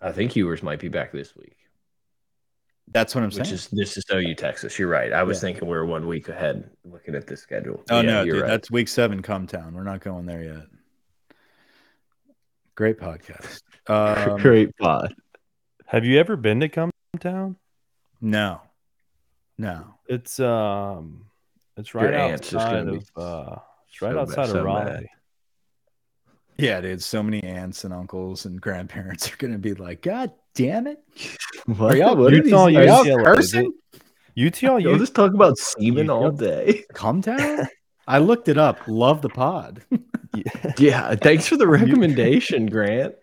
[0.00, 1.56] I think Ewers might be back this week,
[2.92, 3.54] That's what I'm which saying.
[3.54, 4.78] is this is OU, Texas.
[4.78, 5.12] You're right.
[5.12, 5.48] I was Yeah.
[5.48, 7.82] thinking we are one week ahead looking at the schedule.
[7.90, 8.48] oh Yeah, no, you're dude, right.
[8.48, 9.22] that's week seven.
[9.22, 9.74] Come town.
[9.74, 10.66] We're not going there yet.
[12.74, 13.62] Great podcast.
[13.88, 15.14] Um, great pod.
[15.86, 16.90] Have you ever been to Come
[17.20, 17.56] Town?
[18.20, 18.60] No,
[19.58, 19.84] no.
[20.08, 21.26] It's um,
[21.76, 23.56] it's Your right aunt's just outside gonna of be uh,
[23.88, 24.84] it's right so outside bad- of Raleigh.
[24.84, 25.06] mad.
[26.58, 27.02] Yeah, dude.
[27.02, 30.98] So many aunts and uncles and grandparents are gonna be like, "God damn it!
[31.66, 31.80] What?
[31.92, 33.72] Are y'all, What are Utah, these are y'all UCLA, cursing?
[34.36, 36.84] UTL, Y'all you just talk about semen all day.
[36.94, 37.68] Come town."
[38.08, 38.78] I looked it up.
[38.86, 39.82] Love the pod.
[40.78, 43.14] Yeah, thanks for the recommendation, Grant.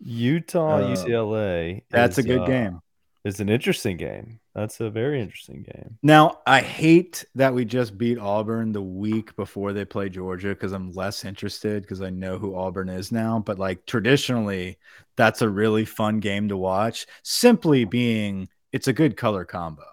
[0.00, 1.82] Utah, Uh, UCLA.
[1.90, 2.80] That's a good uh, game.
[3.24, 4.40] It's an interesting game.
[4.54, 5.98] That's a very interesting game.
[6.02, 10.72] Now, I hate that we just beat Auburn the week before they play Georgia because
[10.72, 13.38] I'm less interested because I know who Auburn is now.
[13.44, 14.78] But like traditionally,
[15.16, 17.06] that's a really fun game to watch.
[17.22, 19.84] Simply being, it's a good color combo.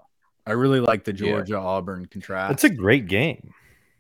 [0.48, 2.54] I really like the Georgia Auburn contrast.
[2.54, 3.52] It's a great game.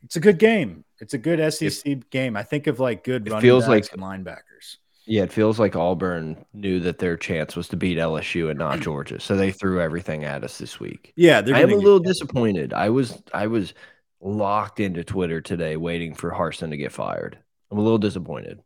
[0.04, 0.84] it's a good game.
[1.00, 2.38] It's a good SEC game.
[2.38, 4.78] I think of like good it running feels backs like- and linebackers.
[5.08, 8.80] Yeah, it feels like Auburn knew that their chance was to beat LSU and not
[8.82, 11.14] Georgia, so they threw everything at us this week.
[11.16, 12.74] Yeah, they're I am a gonna get- little disappointed.
[12.74, 13.74] I was I was
[14.22, 17.38] locked into Twitter today, waiting for Harsin to get fired.
[17.72, 18.62] I'm a little disappointed.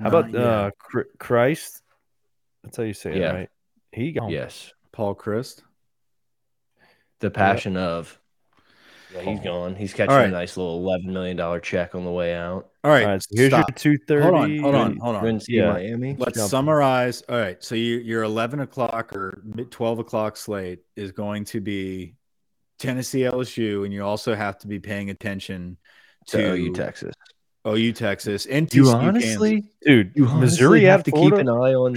[0.00, 0.70] How Not about uh
[1.18, 1.80] Chryst?
[2.64, 3.30] That's how you say Yeah.
[3.30, 3.50] it, right?
[3.92, 4.30] He gone.
[4.30, 5.62] Yes, Paul Chryst?
[7.20, 8.18] the passion of.
[9.14, 9.74] Yeah, he's gone.
[9.76, 10.28] He's catching All right.
[10.28, 12.68] a nice little eleven million dollar check on the way out.
[12.86, 13.68] All right, All right, so here's stop.
[13.68, 14.22] your two thirty.
[14.22, 15.40] Hold on, hold on, hold on.
[15.48, 15.72] Yeah.
[15.72, 16.14] Miami.
[16.16, 16.50] Let's Jump.
[16.50, 17.22] summarize.
[17.28, 17.62] All right.
[17.62, 22.14] So you, your 11 o'clock or 12 o'clock slate is going to be
[22.78, 25.78] Tennessee LSU, and you also have to be paying attention
[26.28, 27.12] to to OU Texas.
[27.66, 29.70] OU Texas and You TCU honestly, Kansas.
[29.84, 30.12] dude.
[30.14, 31.36] you honestly Missouri have at to Florida?
[31.38, 31.96] keep an eye on.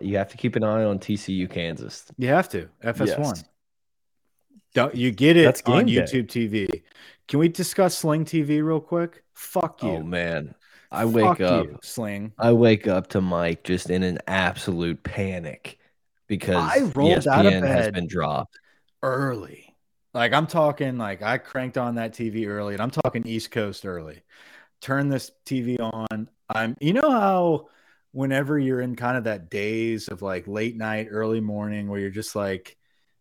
[0.06, 2.04] You have to keep an eye on TCU Kansas.
[2.18, 3.06] You have to FS1.
[3.06, 3.44] Yes.
[4.76, 6.02] Don't you get it That's on game day.
[6.02, 6.82] YouTube TV?
[7.28, 9.22] Can we discuss Sling TV real quick?
[9.32, 9.98] Fuck oh, you.
[10.00, 10.54] Oh man,
[10.92, 11.64] I Fuck wake up.
[11.64, 12.34] you, Sling.
[12.38, 15.78] I wake up to Mike just in an absolute panic
[16.26, 18.58] because I rolled ESPN out of has been dropped.
[19.02, 19.74] early.
[20.12, 23.86] Like I'm talking like I cranked on that TV early and I'm talking East Coast
[23.86, 24.24] early.
[24.82, 26.28] Turn this TV on.
[26.50, 27.68] I'm you know how
[28.12, 32.10] whenever you're in kind of that days of like late night, early morning where you're
[32.10, 32.76] just like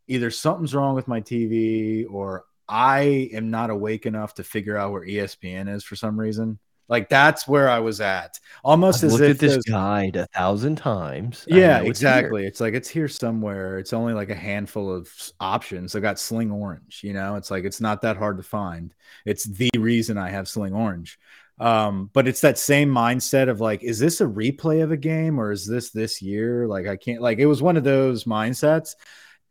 [0.08, 4.92] either something's wrong with my TV or I am not awake enough to figure out
[4.92, 6.60] where ESPN is for some reason.
[6.88, 8.40] Like that's where I was at.
[8.64, 11.46] Almost I've as looked if at this guide a thousand times.
[11.48, 12.10] Yeah, know it's here.
[12.10, 12.46] exactly.
[12.46, 13.80] It's like it's here somewhere.
[13.80, 15.96] It's only like a handful of options.
[15.96, 17.36] I got Sling Orange, you know.
[17.38, 18.94] It's like it's not that hard to find.
[19.26, 21.18] It's the reason I have Sling Orange.
[21.58, 25.40] Um, but it's that same mindset of like, is this a replay of a game
[25.40, 26.68] or is this this year?
[26.68, 28.96] Like, I can't like it was one of those mindsets.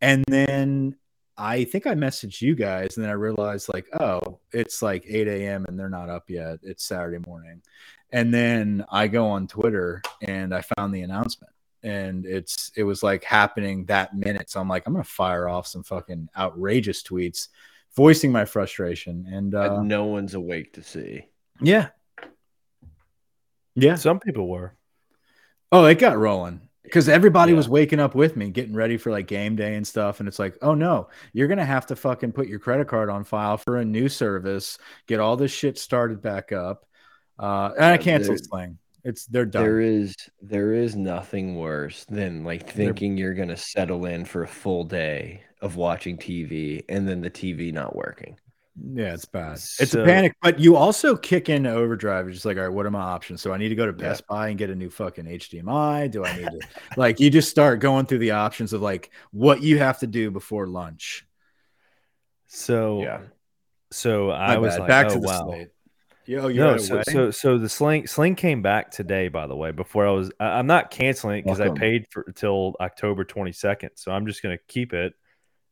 [0.01, 0.95] And then
[1.37, 5.27] I think I messaged you guys, and then I realized like, oh, it's like 8
[5.27, 5.65] a.m.
[5.67, 6.59] and they're not up yet.
[6.63, 7.61] It's Saturday morning.
[8.11, 11.51] And then I go on Twitter and I found the announcement
[11.85, 14.49] and it's it was like happening that minute.
[14.49, 17.49] So I'm like, I'm gonna fire off some fucking outrageous tweets,
[17.95, 19.27] voicing my frustration.
[19.31, 21.27] And that uh, no one's awake to see.
[21.61, 21.89] yeah,
[23.75, 23.95] yeah.
[23.95, 24.73] Some people were.
[25.71, 27.57] Oh, it got rolling because everybody Yeah.
[27.57, 30.19] was waking up with me, getting ready for like game day and stuff.
[30.19, 33.23] And it's like, oh no, you're gonna have to fucking put your credit card on
[33.25, 36.85] file for a new service, get all this shit started back up.
[37.37, 38.71] Uh, and I canceled there-.
[39.03, 39.63] It's they're done.
[39.63, 44.47] There is there is nothing worse than like thinking you're gonna settle in for a
[44.47, 48.37] full day of watching TV and then the TV not working.
[48.77, 49.53] Yeah, it's bad.
[49.53, 52.25] It's a panic, but you also kick into overdrive.
[52.25, 53.41] You're just like, all right, what are my options?
[53.41, 54.09] So I need to go to Yeah.
[54.09, 56.11] Best Buy and get a new fucking HDMI.
[56.11, 56.59] Do I need to
[56.97, 60.29] like you just start going through the options of like what you have to do
[60.29, 61.25] before lunch.
[62.47, 63.21] So Yeah.
[63.91, 65.45] so My I was like, back oh, to the wow.
[65.47, 65.69] slate.
[66.27, 69.27] Yo, you're No, so, so so the sling sling came back today.
[69.27, 72.23] By the way, before I was, I, I'm not canceling it because I paid for
[72.35, 73.89] till October 22nd.
[73.95, 75.13] So I'm just gonna keep it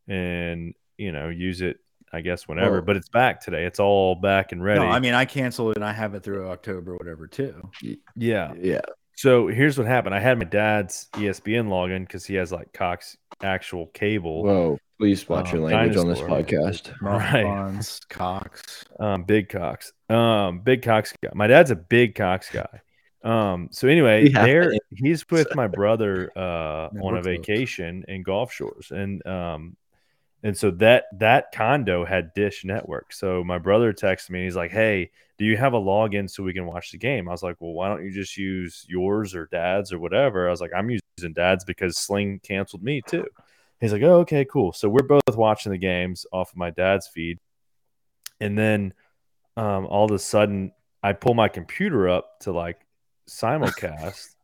[0.07, 1.77] and you know use it,
[2.13, 2.73] I guess whenever.
[2.75, 3.65] Well- but it's back today.
[3.65, 4.79] It's all back and ready.
[4.81, 7.69] no, I mean I canceled it and I have it through October, whatever, too.
[8.15, 8.53] yeah.
[8.57, 8.81] Yeah.
[9.15, 10.15] So here's what happened.
[10.15, 14.43] I had my dad's ESPN login because he has like Cox actual cable.
[14.43, 16.91] Whoa, please watch Um, your language on this podcast.
[17.01, 17.43] Right.
[17.43, 18.83] Bonds, Cox.
[18.99, 19.93] Um, big Cox.
[20.09, 21.29] Um, big Cox guy.
[21.35, 22.81] My dad's a big Cox guy.
[23.23, 28.51] Um, so anyway, We there he's with my brother uh on a vacation in Gulf
[28.51, 29.77] Shores, and um,
[30.43, 33.13] and so that that condo had Dish Network.
[33.13, 34.43] So my brother texted me.
[34.43, 37.31] He's like, "Hey, do you have a login so we can watch the game?" I
[37.31, 40.59] was like, "Well, why don't you just use yours or Dad's or whatever?" I was
[40.59, 43.25] like, "I'm using Dad's because Sling canceled me too."
[43.79, 47.07] He's like, "Oh, okay, cool." So we're both watching the games off of my dad's
[47.07, 47.39] feed,
[48.41, 48.93] and then
[49.55, 52.85] um, all of a sudden, I pull my computer up to like
[53.29, 54.35] simulcast.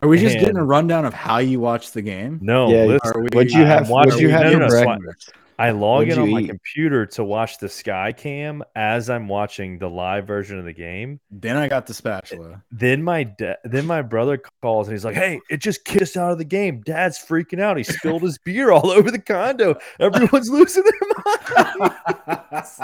[0.00, 2.38] Are we just getting a rundown of how you watch the game?
[2.40, 3.90] No, Yeah, listen, we- What'd you I'm have?
[3.90, 5.32] watching- What'd you have no, no, I- breakfast?
[5.60, 6.48] I log What'd in on you my eat?
[6.50, 11.18] computer to watch the Sky Cam as I'm watching the live version of the game.
[11.32, 12.62] Then I got the spatula.
[12.70, 16.30] Then my da- then my brother calls and he's like, "Hey, it just kissed out
[16.30, 16.80] of the game.
[16.86, 17.76] Dad's freaking out.
[17.76, 19.76] He spilled his beer all over the condo.
[19.98, 21.17] Everyone's losing their mind."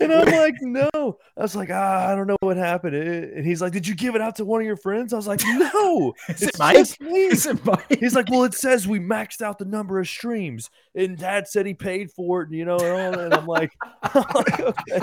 [0.00, 1.18] And I'm like, no.
[1.36, 2.94] I was like, ah, I don't know what happened.
[2.94, 5.12] Eh, And he's like, Did you give it out to one of your friends?
[5.12, 6.14] I was like, No.
[6.28, 6.76] Is it it's Mike?
[6.76, 7.98] just me." Is it Mike?
[7.98, 10.70] He's like, Well, it says we maxed out the number of streams.
[10.94, 13.20] And dad said he paid for it, and you know, and all that.
[13.20, 15.00] And I'm like, I'm like, okay.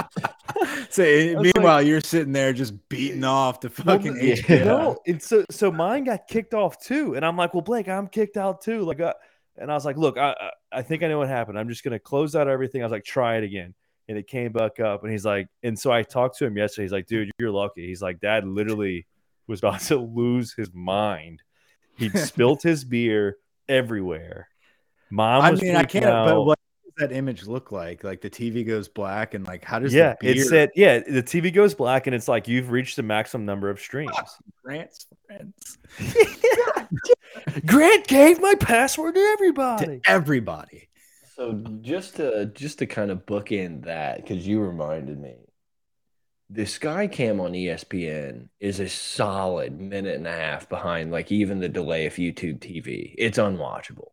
[0.89, 4.35] So, I was meanwhile, you're sitting there just beating off the fucking yeah.
[4.35, 4.65] HBO.
[4.65, 8.07] No, and so so mine got kicked off too, and I'm like, well, Blake, I'm
[8.07, 8.81] kicked out too.
[8.83, 9.13] Like, uh,
[9.57, 11.57] and I was like, look, I I- think I know what happened.
[11.57, 12.81] I'm just gonna close out everything.
[12.81, 13.73] I was like, try it again,
[14.07, 16.85] and it came back up, and he's like, and so I talked to him yesterday.
[16.85, 17.87] He's like, dude, you're lucky.
[17.87, 19.07] He's like, dad literally
[19.47, 21.41] was about to lose his mind.
[21.97, 23.37] He'd spilt his beer
[23.69, 24.49] everywhere.
[25.09, 26.05] Mom I mean, I can't.
[26.05, 28.03] But what does that image look like?
[28.03, 30.99] Like the TV goes black, and like how does yeah, the beer it said, yeah,
[30.99, 34.11] the TV goes black, and it's like you've reached the maximum number of streams.
[34.63, 35.77] Grant's friends
[37.65, 39.85] Grant gave my password to everybody.
[39.85, 40.89] to everybody?
[41.35, 45.35] So just to just to kind of bookend that, because you reminded me,
[46.49, 51.31] the Sky Cam on E ESPN is a solid minute and a half behind, like
[51.31, 53.13] even the delay of YouTube TV.
[53.17, 54.09] It's unwatchable.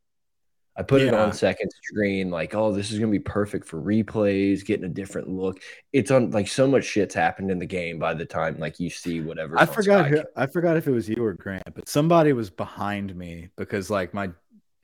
[0.75, 4.65] I put it on second screen, like, oh, this is gonna be perfect for replays,
[4.65, 5.61] getting a different look.
[5.93, 8.89] It's on like so much shit's happened in the game by the time like you
[8.89, 9.59] see whatever.
[9.59, 10.09] I forgot.
[10.09, 13.91] Who, I forgot if it was you or Grant, but somebody was behind me because
[13.91, 14.31] like my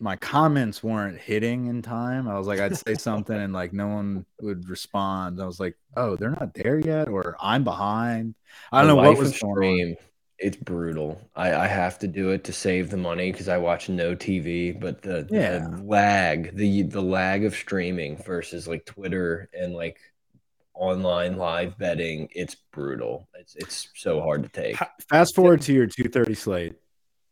[0.01, 2.29] my comments weren't hitting in time.
[2.29, 5.41] I was like, I'd say something and like no one would respond.
[5.41, 8.35] I was like, oh, they're not there yet, or I'm behind.
[8.71, 9.57] I don't know what was going on.
[9.57, 9.97] stream.
[10.39, 11.21] It's brutal.
[11.35, 14.79] I, I have to do it to save the money because I watch no TV.
[14.79, 15.59] But the, Yeah.
[15.59, 19.99] the lag, the the lag of streaming versus like Twitter and like
[20.75, 23.29] online live betting, it's brutal.
[23.35, 24.77] It's it's so hard to take.
[25.09, 26.75] Fast forward to your 2:30 slate.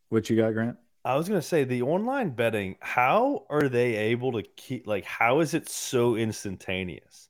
[0.09, 0.77] What you got, Grant?
[1.05, 2.75] I was gonna say the online betting.
[2.81, 4.85] How are they able to keep?
[4.85, 7.26] Like, how is it so instantaneous?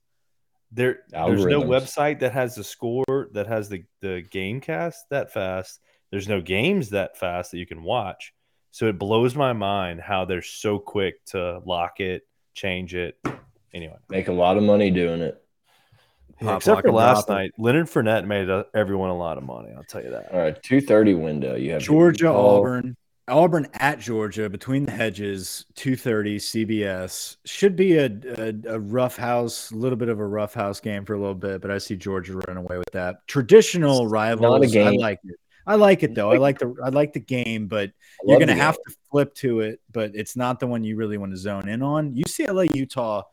[0.71, 5.31] There, there's no website that has the score that has the the game cast that
[5.31, 5.79] fast.
[6.11, 8.33] There's no games that fast that you can watch.
[8.71, 13.17] So it blows my mind how they're so quick to lock it, change it.
[13.73, 15.41] Anyway, Make a lot of money doing it.
[16.41, 17.33] Yeah, except for last it.
[17.33, 19.69] night, Leonard Fournette made uh, everyone a lot of money.
[19.75, 20.31] I'll tell you that.
[20.31, 21.55] All right, two thirty window.
[21.55, 22.57] You have Georgia, Utah.
[22.57, 22.95] Auburn,
[23.29, 29.71] Auburn at Georgia, between the hedges, 2:30 CBS should be a, a a rough house,
[29.71, 31.95] a little bit of a rough house game for a little bit, but I see
[31.95, 33.27] Georgia running away with that.
[33.27, 35.35] Traditional rivals, I like it.
[35.65, 36.31] I like it though.
[36.31, 37.91] I like the I like the game, but
[38.23, 39.81] you're gonna have to flip to it.
[39.91, 42.15] But it's not the one you really want to zone in on.
[42.15, 43.23] UCLA, Utah,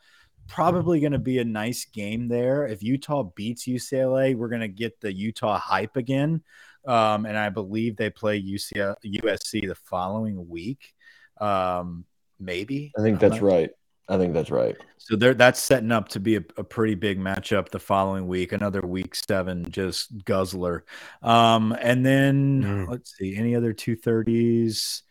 [0.48, 2.66] probably going to be a nice game there.
[2.66, 6.42] If Utah beats UCLA, we're going to get the Utah hype again.
[6.86, 10.94] Um, and I believe they play UCL, USC the following week.
[11.40, 12.04] Um,
[12.38, 12.92] maybe.
[12.98, 13.70] I think that's not- right.
[14.06, 14.76] I think that's right.
[14.98, 18.52] So there, that's setting up to be a, a pretty big matchup the following week.
[18.52, 20.84] Another week seven, just guzzler.
[21.22, 22.88] Um, and then Mm.
[22.90, 25.02] let's see, any other two thirties?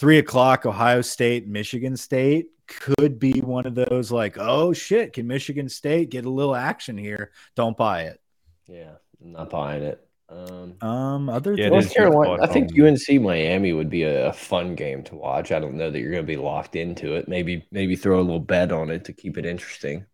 [0.00, 5.28] Three o'clock, Ohio State, Michigan State could be one of those like, oh shit, can
[5.28, 7.30] Michigan State get a little action here?
[7.54, 8.20] Don't buy it.
[8.66, 10.04] Yeah, I'm not buying it.
[10.32, 14.74] Um, Um, other Yeah, North Carolina, I think UNC Miami would be a, a fun
[14.74, 15.52] game to watch.
[15.52, 17.28] I don't know that you're going to be locked into it.
[17.28, 20.06] Maybe maybe throw a little bet on it to keep it interesting.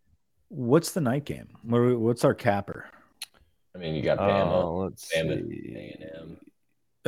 [0.48, 1.48] what's the night game?
[1.62, 2.86] What's our capper?
[3.74, 5.74] I mean, you got Bama, Uh, let's Bama, see.
[5.76, 6.36] A&M.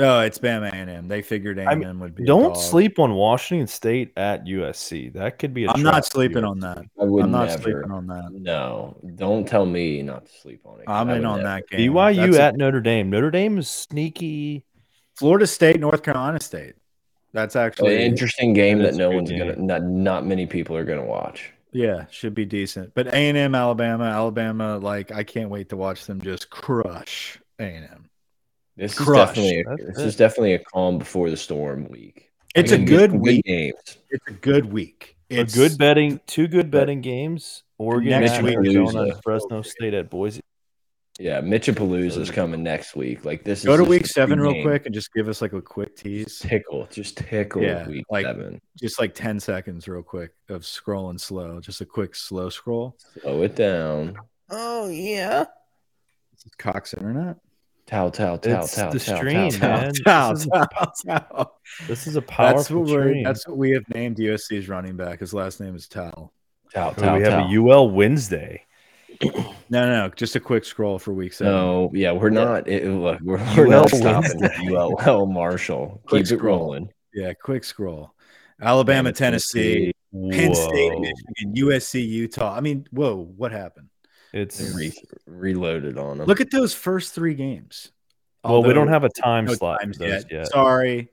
[0.00, 1.08] Oh, it's Bama A&M.
[1.08, 2.24] They figured A&M I mean, would be.
[2.24, 2.56] Don't dog.
[2.62, 5.12] sleep on Washington State at USC.
[5.12, 5.68] That could be.
[5.68, 6.78] i I'm not sleeping on that.
[7.00, 7.62] I would I'm not never.
[7.62, 8.30] sleeping on that.
[8.32, 10.84] No, don't tell me not to sleep on it.
[10.88, 11.48] I'm in on never.
[11.48, 11.92] that game.
[11.92, 13.10] BYU That's a- at Notre Dame.
[13.10, 14.64] Notre Dame is sneaky.
[15.16, 16.74] Florida State, North Carolina State.
[17.32, 20.46] That's actually An interesting game That that is no good one's gonna, not not many
[20.46, 21.52] people are gonna watch.
[21.72, 22.92] yeah, should be decent.
[22.94, 27.38] But A and M, Alabama, Alabama, like I can't wait to watch them just crush
[27.60, 28.09] A and M.
[28.80, 29.36] This Crush.
[29.36, 30.06] is definitely a, That's this it.
[30.06, 32.30] is definitely a calm before the storm week.
[32.54, 33.44] It's We're a gonna good week.
[33.44, 33.74] games.
[34.08, 35.16] It's a good week.
[35.28, 37.62] It's a good betting, two good betting games.
[37.78, 39.12] Oregon Next week, Arizona, Palooza.
[39.12, 40.40] and Fresno State at Boise.
[41.18, 43.26] Yeah, Mitchapalooza is coming next week.
[43.26, 43.62] Like this.
[43.64, 44.62] Go is to week seven real game.
[44.64, 46.38] quick and just give us like a quick tease.
[46.38, 48.58] Tickle, just tickle Yeah, week like- seven.
[48.80, 51.60] Just like 10 seconds real quick of scrolling slow.
[51.60, 52.96] Just a quick slow scroll.
[53.20, 54.16] Slow it down.
[54.48, 55.44] Oh yeah,
[56.32, 57.36] This is Cox Internet.
[57.90, 59.92] Towel, towel, towel, It's towel, the towel, stream, towel, man.
[59.94, 61.60] Towel, This is- towel, towel.
[61.88, 63.08] this is a powerful That's what we're.
[63.08, 63.24] stream.
[63.24, 65.18] That's what we have named USC's running back.
[65.18, 66.32] His last name is Towel.
[66.72, 68.64] towel, Oh, towel, we have a UL Wednesday.
[69.22, 69.32] No,
[69.70, 71.52] no, no, just a quick scroll for week seven.
[71.52, 72.68] No, yeah, we're not.
[72.68, 74.68] It, look, we're, we're not stopping Wednesday.
[74.72, 76.00] UL Marshall.
[76.06, 76.88] Quick Keep it rolling.
[77.12, 78.14] Yeah, quick scroll.
[78.62, 82.54] Alabama, Alabama, Tennessee, Penn State, Michigan, USC, Utah.
[82.56, 83.88] I mean, whoa, what happened?
[84.32, 84.92] It's Re-
[85.26, 86.26] reloaded on them.
[86.26, 87.90] Look at those first three games.
[88.44, 90.46] well, we don't have a time no slot for those yet.
[90.48, 91.08] Sorry.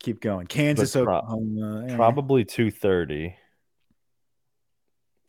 [0.00, 0.46] Keep going.
[0.46, 1.86] Kansas, But pro- Oklahoma.
[1.88, 1.96] eh.
[1.96, 3.36] Probably two thirty.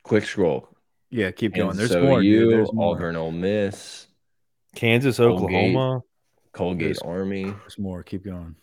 [0.04, 0.70] Quick scroll.
[1.10, 1.70] Yeah, keep going.
[1.70, 2.20] Kansas There's more.
[2.20, 2.54] OU, dude.
[2.54, 2.96] There's more.
[2.96, 4.08] Auburn, Ole Miss,
[4.76, 5.44] Kansas, Colgate.
[5.46, 6.02] Oklahoma,
[6.54, 7.44] Colgate There's- Army.
[7.46, 8.04] There's more.
[8.04, 8.56] Keep going.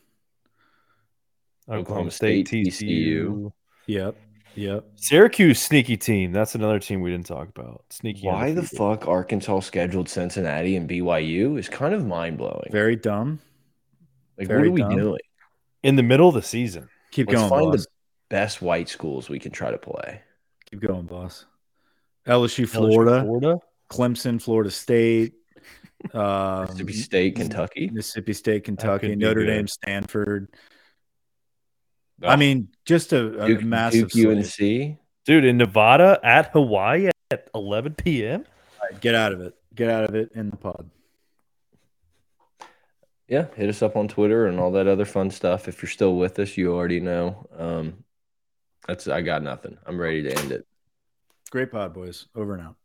[1.66, 3.52] Oklahoma, Oklahoma State, State, TCU.
[3.86, 4.16] Yep.
[4.56, 4.86] Yep.
[4.96, 6.32] Syracuse sneaky team.
[6.32, 7.84] That's another team we didn't talk about.
[7.90, 8.26] Sneaky.
[8.26, 12.68] Why the fuck Arkansas scheduled Cincinnati and BYU is kind of mind blowing.
[12.70, 13.40] Very dumb.
[14.38, 15.18] Like, very what are we doing?
[15.82, 16.88] in the middle of the season?
[17.12, 17.84] Keep Let's going, find boss.
[17.84, 17.90] the
[18.30, 20.22] best white schools we can try to play.
[20.70, 21.44] Keep going, boss.
[22.26, 23.58] LSU, LSU, Florida, Florida.
[23.90, 25.34] Clemson, Florida State,
[26.12, 27.90] uh, Mississippi State, Kentucky.
[27.92, 29.46] Mississippi State, Kentucky, Notre.
[29.46, 30.48] Dame, Stanford.
[32.28, 34.90] I mean, just a, a Duke, massive Duke slate.
[34.90, 34.98] UNC.
[35.24, 38.44] Dude, in Nevada at Hawaii at 11 p.m.
[38.80, 39.54] All right, get out of it.
[39.74, 40.90] Get out of it in the pod.
[43.26, 45.66] Yeah, hit us up on Twitter and all that other fun stuff.
[45.66, 47.46] If you're still with us, you already know.
[47.56, 48.04] Um,
[48.86, 49.78] That's I got nothing.
[49.86, 50.66] I'm ready to end it.
[51.50, 52.26] Great pod, boys.
[52.34, 52.76] Over and out.